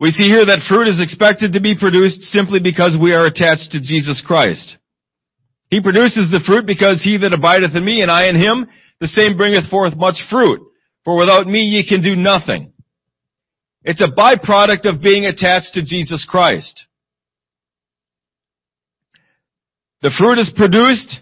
We 0.00 0.12
see 0.12 0.24
here 0.24 0.46
that 0.46 0.66
fruit 0.66 0.88
is 0.88 1.02
expected 1.02 1.52
to 1.52 1.60
be 1.60 1.76
produced 1.78 2.22
simply 2.22 2.58
because 2.58 2.96
we 2.98 3.12
are 3.12 3.26
attached 3.26 3.72
to 3.72 3.80
Jesus 3.80 4.22
Christ. 4.26 4.78
He 5.74 5.80
produces 5.80 6.30
the 6.30 6.38
fruit 6.46 6.66
because 6.66 7.02
he 7.02 7.16
that 7.16 7.32
abideth 7.32 7.74
in 7.74 7.84
me 7.84 8.00
and 8.00 8.08
I 8.08 8.28
in 8.28 8.36
him, 8.36 8.68
the 9.00 9.08
same 9.08 9.36
bringeth 9.36 9.68
forth 9.68 9.96
much 9.96 10.14
fruit. 10.30 10.60
For 11.04 11.18
without 11.18 11.48
me 11.48 11.62
ye 11.62 11.84
can 11.84 12.00
do 12.00 12.14
nothing. 12.14 12.72
It's 13.82 14.00
a 14.00 14.06
byproduct 14.06 14.86
of 14.88 15.02
being 15.02 15.26
attached 15.26 15.74
to 15.74 15.82
Jesus 15.82 16.24
Christ. 16.30 16.84
The 20.00 20.12
fruit 20.16 20.38
is 20.38 20.52
produced 20.56 21.18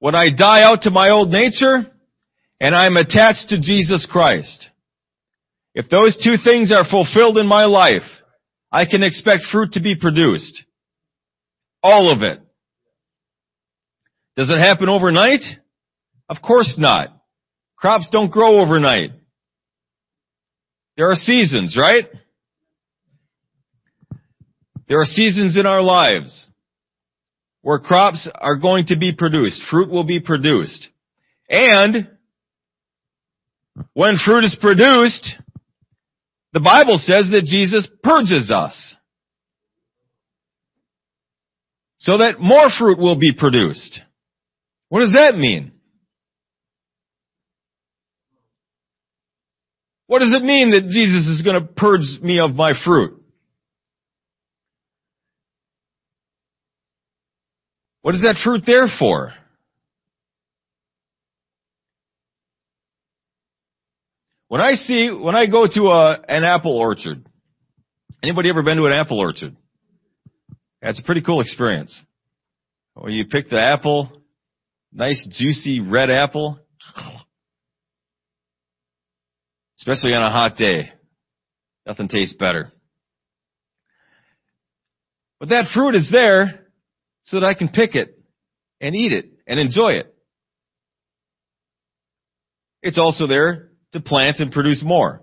when 0.00 0.16
I 0.16 0.30
die 0.36 0.64
out 0.64 0.82
to 0.82 0.90
my 0.90 1.10
old 1.10 1.30
nature 1.30 1.86
and 2.60 2.74
I'm 2.74 2.96
attached 2.96 3.50
to 3.50 3.60
Jesus 3.60 4.04
Christ. 4.10 4.68
If 5.76 5.88
those 5.88 6.18
two 6.20 6.38
things 6.42 6.72
are 6.72 6.84
fulfilled 6.84 7.38
in 7.38 7.46
my 7.46 7.66
life, 7.66 8.02
I 8.72 8.84
can 8.84 9.04
expect 9.04 9.44
fruit 9.52 9.74
to 9.74 9.80
be 9.80 9.94
produced. 9.94 10.64
All 11.84 12.12
of 12.12 12.22
it. 12.22 12.40
Does 14.36 14.50
it 14.50 14.58
happen 14.58 14.88
overnight? 14.88 15.42
Of 16.28 16.38
course 16.42 16.76
not. 16.78 17.08
Crops 17.76 18.08
don't 18.10 18.30
grow 18.30 18.60
overnight. 18.60 19.10
There 20.96 21.10
are 21.10 21.16
seasons, 21.16 21.76
right? 21.78 22.04
There 24.88 25.00
are 25.00 25.04
seasons 25.04 25.56
in 25.56 25.66
our 25.66 25.82
lives 25.82 26.48
where 27.62 27.78
crops 27.78 28.28
are 28.34 28.56
going 28.56 28.86
to 28.86 28.96
be 28.96 29.12
produced. 29.12 29.62
Fruit 29.70 29.88
will 29.88 30.04
be 30.04 30.20
produced. 30.20 30.88
And 31.48 32.08
when 33.94 34.18
fruit 34.22 34.44
is 34.44 34.56
produced, 34.60 35.36
the 36.52 36.60
Bible 36.60 36.98
says 36.98 37.30
that 37.32 37.44
Jesus 37.46 37.88
purges 38.02 38.50
us. 38.50 38.96
So 42.00 42.18
that 42.18 42.40
more 42.40 42.68
fruit 42.76 42.98
will 42.98 43.16
be 43.16 43.32
produced. 43.32 44.00
What 44.92 45.00
does 45.00 45.14
that 45.14 45.38
mean? 45.38 45.72
What 50.06 50.18
does 50.18 50.32
it 50.34 50.44
mean 50.44 50.72
that 50.72 50.90
Jesus 50.90 51.26
is 51.28 51.40
going 51.40 51.58
to 51.58 51.66
purge 51.66 52.20
me 52.20 52.40
of 52.40 52.54
my 52.54 52.74
fruit? 52.84 53.18
What 58.02 58.14
is 58.14 58.20
that 58.20 58.36
fruit 58.44 58.64
there 58.66 58.86
for? 58.98 59.32
When 64.48 64.60
I 64.60 64.74
see, 64.74 65.08
when 65.08 65.34
I 65.34 65.46
go 65.46 65.66
to 65.66 65.86
a, 65.86 66.20
an 66.28 66.44
apple 66.44 66.76
orchard, 66.76 67.24
anybody 68.22 68.50
ever 68.50 68.62
been 68.62 68.76
to 68.76 68.84
an 68.84 68.92
apple 68.92 69.18
orchard? 69.18 69.56
That's 70.82 71.00
a 71.00 71.02
pretty 71.02 71.22
cool 71.22 71.40
experience. 71.40 71.98
Where 72.92 73.10
you 73.10 73.24
pick 73.24 73.48
the 73.48 73.58
apple, 73.58 74.21
nice 74.92 75.26
juicy 75.30 75.80
red 75.80 76.10
apple, 76.10 76.58
especially 79.78 80.12
on 80.12 80.22
a 80.22 80.30
hot 80.30 80.56
day. 80.56 80.92
Nothing 81.86 82.08
tastes 82.08 82.36
better. 82.38 82.72
But 85.40 85.48
that 85.48 85.66
fruit 85.74 85.96
is 85.96 86.08
there 86.12 86.66
so 87.24 87.40
that 87.40 87.46
I 87.46 87.54
can 87.54 87.68
pick 87.68 87.94
it 87.96 88.16
and 88.80 88.94
eat 88.94 89.12
it 89.12 89.26
and 89.46 89.58
enjoy 89.58 89.94
it. 89.94 90.14
It's 92.82 92.98
also 92.98 93.26
there 93.26 93.70
to 93.92 94.00
plant 94.00 94.38
and 94.38 94.52
produce 94.52 94.82
more. 94.84 95.22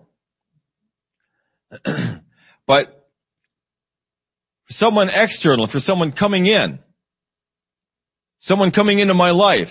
but 1.71 2.85
for 4.67 4.71
someone 4.71 5.09
external, 5.09 5.67
for 5.67 5.79
someone 5.79 6.11
coming 6.11 6.45
in, 6.45 6.79
someone 8.39 8.71
coming 8.71 8.99
into 8.99 9.13
my 9.13 9.31
life, 9.31 9.67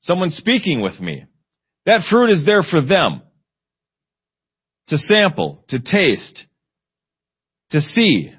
someone 0.00 0.30
speaking 0.30 0.80
with 0.80 0.98
me, 1.00 1.24
that 1.86 2.02
fruit 2.10 2.30
is 2.30 2.44
there 2.46 2.62
for 2.62 2.80
them 2.80 3.22
to 4.88 4.98
sample, 4.98 5.64
to 5.68 5.78
taste, 5.80 6.44
to 7.70 7.80
see, 7.80 8.32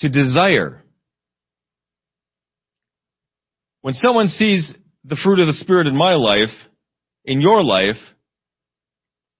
to 0.00 0.08
desire. 0.08 0.82
When 3.82 3.94
someone 3.94 4.28
sees 4.28 4.72
the 5.04 5.16
fruit 5.22 5.40
of 5.40 5.46
the 5.46 5.54
Spirit 5.54 5.86
in 5.86 5.96
my 5.96 6.14
life, 6.14 6.50
in 7.24 7.40
your 7.40 7.62
life, 7.62 7.96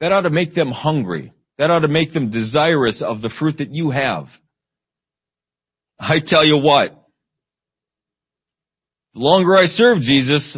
that 0.01 0.13
ought 0.13 0.23
to 0.23 0.31
make 0.31 0.55
them 0.55 0.71
hungry. 0.71 1.33
That 1.59 1.71
ought 1.71 1.81
to 1.81 1.89
make 1.89 2.13
them 2.13 2.31
desirous 2.31 3.03
of 3.03 3.21
the 3.21 3.33
fruit 3.39 3.59
that 3.59 3.73
you 3.73 3.91
have. 3.91 4.27
I 6.01 6.17
tell 6.25 6.45
you 6.45 6.57
what, 6.57 6.93
the 9.13 9.21
longer 9.21 9.55
I 9.55 9.67
serve 9.67 9.99
Jesus, 10.01 10.57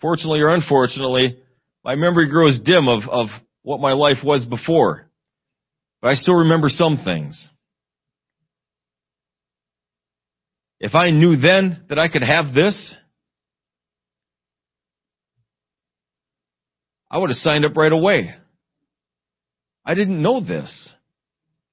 fortunately 0.00 0.40
or 0.40 0.48
unfortunately, 0.50 1.38
my 1.84 1.96
memory 1.96 2.28
grows 2.30 2.60
dim 2.60 2.88
of, 2.88 3.00
of 3.10 3.28
what 3.62 3.80
my 3.80 3.92
life 3.92 4.18
was 4.22 4.44
before. 4.44 5.10
But 6.00 6.08
I 6.08 6.14
still 6.14 6.34
remember 6.34 6.68
some 6.68 6.98
things. 7.04 7.50
If 10.78 10.94
I 10.94 11.10
knew 11.10 11.36
then 11.36 11.84
that 11.88 11.98
I 11.98 12.08
could 12.08 12.22
have 12.22 12.54
this, 12.54 12.96
I 17.10 17.18
would 17.18 17.30
have 17.30 17.38
signed 17.38 17.64
up 17.64 17.76
right 17.76 17.92
away. 17.92 18.34
I 19.84 19.94
didn't 19.94 20.22
know 20.22 20.40
this. 20.40 20.94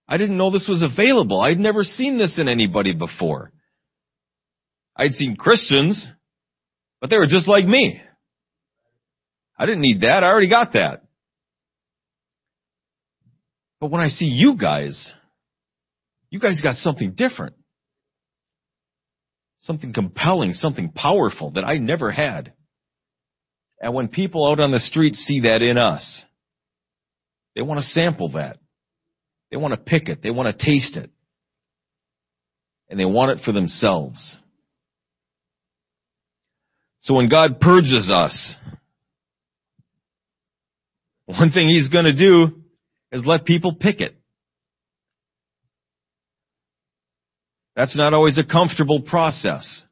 I 0.07 0.17
didn't 0.17 0.37
know 0.37 0.51
this 0.51 0.67
was 0.67 0.83
available. 0.83 1.41
I'd 1.41 1.59
never 1.59 1.83
seen 1.83 2.17
this 2.17 2.37
in 2.37 2.47
anybody 2.47 2.93
before. 2.93 3.51
I'd 4.95 5.13
seen 5.13 5.35
Christians, 5.35 6.07
but 7.01 7.09
they 7.09 7.17
were 7.17 7.27
just 7.27 7.47
like 7.47 7.65
me. 7.65 8.01
I 9.57 9.65
didn't 9.65 9.81
need 9.81 10.01
that. 10.01 10.23
I 10.23 10.27
already 10.27 10.49
got 10.49 10.73
that. 10.73 11.03
But 13.79 13.91
when 13.91 14.01
I 14.01 14.07
see 14.07 14.25
you 14.25 14.57
guys, 14.57 15.11
you 16.29 16.39
guys 16.39 16.61
got 16.61 16.75
something 16.75 17.13
different. 17.13 17.55
Something 19.59 19.93
compelling, 19.93 20.53
something 20.53 20.91
powerful 20.91 21.51
that 21.51 21.63
I 21.63 21.77
never 21.77 22.11
had. 22.11 22.53
And 23.79 23.93
when 23.93 24.07
people 24.07 24.47
out 24.47 24.59
on 24.59 24.71
the 24.71 24.79
street 24.79 25.15
see 25.15 25.41
that 25.41 25.61
in 25.61 25.77
us, 25.77 26.23
they 27.55 27.61
want 27.61 27.81
to 27.81 27.85
sample 27.87 28.31
that. 28.33 28.57
They 29.53 29.57
want 29.57 29.75
to 29.75 29.77
pick 29.77 30.09
it. 30.09 30.23
They 30.23 30.31
want 30.31 30.47
to 30.57 30.65
taste 30.65 30.97
it. 30.97 31.11
And 32.89 32.99
they 32.99 33.05
want 33.05 33.37
it 33.37 33.45
for 33.45 33.51
themselves. 33.51 34.35
So 37.01 37.13
when 37.13 37.29
God 37.29 37.59
purges 37.61 38.09
us, 38.11 38.55
one 41.27 41.51
thing 41.51 41.69
He's 41.69 41.89
going 41.89 42.05
to 42.05 42.15
do 42.15 42.63
is 43.11 43.23
let 43.27 43.45
people 43.45 43.75
pick 43.79 44.01
it. 44.01 44.15
That's 47.75 47.95
not 47.95 48.15
always 48.15 48.39
a 48.39 48.43
comfortable 48.43 49.03
process. 49.03 49.83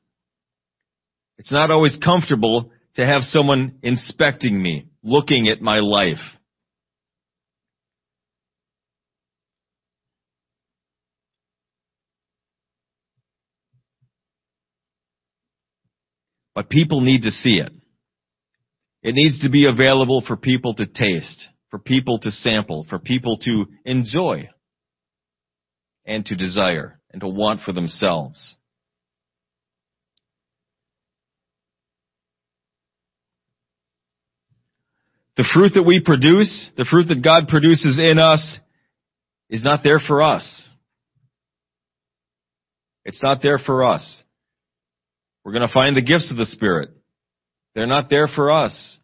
It's 1.38 1.51
not 1.51 1.70
always 1.70 1.99
comfortable 2.03 2.72
to 2.95 3.05
have 3.05 3.22
someone 3.22 3.76
inspecting 3.84 4.59
me, 4.59 4.88
looking 5.03 5.49
at 5.49 5.62
my 5.62 5.82
life. 5.82 6.18
But 16.54 16.70
people 16.70 17.02
need 17.02 17.24
to 17.24 17.32
see 17.32 17.56
it. 17.56 17.72
It 19.04 19.16
needs 19.16 19.39
to 19.41 19.49
be 19.49 19.66
available 19.66 20.24
for 20.26 20.36
people 20.36 20.76
to 20.76 20.86
taste, 20.86 21.47
for 21.70 21.80
people 21.80 22.20
to 22.20 22.32
sample, 22.32 22.86
for 22.89 22.99
people 22.99 23.38
to 23.38 23.66
enjoy, 23.86 24.49
and 26.06 26.26
to 26.26 26.36
desire, 26.36 26.99
and 27.12 27.22
to 27.22 27.28
want 27.28 27.62
for 27.62 27.74
themselves. 27.74 28.56
The 35.38 35.47
fruit 35.54 35.72
that 35.76 35.84
we 35.84 35.99
produce, 35.99 36.70
the 36.78 36.86
fruit 36.89 37.08
that 37.08 37.24
God 37.24 37.47
produces 37.47 37.97
in 37.97 38.20
us, 38.20 38.60
is 39.49 39.64
not 39.64 39.82
there 39.84 39.99
for 39.99 40.22
us. 40.22 40.70
It's 43.06 43.24
not 43.24 43.41
there 43.41 43.58
for 43.58 43.84
us. 43.84 44.22
We're 45.44 45.54
going 45.54 45.68
to 45.68 45.74
find 45.74 45.96
the 45.96 46.02
gifts 46.02 46.30
of 46.32 46.38
the 46.38 46.46
Spirit. 46.46 46.89
They're 47.74 47.88
not 47.88 48.10
there 48.10 48.28
for 48.28 48.52
us. 48.52 49.00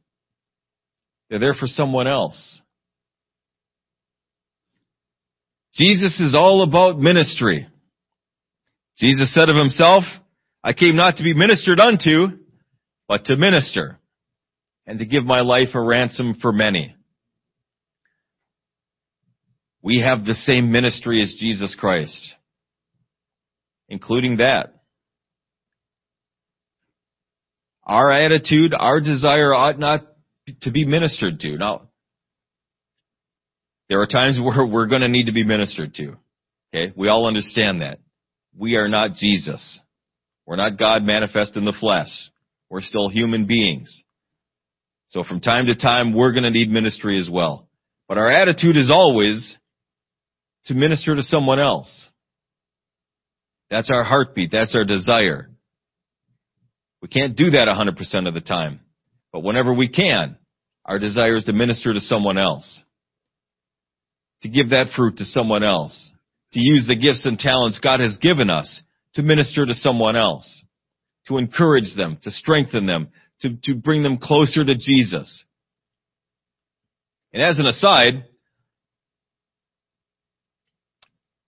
They're 1.30 1.40
there 1.40 1.54
for 1.54 1.68
someone 1.68 2.08
else. 2.08 2.62
Jesus 5.74 6.20
is 6.20 6.36
all 6.36 6.64
about 6.64 7.00
ministry. 7.00 7.68
Jesus 8.98 9.34
said 9.34 9.50
of 9.50 9.56
himself, 9.56 10.04
I 10.64 10.74
came 10.74 10.96
not 10.96 11.18
to 11.18 11.24
be 11.24 11.34
ministered 11.34 11.80
unto, 11.80 12.40
but 13.08 13.26
to 13.26 13.36
minister 13.36 14.00
and 14.88 15.00
to 15.00 15.06
give 15.06 15.24
my 15.24 15.42
life 15.42 15.70
a 15.76 15.82
ransom 15.82 16.38
for 16.42 16.52
many. 16.52 16.96
We 19.84 20.02
have 20.02 20.26
the 20.26 20.34
same 20.34 20.72
ministry 20.72 21.22
as 21.22 21.36
Jesus 21.38 21.76
Christ, 21.80 22.34
including 23.88 24.38
that. 24.38 24.74
Our 27.88 28.12
attitude, 28.12 28.74
our 28.78 29.00
desire 29.00 29.54
ought 29.54 29.80
not 29.80 30.06
to 30.62 30.72
be 30.72 30.86
ministered 30.86 31.40
to. 31.40 31.58
Now, 31.58 31.88
there 33.90 34.02
are 34.02 34.08
times 34.08 34.40
where 34.42 34.66
we're 34.66 34.88
going 34.88 35.02
to 35.02 35.08
need 35.08 35.28
to 35.28 35.32
be 35.32 35.46
ministered 35.46 35.96
to. 35.96 36.18
Okay? 36.76 36.94
We 36.96 37.08
all 37.08 37.28
understand 37.28 37.82
that. 37.82 38.00
We 38.56 38.76
are 38.76 38.90
not 38.90 39.16
Jesus. 39.16 39.80
We're 40.46 40.58
not 40.58 40.78
God 40.78 41.04
manifest 41.04 41.56
in 41.56 41.64
the 41.64 41.76
flesh. 41.80 42.10
We're 42.70 42.82
still 42.82 43.08
human 43.08 43.46
beings. 43.46 44.04
So 45.10 45.24
from 45.24 45.40
time 45.40 45.68
to 45.68 45.76
time, 45.76 46.14
we're 46.14 46.34
going 46.34 46.44
to 46.44 46.52
need 46.52 46.70
ministry 46.70 47.18
as 47.20 47.30
well. 47.32 47.70
But 48.10 48.18
our 48.18 48.30
attitude 48.30 48.76
is 48.76 48.92
always 48.92 49.58
to 50.66 50.74
minister 50.74 51.16
to 51.16 51.22
someone 51.22 51.60
else. 51.60 52.10
That's 53.70 53.90
our 53.90 54.04
heartbeat. 54.04 54.52
That's 54.52 54.76
our 54.76 54.84
desire. 54.84 55.50
We 57.02 57.08
can't 57.08 57.36
do 57.36 57.52
that 57.52 57.68
100% 57.68 58.28
of 58.28 58.34
the 58.34 58.42
time. 58.42 58.80
But 59.32 59.42
whenever 59.44 59.74
we 59.74 59.88
can, 59.88 60.38
our 60.86 61.00
desire 61.00 61.36
is 61.36 61.46
to 61.46 61.54
minister 61.54 61.94
to 61.94 62.00
someone 62.00 62.38
else. 62.38 62.84
To 64.44 64.50
give 64.50 64.70
that 64.70 64.88
fruit 64.96 65.18
to 65.18 65.26
someone 65.26 65.64
else. 65.64 66.12
To 66.54 66.60
use 66.60 66.86
the 66.88 66.96
gifts 66.96 67.26
and 67.26 67.38
talents 67.38 67.80
God 67.80 68.00
has 68.00 68.18
given 68.18 68.50
us 68.50 68.82
to 69.16 69.22
minister 69.22 69.66
to 69.66 69.74
someone 69.74 70.16
else. 70.16 70.64
To 71.28 71.38
encourage 71.38 71.96
them, 71.96 72.18
to 72.24 72.32
strengthen 72.32 72.86
them, 72.86 73.10
to, 73.42 73.58
to 73.64 73.76
bring 73.76 74.04
them 74.04 74.18
closer 74.18 74.64
to 74.64 74.76
Jesus. 74.76 75.44
And 77.34 77.44
as 77.44 77.60
an 77.60 77.68
aside, 77.68 78.26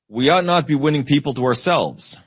we 0.10 0.30
ought 0.30 0.44
not 0.44 0.68
be 0.68 0.76
winning 0.76 1.06
people 1.06 1.34
to 1.36 1.44
ourselves. 1.44 2.18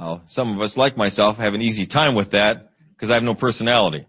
Uh, 0.00 0.18
some 0.28 0.56
of 0.56 0.62
us, 0.62 0.78
like 0.78 0.96
myself, 0.96 1.36
have 1.36 1.52
an 1.52 1.60
easy 1.60 1.86
time 1.86 2.14
with 2.14 2.30
that 2.30 2.70
because 2.94 3.10
I 3.10 3.14
have 3.14 3.22
no 3.22 3.34
personality 3.34 4.06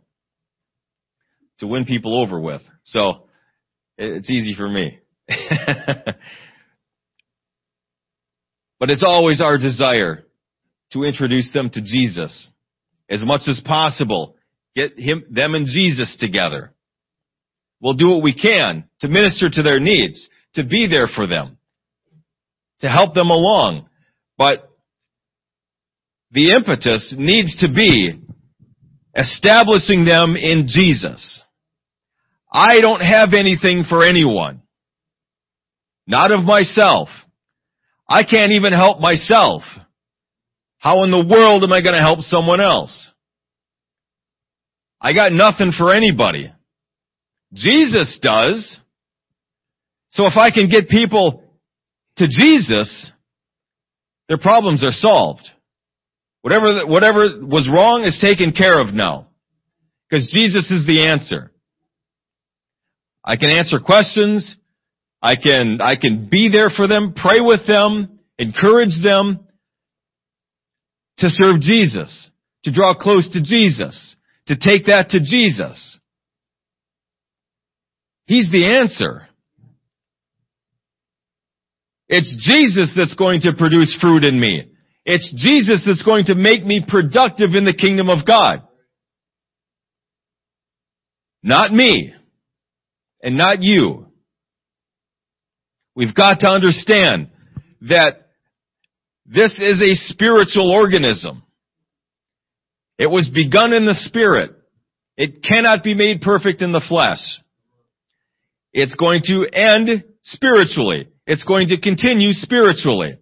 to 1.60 1.68
win 1.68 1.84
people 1.84 2.22
over 2.22 2.40
with. 2.40 2.62
So 2.84 3.26
it's 3.98 4.30
easy 4.30 4.56
for 4.56 4.70
me. 4.70 5.00
but 5.28 6.16
it's 8.90 9.04
always 9.06 9.42
our 9.42 9.58
desire 9.58 10.24
to 10.94 11.04
introduce 11.04 11.52
them 11.52 11.70
to 11.72 11.82
Jesus 11.82 12.52
as 13.10 13.26
much 13.26 13.42
as 13.50 13.60
possible. 13.60 14.38
Get 14.74 14.98
him, 14.98 15.26
them 15.30 15.56
and 15.56 15.68
Jesus 15.68 16.16
together. 16.22 16.72
We'll 17.82 17.96
do 17.96 18.12
what 18.12 18.24
we 18.24 18.34
can 18.34 18.86
to 19.02 19.10
minister 19.10 19.50
to 19.50 19.62
their 19.62 19.82
needs, 19.82 20.30
to 20.54 20.64
be 20.64 20.88
there 20.88 21.10
for 21.14 21.28
them, 21.28 21.58
to 22.80 22.88
help 22.88 23.14
them 23.14 23.30
along. 23.30 23.90
But 24.38 24.71
the 26.32 26.52
impetus 26.52 27.14
needs 27.18 27.58
to 27.58 27.68
be 27.68 28.22
establishing 29.16 30.06
them 30.06 30.36
in 30.36 30.66
Jesus. 30.68 31.44
I 32.52 32.80
don't 32.80 33.02
have 33.02 33.34
anything 33.34 33.84
for 33.88 34.06
anyone. 34.06 34.62
Not 36.08 36.32
of 36.32 36.44
myself. 36.44 37.10
I 38.08 38.24
can't 38.24 38.54
even 38.54 38.74
help 38.74 39.00
myself. 39.00 39.64
How 40.78 41.04
in 41.04 41.12
the 41.12 41.26
world 41.26 41.64
am 41.64 41.72
I 41.72 41.82
going 41.82 41.96
to 41.96 42.02
help 42.02 42.22
someone 42.22 42.60
else? 42.60 43.12
I 45.00 45.14
got 45.14 45.32
nothing 45.32 45.72
for 45.78 45.94
anybody. 45.94 46.52
Jesus 47.54 48.20
does. 48.22 48.80
So 50.12 50.28
if 50.28 50.38
I 50.38 50.52
can 50.52 50.70
get 50.70 50.90
people 50.90 51.44
to 52.18 52.28
Jesus, 52.28 53.12
their 54.28 54.38
problems 54.38 54.84
are 54.84 54.92
solved. 54.92 55.50
Whatever, 56.42 56.88
whatever 56.88 57.30
was 57.42 57.70
wrong 57.72 58.04
is 58.04 58.20
taken 58.22 58.52
care 58.52 58.80
of 58.80 58.94
now. 58.94 59.28
Because 60.10 60.30
Jesus 60.34 60.70
is 60.72 60.86
the 60.86 61.08
answer. 61.08 61.52
I 63.24 63.38
can 63.38 63.50
answer 63.56 63.80
questions. 63.80 64.56
I 65.22 65.36
can, 65.36 65.80
I 65.82 65.96
can 65.98 66.30
be 66.30 66.50
there 66.52 66.70
for 66.76 66.88
them, 66.88 67.14
pray 67.16 67.40
with 67.42 67.68
them, 67.68 68.20
encourage 68.40 69.02
them, 69.04 69.46
to 71.20 71.28
serve 71.30 71.62
Jesus, 71.62 72.32
to 72.64 72.72
draw 72.72 72.96
close 72.96 73.30
to 73.34 73.42
Jesus, 73.44 74.16
to 74.48 74.56
take 74.56 74.88
that 74.88 75.10
to 75.10 75.20
Jesus. 75.20 76.00
He's 78.26 78.50
the 78.52 78.66
answer. 78.66 79.28
It's 82.10 82.36
Jesus 82.40 82.94
that's 82.98 83.14
going 83.14 83.42
to 83.42 83.54
produce 83.54 83.96
fruit 84.02 84.24
in 84.24 84.40
me. 84.40 84.71
It's 85.06 85.34
Jesus 85.36 85.84
that's 85.86 86.04
going 86.04 86.26
to 86.26 86.36
make 86.36 86.64
me 86.64 86.84
productive 86.88 87.54
in 87.54 87.66
the 87.66 87.74
kingdom 87.74 88.10
of 88.10 88.26
God. 88.26 88.62
Not 91.44 91.74
me. 91.74 92.14
And 93.24 93.38
not 93.38 93.62
you. 93.62 94.08
We've 95.96 96.16
got 96.16 96.42
to 96.42 96.48
understand 96.48 97.30
that 97.82 98.30
this 99.26 99.58
is 99.60 99.82
a 99.82 99.96
spiritual 100.12 100.72
organism. 100.72 101.44
It 102.98 103.08
was 103.08 103.30
begun 103.34 103.74
in 103.74 103.86
the 103.86 103.96
spirit. 103.96 104.52
It 105.18 105.44
cannot 105.44 105.84
be 105.84 105.94
made 105.94 106.22
perfect 106.22 106.62
in 106.62 106.72
the 106.72 106.84
flesh. 106.88 107.20
It's 108.74 108.96
going 108.96 109.22
to 109.26 109.46
end 109.52 110.04
spiritually. 110.24 111.10
It's 111.26 111.44
going 111.44 111.70
to 111.70 111.80
continue 111.80 112.32
spiritually. 112.34 113.18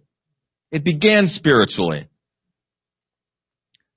It 0.70 0.84
began 0.84 1.26
spiritually. 1.26 2.08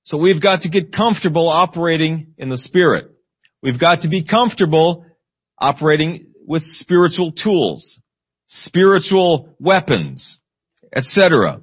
So 0.03 0.17
we've 0.17 0.41
got 0.41 0.61
to 0.61 0.69
get 0.69 0.91
comfortable 0.91 1.47
operating 1.47 2.33
in 2.37 2.49
the 2.49 2.57
Spirit. 2.57 3.09
We've 3.61 3.79
got 3.79 4.01
to 4.01 4.09
be 4.09 4.25
comfortable 4.25 5.05
operating 5.57 6.27
with 6.45 6.63
spiritual 6.63 7.31
tools, 7.31 7.99
spiritual 8.47 9.55
weapons, 9.59 10.39
etc. 10.93 11.61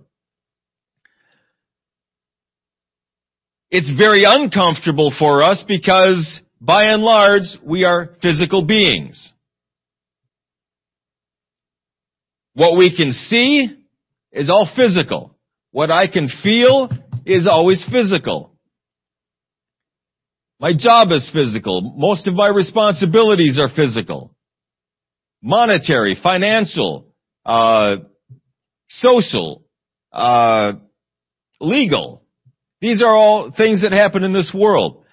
It's 3.71 3.91
very 3.97 4.25
uncomfortable 4.27 5.13
for 5.17 5.43
us 5.43 5.63
because 5.67 6.41
by 6.61 6.85
and 6.85 7.03
large 7.03 7.43
we 7.63 7.85
are 7.85 8.17
physical 8.23 8.65
beings. 8.65 9.33
What 12.55 12.77
we 12.77 12.95
can 12.97 13.13
see 13.13 13.80
is 14.33 14.49
all 14.49 14.69
physical. 14.77 15.37
What 15.73 15.91
I 15.91 16.09
can 16.09 16.29
feel 16.43 16.89
is 17.25 17.47
always 17.47 17.85
physical. 17.91 18.57
My 20.59 20.73
job 20.77 21.11
is 21.11 21.31
physical. 21.33 21.81
Most 21.97 22.27
of 22.27 22.35
my 22.35 22.49
responsibilities 22.49 23.59
are 23.59 23.69
physical. 23.75 24.35
Monetary, 25.43 26.19
financial, 26.23 27.15
uh, 27.47 27.97
social, 28.91 29.65
uh, 30.13 30.73
legal. 31.61 32.23
These 32.81 33.01
are 33.03 33.15
all 33.17 33.51
things 33.57 33.83
that 33.83 33.93
happen 33.93 34.23
in 34.23 34.33
this 34.33 34.53
world. 34.55 35.05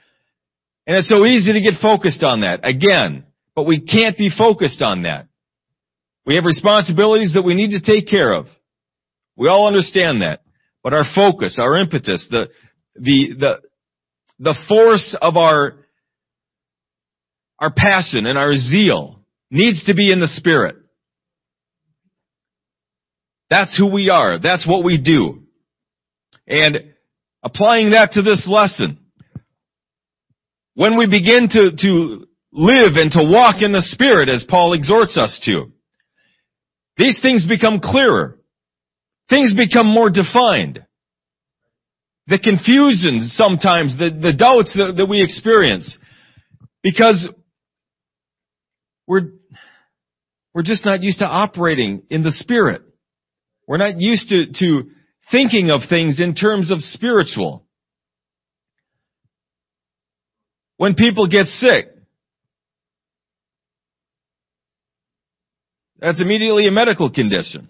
And 0.86 0.97
it's 0.97 1.09
so 1.09 1.26
easy 1.26 1.53
to 1.53 1.61
get 1.61 1.82
focused 1.82 2.24
on 2.24 2.41
that. 2.41 2.61
Again, 2.63 3.26
but 3.55 3.63
we 3.63 3.80
can't 3.80 4.18
be 4.18 4.30
focused 4.30 4.82
on 4.82 5.03
that. 5.03 5.28
We 6.26 6.36
have 6.36 6.45
responsibilities 6.45 7.34
that 7.36 7.43
we 7.43 7.55
need 7.55 7.72
to 7.72 7.82
take 7.82 8.07
care 8.07 8.34
of. 8.34 8.47
We 9.38 9.48
all 9.48 9.68
understand 9.68 10.22
that. 10.22 10.42
But 10.84 10.94
our 10.94 11.06
focus, 11.16 11.58
our 11.60 11.78
impetus, 11.78 12.28
the, 12.30 12.48
the, 12.96 13.36
the, 13.38 13.54
the 14.40 14.56
force 14.68 15.16
of 15.22 15.38
our, 15.38 15.76
our 17.60 17.72
passion 17.72 18.26
and 18.26 18.38
our 18.38 18.56
zeal 18.56 19.22
needs 19.52 19.84
to 19.86 19.94
be 19.94 20.12
in 20.12 20.20
the 20.20 20.28
Spirit. 20.28 20.76
That's 23.50 23.78
who 23.78 23.92
we 23.92 24.10
are. 24.10 24.40
That's 24.40 24.68
what 24.68 24.84
we 24.84 25.02
do. 25.02 25.44
And 26.48 26.94
applying 27.44 27.92
that 27.92 28.14
to 28.14 28.22
this 28.22 28.46
lesson, 28.50 29.00
when 30.74 30.98
we 30.98 31.08
begin 31.08 31.48
to, 31.50 31.72
to 31.78 32.28
live 32.52 32.94
and 32.96 33.12
to 33.12 33.24
walk 33.24 33.62
in 33.62 33.72
the 33.72 33.82
Spirit 33.82 34.30
as 34.30 34.46
Paul 34.48 34.74
exhorts 34.74 35.18
us 35.18 35.40
to, 35.46 35.72
these 36.98 37.20
things 37.22 37.46
become 37.46 37.80
clearer. 37.80 38.37
Things 39.30 39.53
become 39.55 39.88
more 39.88 40.09
defined. 40.09 40.84
The 42.28 42.39
confusions 42.39 43.34
sometimes, 43.38 43.97
the, 43.97 44.09
the 44.09 44.34
doubts 44.34 44.73
that, 44.75 44.95
that 44.97 45.05
we 45.05 45.21
experience, 45.21 45.97
because 46.84 47.28
we're, 49.07 49.32
we're 50.53 50.63
just 50.63 50.86
not 50.86 51.03
used 51.03 51.19
to 51.19 51.25
operating 51.25 52.03
in 52.09 52.23
the 52.23 52.32
Spirit. 52.32 52.82
We're 53.65 53.78
not 53.78 53.99
used 53.99 54.30
to, 54.30 54.47
to 54.59 54.89
thinking 55.32 55.69
of 55.71 55.82
things 55.89 56.19
in 56.19 56.36
terms 56.36 56.71
of 56.71 56.80
spiritual. 56.80 57.65
When 60.78 60.95
people 60.95 61.28
get 61.28 61.47
sick, 61.47 61.88
that's 65.99 66.21
immediately 66.21 66.67
a 66.67 66.71
medical 66.71 67.09
condition. 67.09 67.69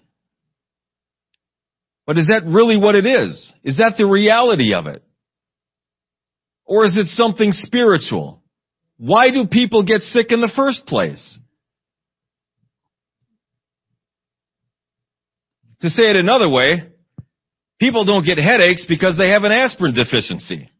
But 2.08 2.16
is 2.16 2.28
that 2.28 2.46
really 2.46 2.78
what 2.78 2.94
it 2.94 3.04
is? 3.04 3.52
Is 3.62 3.76
that 3.76 3.96
the 3.98 4.06
reality 4.06 4.72
of 4.72 4.86
it? 4.86 5.02
Or 6.64 6.86
is 6.86 6.96
it 6.96 7.06
something 7.08 7.52
spiritual? 7.52 8.42
Why 8.96 9.30
do 9.30 9.46
people 9.46 9.82
get 9.82 10.00
sick 10.00 10.32
in 10.32 10.40
the 10.40 10.50
first 10.56 10.86
place? 10.86 11.38
To 15.82 15.90
say 15.90 16.04
it 16.04 16.16
another 16.16 16.48
way, 16.48 16.88
people 17.78 18.06
don't 18.06 18.24
get 18.24 18.38
headaches 18.38 18.86
because 18.88 19.18
they 19.18 19.28
have 19.28 19.44
an 19.44 19.52
aspirin 19.52 19.94
deficiency. 19.94 20.70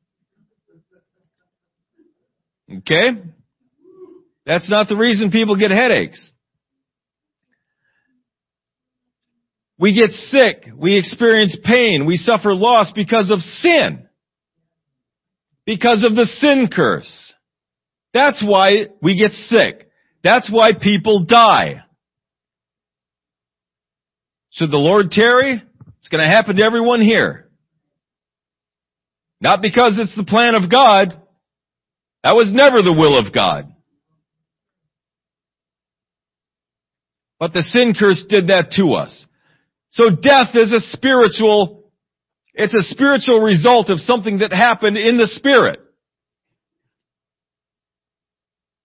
Okay? 2.70 3.22
That's 4.46 4.70
not 4.70 4.88
the 4.88 4.96
reason 4.96 5.30
people 5.30 5.58
get 5.58 5.72
headaches. 5.72 6.32
We 9.78 9.94
get 9.94 10.10
sick. 10.10 10.68
We 10.76 10.98
experience 10.98 11.56
pain. 11.64 12.04
We 12.06 12.16
suffer 12.16 12.54
loss 12.54 12.92
because 12.94 13.30
of 13.30 13.40
sin. 13.40 14.08
Because 15.64 16.04
of 16.04 16.16
the 16.16 16.24
sin 16.24 16.68
curse. 16.74 17.34
That's 18.12 18.42
why 18.44 18.86
we 19.00 19.16
get 19.16 19.32
sick. 19.32 19.88
That's 20.24 20.50
why 20.50 20.72
people 20.72 21.24
die. 21.26 21.84
Should 24.50 24.70
the 24.70 24.76
Lord 24.76 25.10
tarry? 25.10 25.62
It's 25.98 26.08
going 26.08 26.22
to 26.22 26.28
happen 26.28 26.56
to 26.56 26.64
everyone 26.64 27.00
here. 27.00 27.48
Not 29.40 29.62
because 29.62 29.98
it's 30.00 30.16
the 30.16 30.24
plan 30.24 30.54
of 30.56 30.70
God. 30.70 31.20
That 32.24 32.34
was 32.34 32.52
never 32.52 32.82
the 32.82 32.92
will 32.92 33.16
of 33.16 33.32
God. 33.32 33.72
But 37.38 37.52
the 37.52 37.62
sin 37.62 37.94
curse 37.96 38.24
did 38.28 38.48
that 38.48 38.72
to 38.72 38.94
us. 38.94 39.26
So 39.90 40.10
death 40.10 40.54
is 40.54 40.72
a 40.72 40.80
spiritual, 40.80 41.90
it's 42.54 42.74
a 42.74 42.82
spiritual 42.82 43.40
result 43.40 43.90
of 43.90 44.00
something 44.00 44.38
that 44.38 44.52
happened 44.52 44.96
in 44.96 45.16
the 45.16 45.26
spirit. 45.26 45.80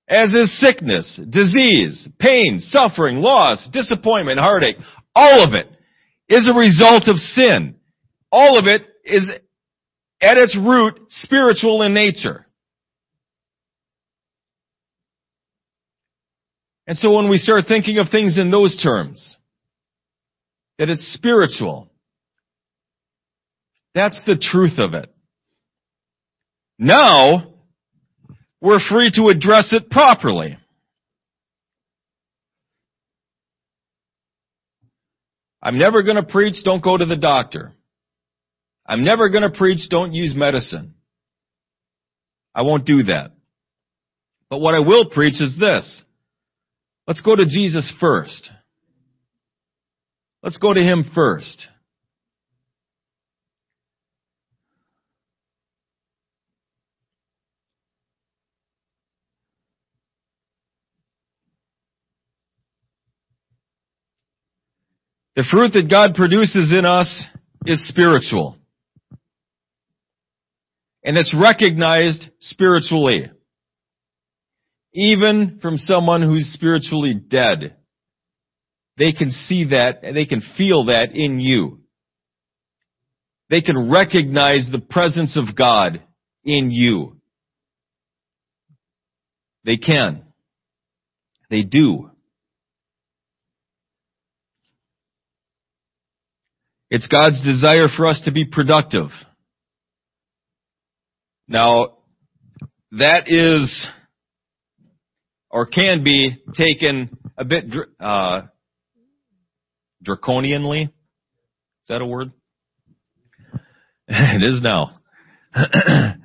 As 0.07 0.33
is 0.33 0.59
sickness, 0.59 1.19
disease, 1.29 2.07
pain, 2.19 2.59
suffering, 2.59 3.17
loss, 3.17 3.67
disappointment, 3.71 4.39
heartache. 4.39 4.77
All 5.15 5.43
of 5.43 5.53
it 5.53 5.67
is 6.29 6.47
a 6.47 6.57
result 6.57 7.07
of 7.07 7.17
sin. 7.17 7.75
All 8.31 8.57
of 8.57 8.65
it 8.65 8.81
is 9.05 9.29
at 10.21 10.37
its 10.37 10.57
root 10.57 10.99
spiritual 11.09 11.81
in 11.83 11.93
nature. 11.93 12.45
And 16.85 16.97
so 16.97 17.11
when 17.11 17.29
we 17.29 17.37
start 17.37 17.65
thinking 17.67 17.97
of 17.97 18.09
things 18.09 18.37
in 18.37 18.51
those 18.51 18.79
terms, 18.81 19.37
that 20.77 20.89
it's 20.89 21.13
spiritual. 21.13 21.89
That's 23.95 24.21
the 24.25 24.37
truth 24.39 24.79
of 24.79 24.93
it. 24.93 25.13
Now, 26.79 27.53
we're 28.59 28.79
free 28.79 29.11
to 29.15 29.27
address 29.27 29.69
it 29.71 29.89
properly. 29.89 30.57
I'm 35.61 35.77
never 35.77 36.03
going 36.03 36.17
to 36.17 36.23
preach, 36.23 36.63
don't 36.63 36.83
go 36.83 36.97
to 36.97 37.05
the 37.05 37.15
doctor. 37.15 37.73
I'm 38.85 39.03
never 39.03 39.29
going 39.29 39.43
to 39.43 39.49
preach, 39.49 39.87
don't 39.89 40.11
use 40.11 40.33
medicine. 40.35 40.95
I 42.53 42.63
won't 42.63 42.85
do 42.85 43.03
that. 43.03 43.31
But 44.49 44.59
what 44.59 44.75
I 44.75 44.79
will 44.79 45.09
preach 45.09 45.39
is 45.39 45.57
this. 45.57 46.03
Let's 47.07 47.21
go 47.21 47.35
to 47.35 47.45
Jesus 47.45 47.91
first. 47.99 48.49
Let's 50.43 50.57
go 50.57 50.73
to 50.73 50.81
him 50.81 51.09
first. 51.15 51.69
The 65.35 65.45
fruit 65.49 65.71
that 65.73 65.89
God 65.89 66.13
produces 66.13 66.71
in 66.77 66.85
us 66.85 67.25
is 67.65 67.87
spiritual. 67.87 68.57
And 71.05 71.17
it's 71.17 71.33
recognized 71.33 72.29
spiritually. 72.39 73.31
Even 74.93 75.59
from 75.61 75.77
someone 75.77 76.21
who's 76.21 76.53
spiritually 76.53 77.13
dead. 77.13 77.77
They 78.97 79.11
can 79.11 79.31
see 79.31 79.65
that, 79.71 80.03
and 80.03 80.15
they 80.15 80.25
can 80.25 80.41
feel 80.57 80.85
that 80.85 81.11
in 81.13 81.39
you. 81.39 81.79
They 83.49 83.61
can 83.61 83.89
recognize 83.89 84.67
the 84.71 84.79
presence 84.79 85.37
of 85.37 85.55
God 85.55 86.01
in 86.43 86.71
you. 86.71 87.17
They 89.65 89.77
can. 89.77 90.23
They 91.49 91.61
do. 91.61 92.09
It's 96.89 97.07
God's 97.07 97.41
desire 97.41 97.87
for 97.95 98.07
us 98.07 98.21
to 98.25 98.31
be 98.31 98.45
productive. 98.45 99.09
Now, 101.47 101.97
that 102.91 103.23
is 103.27 103.87
or 105.49 105.65
can 105.65 106.03
be 106.03 106.43
taken 106.55 107.17
a 107.37 107.45
bit 107.45 107.65
uh, 107.99 108.41
draconianly. 110.03 110.83
Is 110.83 111.89
that 111.89 112.01
a 112.01 112.05
word? 112.05 112.31
it 114.07 114.43
is 114.43 114.61
now. 114.61 114.99
and 115.53 116.19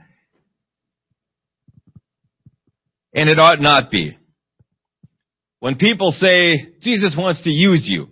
it 3.14 3.38
ought 3.38 3.60
not 3.60 3.90
be. 3.90 4.16
When 5.60 5.76
people 5.76 6.12
say 6.12 6.68
Jesus 6.80 7.16
wants 7.18 7.42
to 7.42 7.50
use 7.50 7.84
you, 7.86 8.08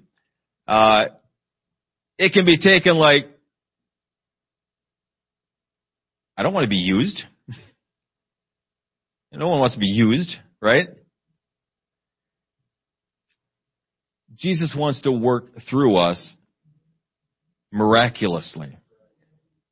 uh, 0.67 1.07
it 2.19 2.33
can 2.33 2.45
be 2.45 2.59
taken 2.59 2.95
like, 2.97 3.27
I 6.37 6.43
don't 6.43 6.53
want 6.53 6.64
to 6.64 6.69
be 6.69 6.77
used. 6.77 7.23
no 9.33 9.49
one 9.49 9.61
wants 9.61 9.75
to 9.75 9.81
be 9.81 9.87
used, 9.87 10.37
right? 10.61 10.89
Jesus 14.39 14.74
wants 14.76 15.03
to 15.03 15.12
work 15.12 15.47
through 15.68 15.97
us 15.97 16.37
miraculously. 17.72 18.76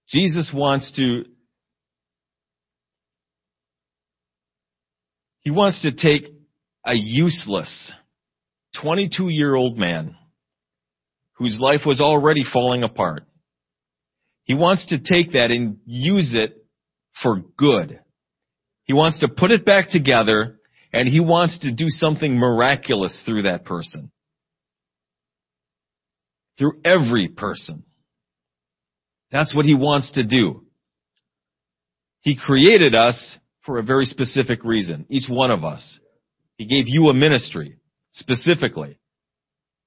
Jesus 0.08 0.50
wants 0.54 0.92
to, 0.96 1.24
he 5.40 5.50
wants 5.50 5.82
to 5.82 5.92
take 5.92 6.32
a 6.84 6.94
useless 6.94 7.92
22 8.82 9.28
year 9.28 9.54
old 9.54 9.78
man 9.78 10.16
whose 11.34 11.56
life 11.58 11.80
was 11.86 12.00
already 12.00 12.44
falling 12.50 12.82
apart. 12.82 13.24
He 14.44 14.54
wants 14.54 14.86
to 14.86 14.98
take 14.98 15.32
that 15.32 15.50
and 15.50 15.78
use 15.86 16.32
it 16.34 16.64
for 17.22 17.42
good. 17.56 18.00
He 18.84 18.92
wants 18.92 19.20
to 19.20 19.28
put 19.28 19.50
it 19.50 19.64
back 19.64 19.88
together 19.88 20.58
and 20.92 21.08
he 21.08 21.20
wants 21.20 21.58
to 21.60 21.72
do 21.72 21.86
something 21.88 22.36
miraculous 22.36 23.20
through 23.24 23.42
that 23.42 23.64
person. 23.64 24.10
Through 26.58 26.80
every 26.84 27.28
person. 27.28 27.84
That's 29.30 29.54
what 29.54 29.66
he 29.66 29.74
wants 29.74 30.12
to 30.12 30.22
do. 30.22 30.64
He 32.20 32.36
created 32.36 32.94
us 32.94 33.36
for 33.66 33.78
a 33.78 33.82
very 33.82 34.04
specific 34.04 34.64
reason, 34.64 35.06
each 35.08 35.28
one 35.28 35.50
of 35.50 35.64
us. 35.64 35.98
He 36.56 36.66
gave 36.66 36.84
you 36.86 37.08
a 37.08 37.14
ministry, 37.14 37.76
specifically. 38.12 38.98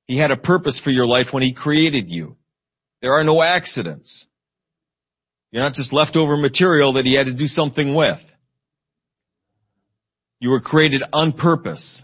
He 0.05 0.18
had 0.18 0.32
a 0.32 0.38
purpose 0.38 0.80
for 0.84 0.89
your 0.89 1.05
life 1.05 1.28
when 1.32 1.43
He 1.43 1.53
created 1.53 2.09
you. 2.09 2.38
There 3.01 3.13
are 3.13 3.24
no 3.24 3.41
accidents. 3.41 4.26
You're 5.51 5.63
not 5.63 5.74
just 5.74 5.93
leftover 5.93 6.38
material 6.38 6.93
that 6.93 7.05
He 7.05 7.15
had 7.15 7.28
to 7.28 7.34
do 7.34 7.47
something 7.47 7.93
with. 7.93 8.20
You 10.39 10.49
were 10.49 10.61
created 10.61 11.03
on 11.11 11.34
purpose. 11.34 12.03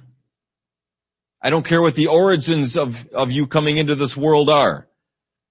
I 1.44 1.50
don't 1.50 1.68
care 1.68 1.82
what 1.82 1.96
the 1.96 2.08
origins 2.08 2.78
of, 2.78 2.94
of 3.14 3.30
you 3.30 3.48
coming 3.48 3.78
into 3.78 3.96
this 3.96 4.16
world 4.18 4.50
are. 4.50 4.88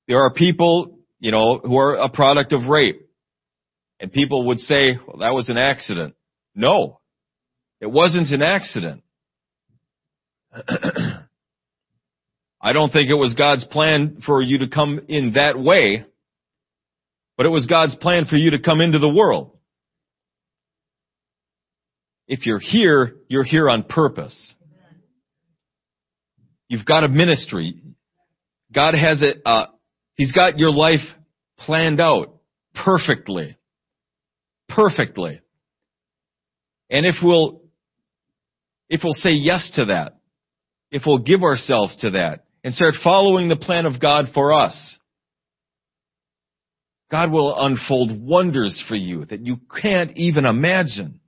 There 0.08 0.22
are 0.22 0.32
people, 0.32 0.98
you 1.20 1.30
know, 1.30 1.58
who 1.58 1.76
are 1.76 1.94
a 1.94 2.08
product 2.08 2.54
of 2.54 2.64
rape. 2.64 3.06
And 4.00 4.10
people 4.10 4.46
would 4.46 4.58
say, 4.58 4.98
well, 5.06 5.18
that 5.18 5.34
was 5.34 5.50
an 5.50 5.58
accident. 5.58 6.14
No. 6.54 7.00
It 7.80 7.90
wasn't 7.90 8.28
an 8.30 8.40
accident. 8.40 9.02
I 12.60 12.72
don't 12.72 12.90
think 12.90 13.10
it 13.10 13.14
was 13.14 13.34
God's 13.34 13.64
plan 13.64 14.22
for 14.24 14.40
you 14.40 14.58
to 14.58 14.68
come 14.68 15.00
in 15.08 15.34
that 15.34 15.58
way, 15.58 16.06
but 17.36 17.44
it 17.44 17.50
was 17.50 17.66
God's 17.66 17.96
plan 17.96 18.24
for 18.24 18.36
you 18.36 18.52
to 18.52 18.58
come 18.58 18.80
into 18.80 18.98
the 18.98 19.08
world. 19.08 19.58
If 22.28 22.46
you're 22.46 22.60
here, 22.60 23.16
you're 23.28 23.44
here 23.44 23.68
on 23.68 23.82
purpose. 23.82 24.54
You've 26.72 26.86
got 26.86 27.04
a 27.04 27.08
ministry. 27.08 27.82
God 28.74 28.94
has 28.94 29.20
it, 29.20 29.42
uh, 29.44 29.66
He's 30.14 30.32
got 30.32 30.58
your 30.58 30.70
life 30.70 31.06
planned 31.58 32.00
out 32.00 32.38
perfectly. 32.74 33.58
Perfectly. 34.70 35.42
And 36.88 37.04
if 37.04 37.16
we'll 37.22 37.60
if 38.88 39.02
we'll 39.04 39.12
say 39.12 39.32
yes 39.32 39.70
to 39.74 39.84
that, 39.84 40.16
if 40.90 41.02
we'll 41.06 41.18
give 41.18 41.42
ourselves 41.42 41.94
to 41.96 42.12
that 42.12 42.46
and 42.64 42.72
start 42.72 42.94
following 43.04 43.50
the 43.50 43.56
plan 43.56 43.84
of 43.84 44.00
God 44.00 44.28
for 44.32 44.54
us, 44.54 44.98
God 47.10 47.30
will 47.30 47.54
unfold 47.54 48.18
wonders 48.18 48.82
for 48.88 48.96
you 48.96 49.26
that 49.26 49.44
you 49.44 49.58
can't 49.82 50.16
even 50.16 50.46
imagine. 50.46 51.20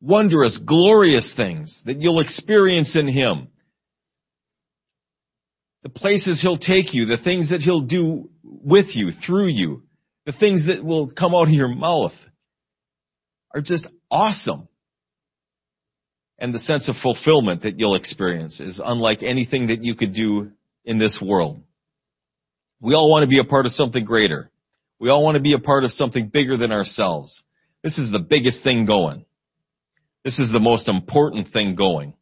Wondrous, 0.00 0.58
glorious 0.64 1.34
things 1.36 1.82
that 1.84 2.00
you'll 2.00 2.20
experience 2.20 2.96
in 2.96 3.08
Him. 3.08 3.48
The 5.82 5.88
places 5.88 6.40
He'll 6.42 6.58
take 6.58 6.92
you, 6.92 7.06
the 7.06 7.22
things 7.22 7.50
that 7.50 7.60
He'll 7.60 7.82
do 7.82 8.30
with 8.42 8.86
you, 8.94 9.12
through 9.26 9.48
you, 9.48 9.82
the 10.26 10.32
things 10.32 10.66
that 10.66 10.84
will 10.84 11.10
come 11.10 11.34
out 11.34 11.48
of 11.48 11.54
your 11.54 11.68
mouth 11.68 12.12
are 13.54 13.60
just 13.60 13.86
awesome 14.10 14.68
and 16.38 16.54
the 16.54 16.58
sense 16.58 16.88
of 16.88 16.96
fulfillment 17.02 17.62
that 17.62 17.78
you'll 17.78 17.96
experience 17.96 18.60
is 18.60 18.80
unlike 18.84 19.22
anything 19.22 19.68
that 19.68 19.82
you 19.82 19.94
could 19.94 20.14
do 20.14 20.52
in 20.84 20.98
this 20.98 21.18
world. 21.20 21.60
We 22.80 22.94
all 22.94 23.10
want 23.10 23.24
to 23.24 23.28
be 23.28 23.40
a 23.40 23.44
part 23.44 23.66
of 23.66 23.72
something 23.72 24.04
greater. 24.04 24.50
We 25.00 25.10
all 25.10 25.24
want 25.24 25.34
to 25.34 25.42
be 25.42 25.52
a 25.52 25.58
part 25.58 25.84
of 25.84 25.92
something 25.92 26.28
bigger 26.28 26.56
than 26.56 26.70
ourselves. 26.70 27.42
This 27.82 27.98
is 27.98 28.12
the 28.12 28.20
biggest 28.20 28.62
thing 28.62 28.86
going. 28.86 29.24
This 30.24 30.38
is 30.38 30.52
the 30.52 30.60
most 30.60 30.88
important 30.88 31.52
thing 31.52 31.74
going, 31.74 32.14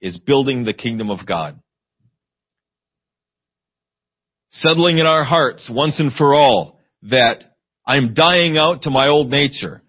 is 0.00 0.18
building 0.18 0.64
the 0.64 0.74
kingdom 0.74 1.10
of 1.10 1.26
God. 1.26 1.60
Settling 4.50 4.98
in 4.98 5.06
our 5.06 5.24
hearts 5.24 5.70
once 5.72 6.00
and 6.00 6.12
for 6.12 6.34
all 6.34 6.80
that 7.02 7.44
I'm 7.86 8.14
dying 8.14 8.58
out 8.58 8.82
to 8.82 8.90
my 8.90 9.08
old 9.08 9.30
nature. 9.30 9.82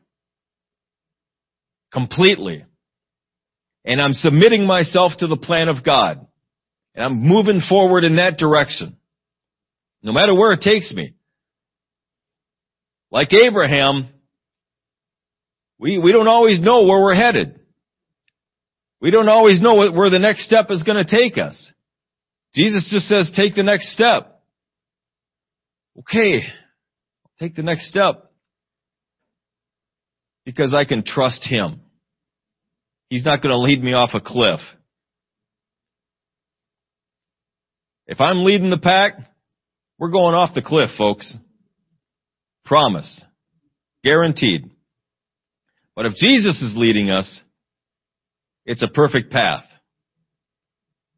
Completely 1.92 2.66
and 3.84 4.02
I'm 4.02 4.14
submitting 4.14 4.66
myself 4.66 5.14
to 5.20 5.28
the 5.28 5.38
plan 5.38 5.68
of 5.68 5.84
God. 5.84 6.26
And 6.94 7.06
I'm 7.06 7.22
moving 7.22 7.62
forward 7.68 8.04
in 8.04 8.18
that 8.18 8.38
direction. 8.38 8.98
No 10.04 10.12
matter 10.12 10.36
where 10.36 10.52
it 10.52 10.62
takes 10.62 10.94
me. 10.94 11.14
Like 13.12 13.34
Abraham, 13.34 14.10
we, 15.80 15.98
we 15.98 16.12
don't 16.12 16.28
always 16.28 16.62
know 16.62 16.84
where 16.84 17.02
we're 17.02 17.16
headed. 17.16 17.60
We 19.02 19.12
don't 19.12 19.30
always 19.30 19.62
know 19.62 19.92
where 19.92 20.10
the 20.10 20.20
next 20.20 20.46
step 20.46 20.68
is 20.70 20.84
going 20.84 21.04
to 21.04 21.10
take 21.10 21.38
us. 21.38 21.72
Jesus 22.54 22.88
just 22.92 23.08
says, 23.08 23.32
take 23.36 23.56
the 23.56 23.64
next 23.64 23.94
step. 23.94 24.41
Okay, 26.02 26.42
take 27.40 27.56
the 27.56 27.64
next 27.64 27.90
step. 27.90 28.32
Because 30.46 30.74
I 30.74 30.86
can 30.86 31.04
trust 31.04 31.44
Him. 31.44 31.82
He's 33.10 33.26
not 33.26 33.42
going 33.42 33.52
to 33.52 33.60
lead 33.60 33.84
me 33.84 33.94
off 33.94 34.12
a 34.14 34.22
cliff. 34.22 34.60
If 38.08 38.20
I'm 38.20 38.44
leading 38.44 38.72
the 38.72 38.78
pack, 38.78 39.14
we're 40.00 40.10
going 40.10 40.34
off 40.34 40.56
the 40.56 40.62
cliff, 40.62 40.90
folks. 40.98 41.38
Promise. 42.66 43.24
Guaranteed. 44.04 44.72
But 45.96 46.08
if 46.08 46.16
Jesus 46.16 46.60
is 46.62 46.74
leading 46.76 47.12
us, 47.12 47.42
it's 48.66 48.82
a 48.82 48.88
perfect 48.88 49.32
path. 49.32 49.66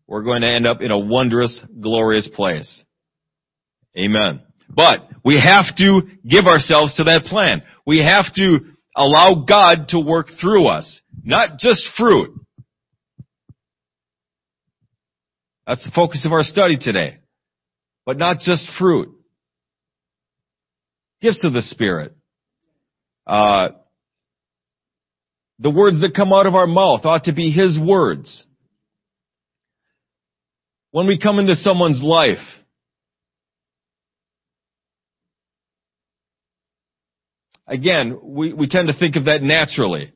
We're 0.07 0.23
going 0.23 0.41
to 0.41 0.49
end 0.49 0.67
up 0.67 0.81
in 0.81 0.91
a 0.91 0.97
wondrous, 0.97 1.61
glorious 1.79 2.27
place. 2.33 2.83
Amen. 3.97 4.41
But 4.69 5.07
we 5.23 5.41
have 5.43 5.75
to 5.77 6.01
give 6.27 6.45
ourselves 6.45 6.95
to 6.95 7.05
that 7.05 7.25
plan. 7.25 7.63
We 7.85 7.99
have 7.99 8.33
to 8.35 8.59
allow 8.95 9.45
God 9.47 9.89
to 9.89 9.99
work 9.99 10.27
through 10.39 10.67
us. 10.67 11.01
Not 11.23 11.57
just 11.59 11.85
fruit. 11.97 12.39
That's 15.65 15.83
the 15.83 15.91
focus 15.91 16.25
of 16.25 16.33
our 16.33 16.43
study 16.43 16.77
today. 16.77 17.17
But 18.05 18.17
not 18.17 18.39
just 18.39 18.67
fruit. 18.77 19.09
Gifts 21.21 21.41
of 21.43 21.53
the 21.53 21.61
Spirit. 21.61 22.15
Uh, 23.25 23.69
the 25.59 25.69
words 25.69 26.01
that 26.01 26.13
come 26.13 26.33
out 26.33 26.45
of 26.45 26.55
our 26.55 26.67
mouth 26.67 27.05
ought 27.05 27.25
to 27.25 27.33
be 27.33 27.49
His 27.49 27.79
words. 27.79 28.45
When 30.91 31.07
we 31.07 31.17
come 31.17 31.39
into 31.39 31.55
someone's 31.55 32.01
life, 32.03 32.43
again, 37.67 38.19
we, 38.21 38.53
we 38.53 38.67
tend 38.67 38.87
to 38.87 38.97
think 38.97 39.15
of 39.15 39.25
that 39.25 39.41
naturally. 39.41 40.13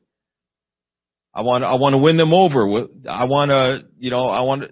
I 1.33 1.41
want 1.41 1.63
I 1.63 1.75
want 1.75 1.93
to 1.93 1.99
win 1.99 2.17
them 2.17 2.33
over. 2.33 2.87
I 3.07 3.25
want 3.25 3.51
to 3.51 3.87
you 3.99 4.09
know 4.09 4.25
I 4.25 4.41
want 4.41 4.63
to 4.63 4.69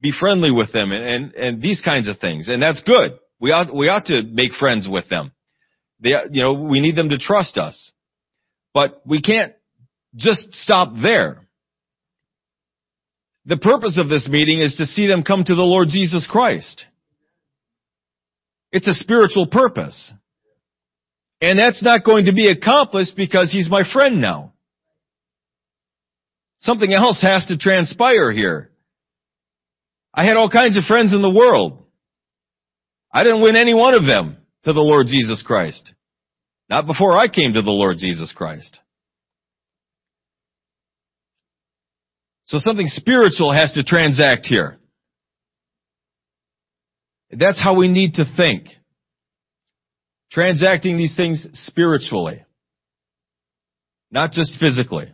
be 0.00 0.12
friendly 0.12 0.52
with 0.52 0.72
them 0.72 0.92
and, 0.92 1.04
and 1.04 1.34
and 1.34 1.62
these 1.62 1.80
kinds 1.80 2.08
of 2.08 2.18
things. 2.18 2.48
And 2.48 2.62
that's 2.62 2.82
good. 2.82 3.18
We 3.40 3.50
ought 3.50 3.74
we 3.74 3.88
ought 3.88 4.06
to 4.06 4.22
make 4.22 4.52
friends 4.52 4.86
with 4.88 5.08
them. 5.08 5.32
They 6.00 6.10
you 6.30 6.42
know 6.42 6.52
we 6.52 6.80
need 6.80 6.96
them 6.96 7.08
to 7.08 7.18
trust 7.18 7.58
us. 7.58 7.92
But 8.72 9.02
we 9.06 9.22
can't 9.22 9.54
just 10.14 10.52
stop 10.52 10.92
there. 11.00 11.40
The 13.46 13.56
purpose 13.56 13.98
of 13.98 14.08
this 14.08 14.28
meeting 14.28 14.60
is 14.60 14.76
to 14.76 14.86
see 14.86 15.06
them 15.06 15.22
come 15.22 15.44
to 15.44 15.54
the 15.54 15.62
Lord 15.62 15.88
Jesus 15.88 16.26
Christ. 16.30 16.84
It's 18.72 18.88
a 18.88 18.94
spiritual 18.94 19.46
purpose. 19.46 20.12
And 21.44 21.58
that's 21.58 21.82
not 21.82 22.04
going 22.04 22.24
to 22.24 22.32
be 22.32 22.48
accomplished 22.48 23.16
because 23.16 23.52
he's 23.52 23.68
my 23.68 23.82
friend 23.92 24.22
now. 24.22 24.54
Something 26.60 26.90
else 26.90 27.20
has 27.20 27.44
to 27.46 27.58
transpire 27.58 28.32
here. 28.32 28.70
I 30.14 30.24
had 30.24 30.38
all 30.38 30.48
kinds 30.48 30.78
of 30.78 30.84
friends 30.84 31.12
in 31.12 31.20
the 31.20 31.28
world. 31.28 31.84
I 33.12 33.24
didn't 33.24 33.42
win 33.42 33.56
any 33.56 33.74
one 33.74 33.92
of 33.92 34.06
them 34.06 34.38
to 34.64 34.72
the 34.72 34.80
Lord 34.80 35.06
Jesus 35.08 35.42
Christ. 35.46 35.92
Not 36.70 36.86
before 36.86 37.12
I 37.12 37.28
came 37.28 37.52
to 37.52 37.62
the 37.62 37.70
Lord 37.70 37.98
Jesus 37.98 38.32
Christ. 38.34 38.78
So 42.46 42.58
something 42.58 42.86
spiritual 42.86 43.52
has 43.52 43.72
to 43.72 43.82
transact 43.82 44.46
here. 44.46 44.78
That's 47.30 47.62
how 47.62 47.76
we 47.76 47.88
need 47.88 48.14
to 48.14 48.24
think. 48.34 48.68
Transacting 50.34 50.96
these 50.96 51.14
things 51.16 51.46
spiritually. 51.52 52.44
Not 54.10 54.32
just 54.32 54.58
physically. 54.58 55.12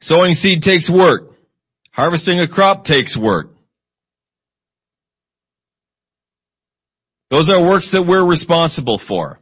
Sowing 0.00 0.34
seed 0.34 0.62
takes 0.62 0.88
work. 0.88 1.22
Harvesting 1.90 2.38
a 2.38 2.46
crop 2.46 2.84
takes 2.84 3.18
work. 3.20 3.48
Those 7.32 7.48
are 7.50 7.68
works 7.68 7.90
that 7.90 8.06
we're 8.06 8.24
responsible 8.24 9.00
for. 9.08 9.40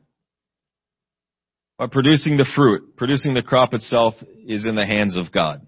But 1.77 1.91
producing 1.91 2.39
the 2.39 2.47
fruit, 2.57 2.97
producing 2.97 3.35
the 3.35 3.43
crop 3.43 3.75
itself 3.75 4.15
is 4.47 4.65
in 4.65 4.77
the 4.77 4.87
hands 4.87 5.19
of 5.19 5.31
God. 5.31 5.67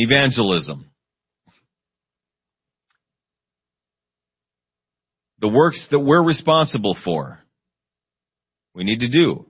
Evangelism, 0.00 0.90
the 5.40 5.48
works 5.48 5.86
that 5.90 6.00
we're 6.00 6.22
responsible 6.22 6.96
for, 7.04 7.38
we 8.74 8.84
need 8.84 9.00
to 9.00 9.08
do. 9.08 9.46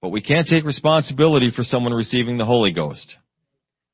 But 0.00 0.10
we 0.10 0.20
can't 0.20 0.48
take 0.48 0.64
responsibility 0.64 1.50
for 1.54 1.62
someone 1.62 1.92
receiving 1.92 2.36
the 2.36 2.44
Holy 2.44 2.72
Ghost. 2.72 3.14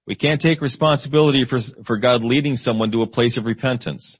We 0.06 0.14
can't 0.14 0.40
take 0.40 0.62
responsibility 0.62 1.44
for, 1.48 1.58
for 1.86 1.98
God 1.98 2.24
leading 2.24 2.56
someone 2.56 2.90
to 2.92 3.02
a 3.02 3.06
place 3.06 3.36
of 3.36 3.44
repentance, 3.44 4.18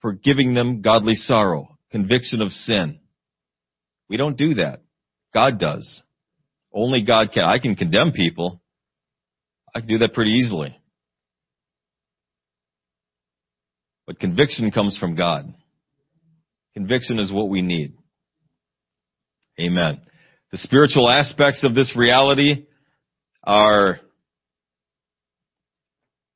for 0.00 0.12
giving 0.12 0.54
them 0.54 0.82
godly 0.82 1.14
sorrow, 1.14 1.78
conviction 1.92 2.42
of 2.42 2.50
sin. 2.50 2.98
We 4.08 4.16
don't 4.16 4.36
do 4.36 4.54
that. 4.54 4.80
God 5.32 5.60
does. 5.60 6.02
Only 6.74 7.02
God 7.02 7.30
can. 7.32 7.44
I 7.44 7.58
can 7.58 7.74
condemn 7.74 8.12
people. 8.12 8.60
I 9.74 9.80
can 9.80 9.88
do 9.88 9.98
that 9.98 10.14
pretty 10.14 10.32
easily. 10.32 10.76
But 14.06 14.18
conviction 14.18 14.70
comes 14.70 14.96
from 14.98 15.14
God. 15.14 15.52
Conviction 16.74 17.18
is 17.18 17.32
what 17.32 17.48
we 17.48 17.62
need. 17.62 17.94
Amen. 19.60 20.00
The 20.50 20.58
spiritual 20.58 21.08
aspects 21.08 21.62
of 21.64 21.74
this 21.74 21.94
reality 21.96 22.66
are 23.44 24.00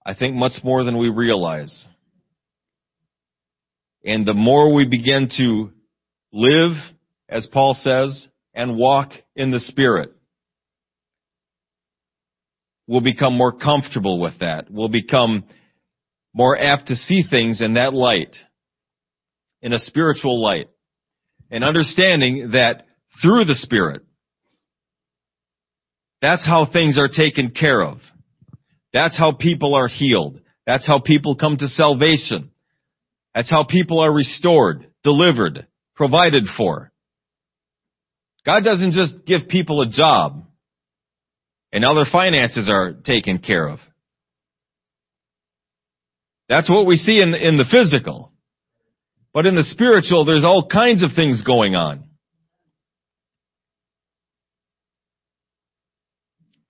I 0.06 0.14
think 0.14 0.36
much 0.36 0.52
more 0.62 0.84
than 0.84 0.98
we 0.98 1.08
realize. 1.08 1.86
And 4.04 4.24
the 4.24 4.34
more 4.34 4.72
we 4.72 4.86
begin 4.86 5.28
to 5.36 5.72
live, 6.32 6.76
as 7.28 7.48
Paul 7.52 7.74
says, 7.74 8.28
and 8.54 8.76
walk 8.76 9.10
in 9.34 9.50
the 9.50 9.58
Spirit, 9.58 10.12
we'll 12.86 13.00
become 13.00 13.36
more 13.36 13.52
comfortable 13.52 14.20
with 14.20 14.40
that. 14.40 14.66
We'll 14.70 14.88
become 14.88 15.44
more 16.34 16.58
apt 16.58 16.88
to 16.88 16.96
see 16.96 17.24
things 17.28 17.60
in 17.60 17.74
that 17.74 17.94
light, 17.94 18.36
in 19.62 19.72
a 19.72 19.78
spiritual 19.78 20.42
light, 20.42 20.68
and 21.50 21.64
understanding 21.64 22.50
that 22.52 22.86
through 23.22 23.44
the 23.44 23.54
Spirit, 23.54 24.02
that's 26.20 26.46
how 26.46 26.66
things 26.70 26.98
are 26.98 27.08
taken 27.08 27.50
care 27.50 27.82
of. 27.82 27.98
That's 28.92 29.18
how 29.18 29.32
people 29.32 29.74
are 29.74 29.88
healed. 29.88 30.40
That's 30.66 30.86
how 30.86 31.00
people 31.00 31.36
come 31.36 31.56
to 31.58 31.68
salvation. 31.68 32.50
That's 33.34 33.50
how 33.50 33.64
people 33.64 34.00
are 34.00 34.12
restored, 34.12 34.86
delivered, 35.02 35.66
provided 35.94 36.44
for. 36.56 36.90
God 38.44 38.64
doesn't 38.64 38.92
just 38.92 39.26
give 39.26 39.48
people 39.48 39.82
a 39.82 39.90
job 39.90 40.45
and 41.72 41.82
now 41.82 41.94
their 41.94 42.06
finances 42.10 42.68
are 42.70 42.92
taken 42.92 43.38
care 43.38 43.68
of. 43.68 43.78
That's 46.48 46.70
what 46.70 46.86
we 46.86 46.96
see 46.96 47.20
in, 47.20 47.34
in 47.34 47.56
the 47.56 47.64
physical. 47.70 48.32
But 49.34 49.46
in 49.46 49.54
the 49.54 49.64
spiritual, 49.64 50.24
there's 50.24 50.44
all 50.44 50.66
kinds 50.66 51.02
of 51.02 51.10
things 51.14 51.42
going 51.42 51.74
on. 51.74 52.04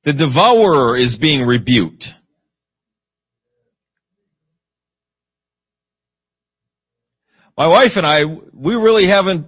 The 0.04 0.12
devourer 0.12 0.96
is 0.96 1.18
being 1.20 1.42
rebuked. 1.42 2.04
My 7.58 7.66
wife 7.66 7.92
and 7.96 8.06
I, 8.06 8.20
we 8.52 8.74
really 8.74 9.08
haven't, 9.08 9.46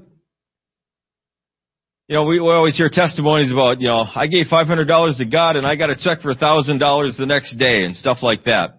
you 2.09 2.15
know, 2.15 2.25
we, 2.25 2.41
we 2.41 2.49
always 2.49 2.77
hear 2.77 2.89
testimonies 2.91 3.53
about, 3.53 3.83
you 3.83 3.89
know, 3.89 4.03
I 4.15 4.29
gave 4.29 4.47
$500 4.47 5.19
to 5.19 5.25
God 5.27 5.57
and 5.57 5.67
I 5.67 5.77
got 5.77 5.91
a 5.91 5.97
check 5.97 6.23
for 6.23 6.35
$1,000 6.35 7.17
the 7.19 7.27
next 7.27 7.57
day 7.59 7.85
and 7.85 7.95
stuff 7.95 8.19
like 8.23 8.45
that. 8.45 8.79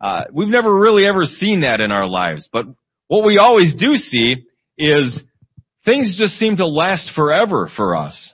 Uh, 0.00 0.22
we've 0.32 0.48
never 0.48 0.74
really 0.74 1.04
ever 1.04 1.24
seen 1.24 1.60
that 1.60 1.80
in 1.80 1.92
our 1.92 2.06
lives, 2.06 2.48
but 2.50 2.64
what 3.08 3.26
we 3.26 3.36
always 3.36 3.74
do 3.78 3.96
see 3.96 4.46
is 4.78 5.22
things 5.84 6.16
just 6.18 6.38
seem 6.38 6.56
to 6.56 6.66
last 6.66 7.10
forever 7.14 7.70
for 7.76 7.96
us. 7.96 8.32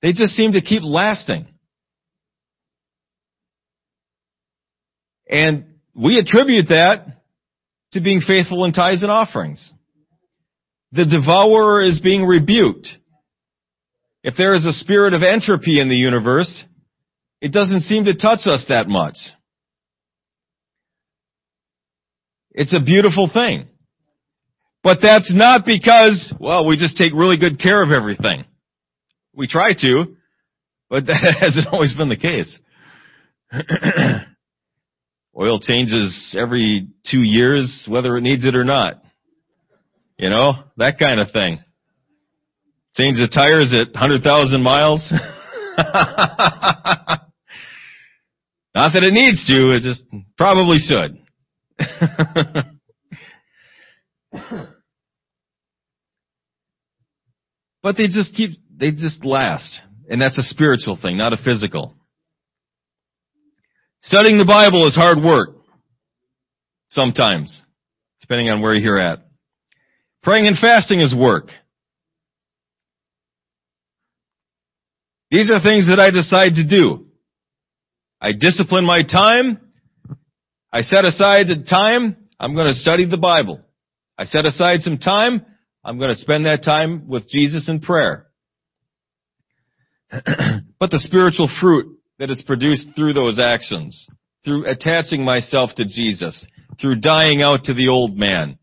They 0.00 0.12
just 0.12 0.32
seem 0.32 0.52
to 0.52 0.62
keep 0.62 0.82
lasting. 0.82 1.46
And 5.28 5.74
we 5.94 6.18
attribute 6.18 6.68
that 6.68 7.04
to 7.92 8.00
being 8.00 8.22
faithful 8.26 8.64
in 8.64 8.72
tithes 8.72 9.02
and 9.02 9.10
offerings. 9.10 9.74
The 10.92 11.04
devourer 11.04 11.82
is 11.82 12.00
being 12.00 12.24
rebuked. 12.24 12.88
If 14.22 14.34
there 14.36 14.54
is 14.54 14.66
a 14.66 14.72
spirit 14.72 15.14
of 15.14 15.22
entropy 15.22 15.80
in 15.80 15.88
the 15.88 15.96
universe, 15.96 16.64
it 17.40 17.52
doesn't 17.52 17.82
seem 17.82 18.04
to 18.04 18.14
touch 18.14 18.40
us 18.46 18.66
that 18.68 18.86
much. 18.86 19.16
It's 22.52 22.74
a 22.74 22.84
beautiful 22.84 23.30
thing. 23.32 23.68
But 24.82 24.98
that's 25.02 25.32
not 25.34 25.64
because, 25.64 26.32
well, 26.40 26.66
we 26.66 26.76
just 26.76 26.96
take 26.96 27.12
really 27.14 27.38
good 27.38 27.58
care 27.60 27.82
of 27.82 27.90
everything. 27.90 28.44
We 29.34 29.46
try 29.46 29.72
to, 29.74 30.16
but 30.88 31.06
that 31.06 31.36
hasn't 31.40 31.68
always 31.68 31.94
been 31.94 32.08
the 32.08 32.16
case. 32.16 32.58
Oil 35.38 35.60
changes 35.60 36.36
every 36.38 36.88
two 37.10 37.22
years, 37.22 37.86
whether 37.88 38.16
it 38.16 38.22
needs 38.22 38.44
it 38.44 38.56
or 38.56 38.64
not. 38.64 39.02
You 40.18 40.28
know, 40.28 40.52
that 40.76 40.98
kind 40.98 41.20
of 41.20 41.30
thing. 41.30 41.60
Change 42.96 43.18
the 43.18 43.28
tires 43.28 43.72
at 43.72 43.92
100,000 43.92 44.62
miles. 44.62 45.12
Not 48.74 48.92
that 48.92 49.02
it 49.02 49.12
needs 49.12 49.46
to, 49.46 49.72
it 49.72 49.82
just 49.82 50.04
probably 50.36 50.78
should. 50.78 51.18
but 57.82 57.96
they 57.96 58.06
just 58.06 58.34
keep, 58.34 58.58
they 58.76 58.90
just 58.90 59.24
last. 59.24 59.80
And 60.08 60.20
that's 60.20 60.38
a 60.38 60.42
spiritual 60.42 60.98
thing, 61.00 61.16
not 61.16 61.32
a 61.32 61.36
physical. 61.36 61.94
Studying 64.02 64.38
the 64.38 64.44
Bible 64.44 64.86
is 64.88 64.94
hard 64.94 65.22
work. 65.22 65.50
Sometimes. 66.88 67.62
Depending 68.20 68.50
on 68.50 68.60
where 68.60 68.74
you're 68.74 69.00
at. 69.00 69.20
Praying 70.22 70.46
and 70.46 70.58
fasting 70.58 71.00
is 71.00 71.14
work. 71.14 71.50
These 75.30 75.48
are 75.50 75.62
things 75.62 75.86
that 75.88 76.00
I 76.00 76.10
decide 76.10 76.56
to 76.56 76.66
do. 76.66 77.06
I 78.20 78.32
discipline 78.32 78.84
my 78.84 79.02
time. 79.02 79.60
I 80.72 80.82
set 80.82 81.04
aside 81.04 81.46
the 81.46 81.64
time. 81.68 82.16
I'm 82.38 82.54
going 82.54 82.66
to 82.66 82.74
study 82.74 83.08
the 83.08 83.16
Bible. 83.16 83.60
I 84.18 84.24
set 84.24 84.44
aside 84.44 84.80
some 84.80 84.98
time. 84.98 85.44
I'm 85.84 85.98
going 85.98 86.10
to 86.10 86.16
spend 86.16 86.46
that 86.46 86.62
time 86.64 87.08
with 87.08 87.28
Jesus 87.28 87.68
in 87.68 87.80
prayer. 87.80 88.26
but 90.10 90.90
the 90.90 90.98
spiritual 90.98 91.48
fruit 91.60 91.98
that 92.18 92.30
is 92.30 92.42
produced 92.46 92.88
through 92.96 93.14
those 93.14 93.40
actions, 93.42 94.06
through 94.44 94.66
attaching 94.66 95.24
myself 95.24 95.70
to 95.76 95.84
Jesus, 95.84 96.46
through 96.80 97.00
dying 97.00 97.40
out 97.40 97.64
to 97.64 97.74
the 97.74 97.88
old 97.88 98.16
man. 98.16 98.58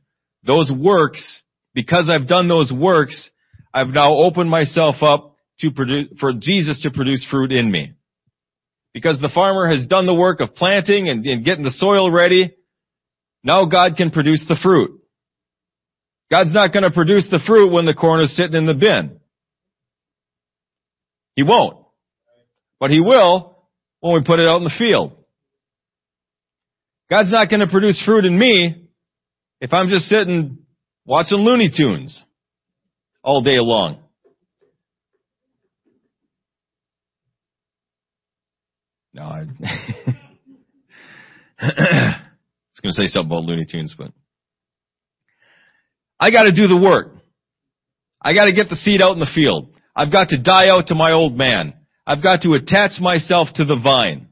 Those 0.46 0.72
works, 0.72 1.44
because 1.74 2.10
I've 2.10 2.28
done 2.28 2.48
those 2.48 2.72
works, 2.72 3.30
I've 3.74 3.90
now 3.90 4.16
opened 4.16 4.50
myself 4.50 4.98
up 5.02 5.37
to 5.62 5.72
produce, 5.72 6.08
for 6.20 6.34
Jesus 6.34 6.82
to 6.84 6.92
produce 6.92 7.26
fruit 7.30 7.52
in 7.52 7.72
me. 7.72 7.94
Because 8.94 9.20
the 9.20 9.32
farmer 9.34 9.72
has 9.72 9.86
done 9.86 10.06
the 10.06 10.14
work 10.14 10.40
of 10.40 10.56
planting 10.56 11.10
and, 11.10 11.26
and 11.26 11.46
getting 11.46 11.64
the 11.64 11.72
soil 11.72 12.12
ready, 12.12 12.56
now 13.44 13.66
God 13.66 13.96
can 13.96 14.12
produce 14.12 14.46
the 14.48 14.58
fruit. 14.62 15.00
God's 16.30 16.54
not 16.54 16.74
going 16.74 16.84
to 16.84 16.92
produce 16.92 17.28
the 17.30 17.40
fruit 17.46 17.72
when 17.72 17.86
the 17.86 17.94
corn 17.94 18.22
is 18.22 18.36
sitting 18.36 18.56
in 18.56 18.66
the 18.66 18.74
bin. 18.74 19.20
He 21.36 21.44
won't. 21.44 21.86
But 22.80 22.92
He 22.92 23.00
will 23.00 23.58
when 24.00 24.16
we 24.16 24.24
put 24.26 24.40
it 24.40 24.48
out 24.48 24.58
in 24.58 24.64
the 24.64 24.74
field. 24.78 25.14
God's 27.10 27.32
not 27.32 27.50
going 27.50 27.62
to 27.62 27.68
produce 27.68 28.02
fruit 28.06 28.26
in 28.26 28.38
me 28.38 28.88
if 29.62 29.72
I'm 29.72 29.90
just 29.90 30.06
sitting 30.06 30.60
watching 31.06 31.38
Looney 31.38 31.72
Tunes 31.76 32.22
all 33.24 33.42
day 33.42 33.60
long. 33.60 34.00
No, 39.18 39.24
I, 39.24 39.40
I 41.60 42.22
was 42.70 42.80
going 42.84 42.94
to 42.94 43.02
say 43.02 43.08
something 43.08 43.32
about 43.32 43.46
Looney 43.46 43.66
Tunes, 43.66 43.96
but 43.98 44.12
I 46.20 46.30
got 46.30 46.44
to 46.44 46.54
do 46.54 46.68
the 46.68 46.78
work. 46.78 47.16
I 48.22 48.36
got 48.36 48.46
to 48.46 48.54
get 48.54 48.70
the 48.70 48.76
seed 48.76 49.02
out 49.02 49.14
in 49.14 49.20
the 49.20 49.32
field. 49.34 49.70
I've 49.96 50.12
got 50.12 50.30
to 50.30 50.38
die 50.40 50.70
out 50.70 50.88
to 50.88 50.96
my 50.96 51.14
old 51.14 51.36
man. 51.36 51.74
I've 52.06 52.22
got 52.22 52.42
to 52.44 52.54
attach 52.54 53.00
myself 53.02 53.48
to 53.56 53.66
the 53.66 53.76
vine. 53.76 54.28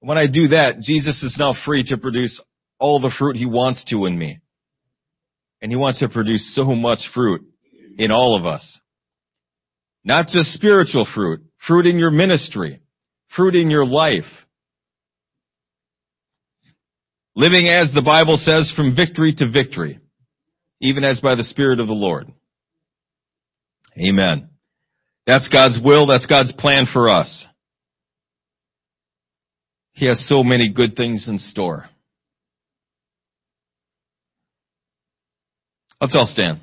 When 0.00 0.18
I 0.18 0.26
do 0.26 0.48
that, 0.48 0.80
Jesus 0.80 1.22
is 1.22 1.36
now 1.38 1.54
free 1.64 1.84
to 1.84 1.96
produce 1.96 2.42
all 2.80 2.98
the 2.98 3.14
fruit 3.16 3.36
he 3.36 3.46
wants 3.46 3.84
to 3.90 4.06
in 4.06 4.18
me. 4.18 4.40
And 5.60 5.70
he 5.70 5.76
wants 5.76 6.00
to 6.00 6.08
produce 6.08 6.52
so 6.56 6.64
much 6.64 6.98
fruit 7.14 7.42
in 7.96 8.10
all 8.10 8.36
of 8.36 8.44
us. 8.44 8.80
Not 10.02 10.26
just 10.26 10.52
spiritual 10.52 11.06
fruit, 11.14 11.42
fruit 11.64 11.86
in 11.86 11.96
your 11.98 12.10
ministry, 12.10 12.81
fruit 13.36 13.54
in 13.54 13.70
your 13.70 13.86
life. 13.86 14.24
Living 17.34 17.68
as 17.68 17.92
the 17.94 18.02
Bible 18.02 18.36
says 18.36 18.72
from 18.76 18.94
victory 18.94 19.34
to 19.38 19.50
victory, 19.50 19.98
even 20.80 21.02
as 21.04 21.20
by 21.20 21.34
the 21.34 21.44
Spirit 21.44 21.80
of 21.80 21.86
the 21.86 21.94
Lord. 21.94 22.30
Amen. 23.98 24.50
That's 25.26 25.48
God's 25.48 25.78
will. 25.82 26.06
That's 26.06 26.26
God's 26.26 26.52
plan 26.52 26.86
for 26.92 27.08
us. 27.08 27.46
He 29.92 30.06
has 30.06 30.26
so 30.28 30.42
many 30.42 30.70
good 30.70 30.96
things 30.96 31.28
in 31.28 31.38
store. 31.38 31.86
Let's 36.00 36.16
all 36.16 36.26
stand. 36.26 36.60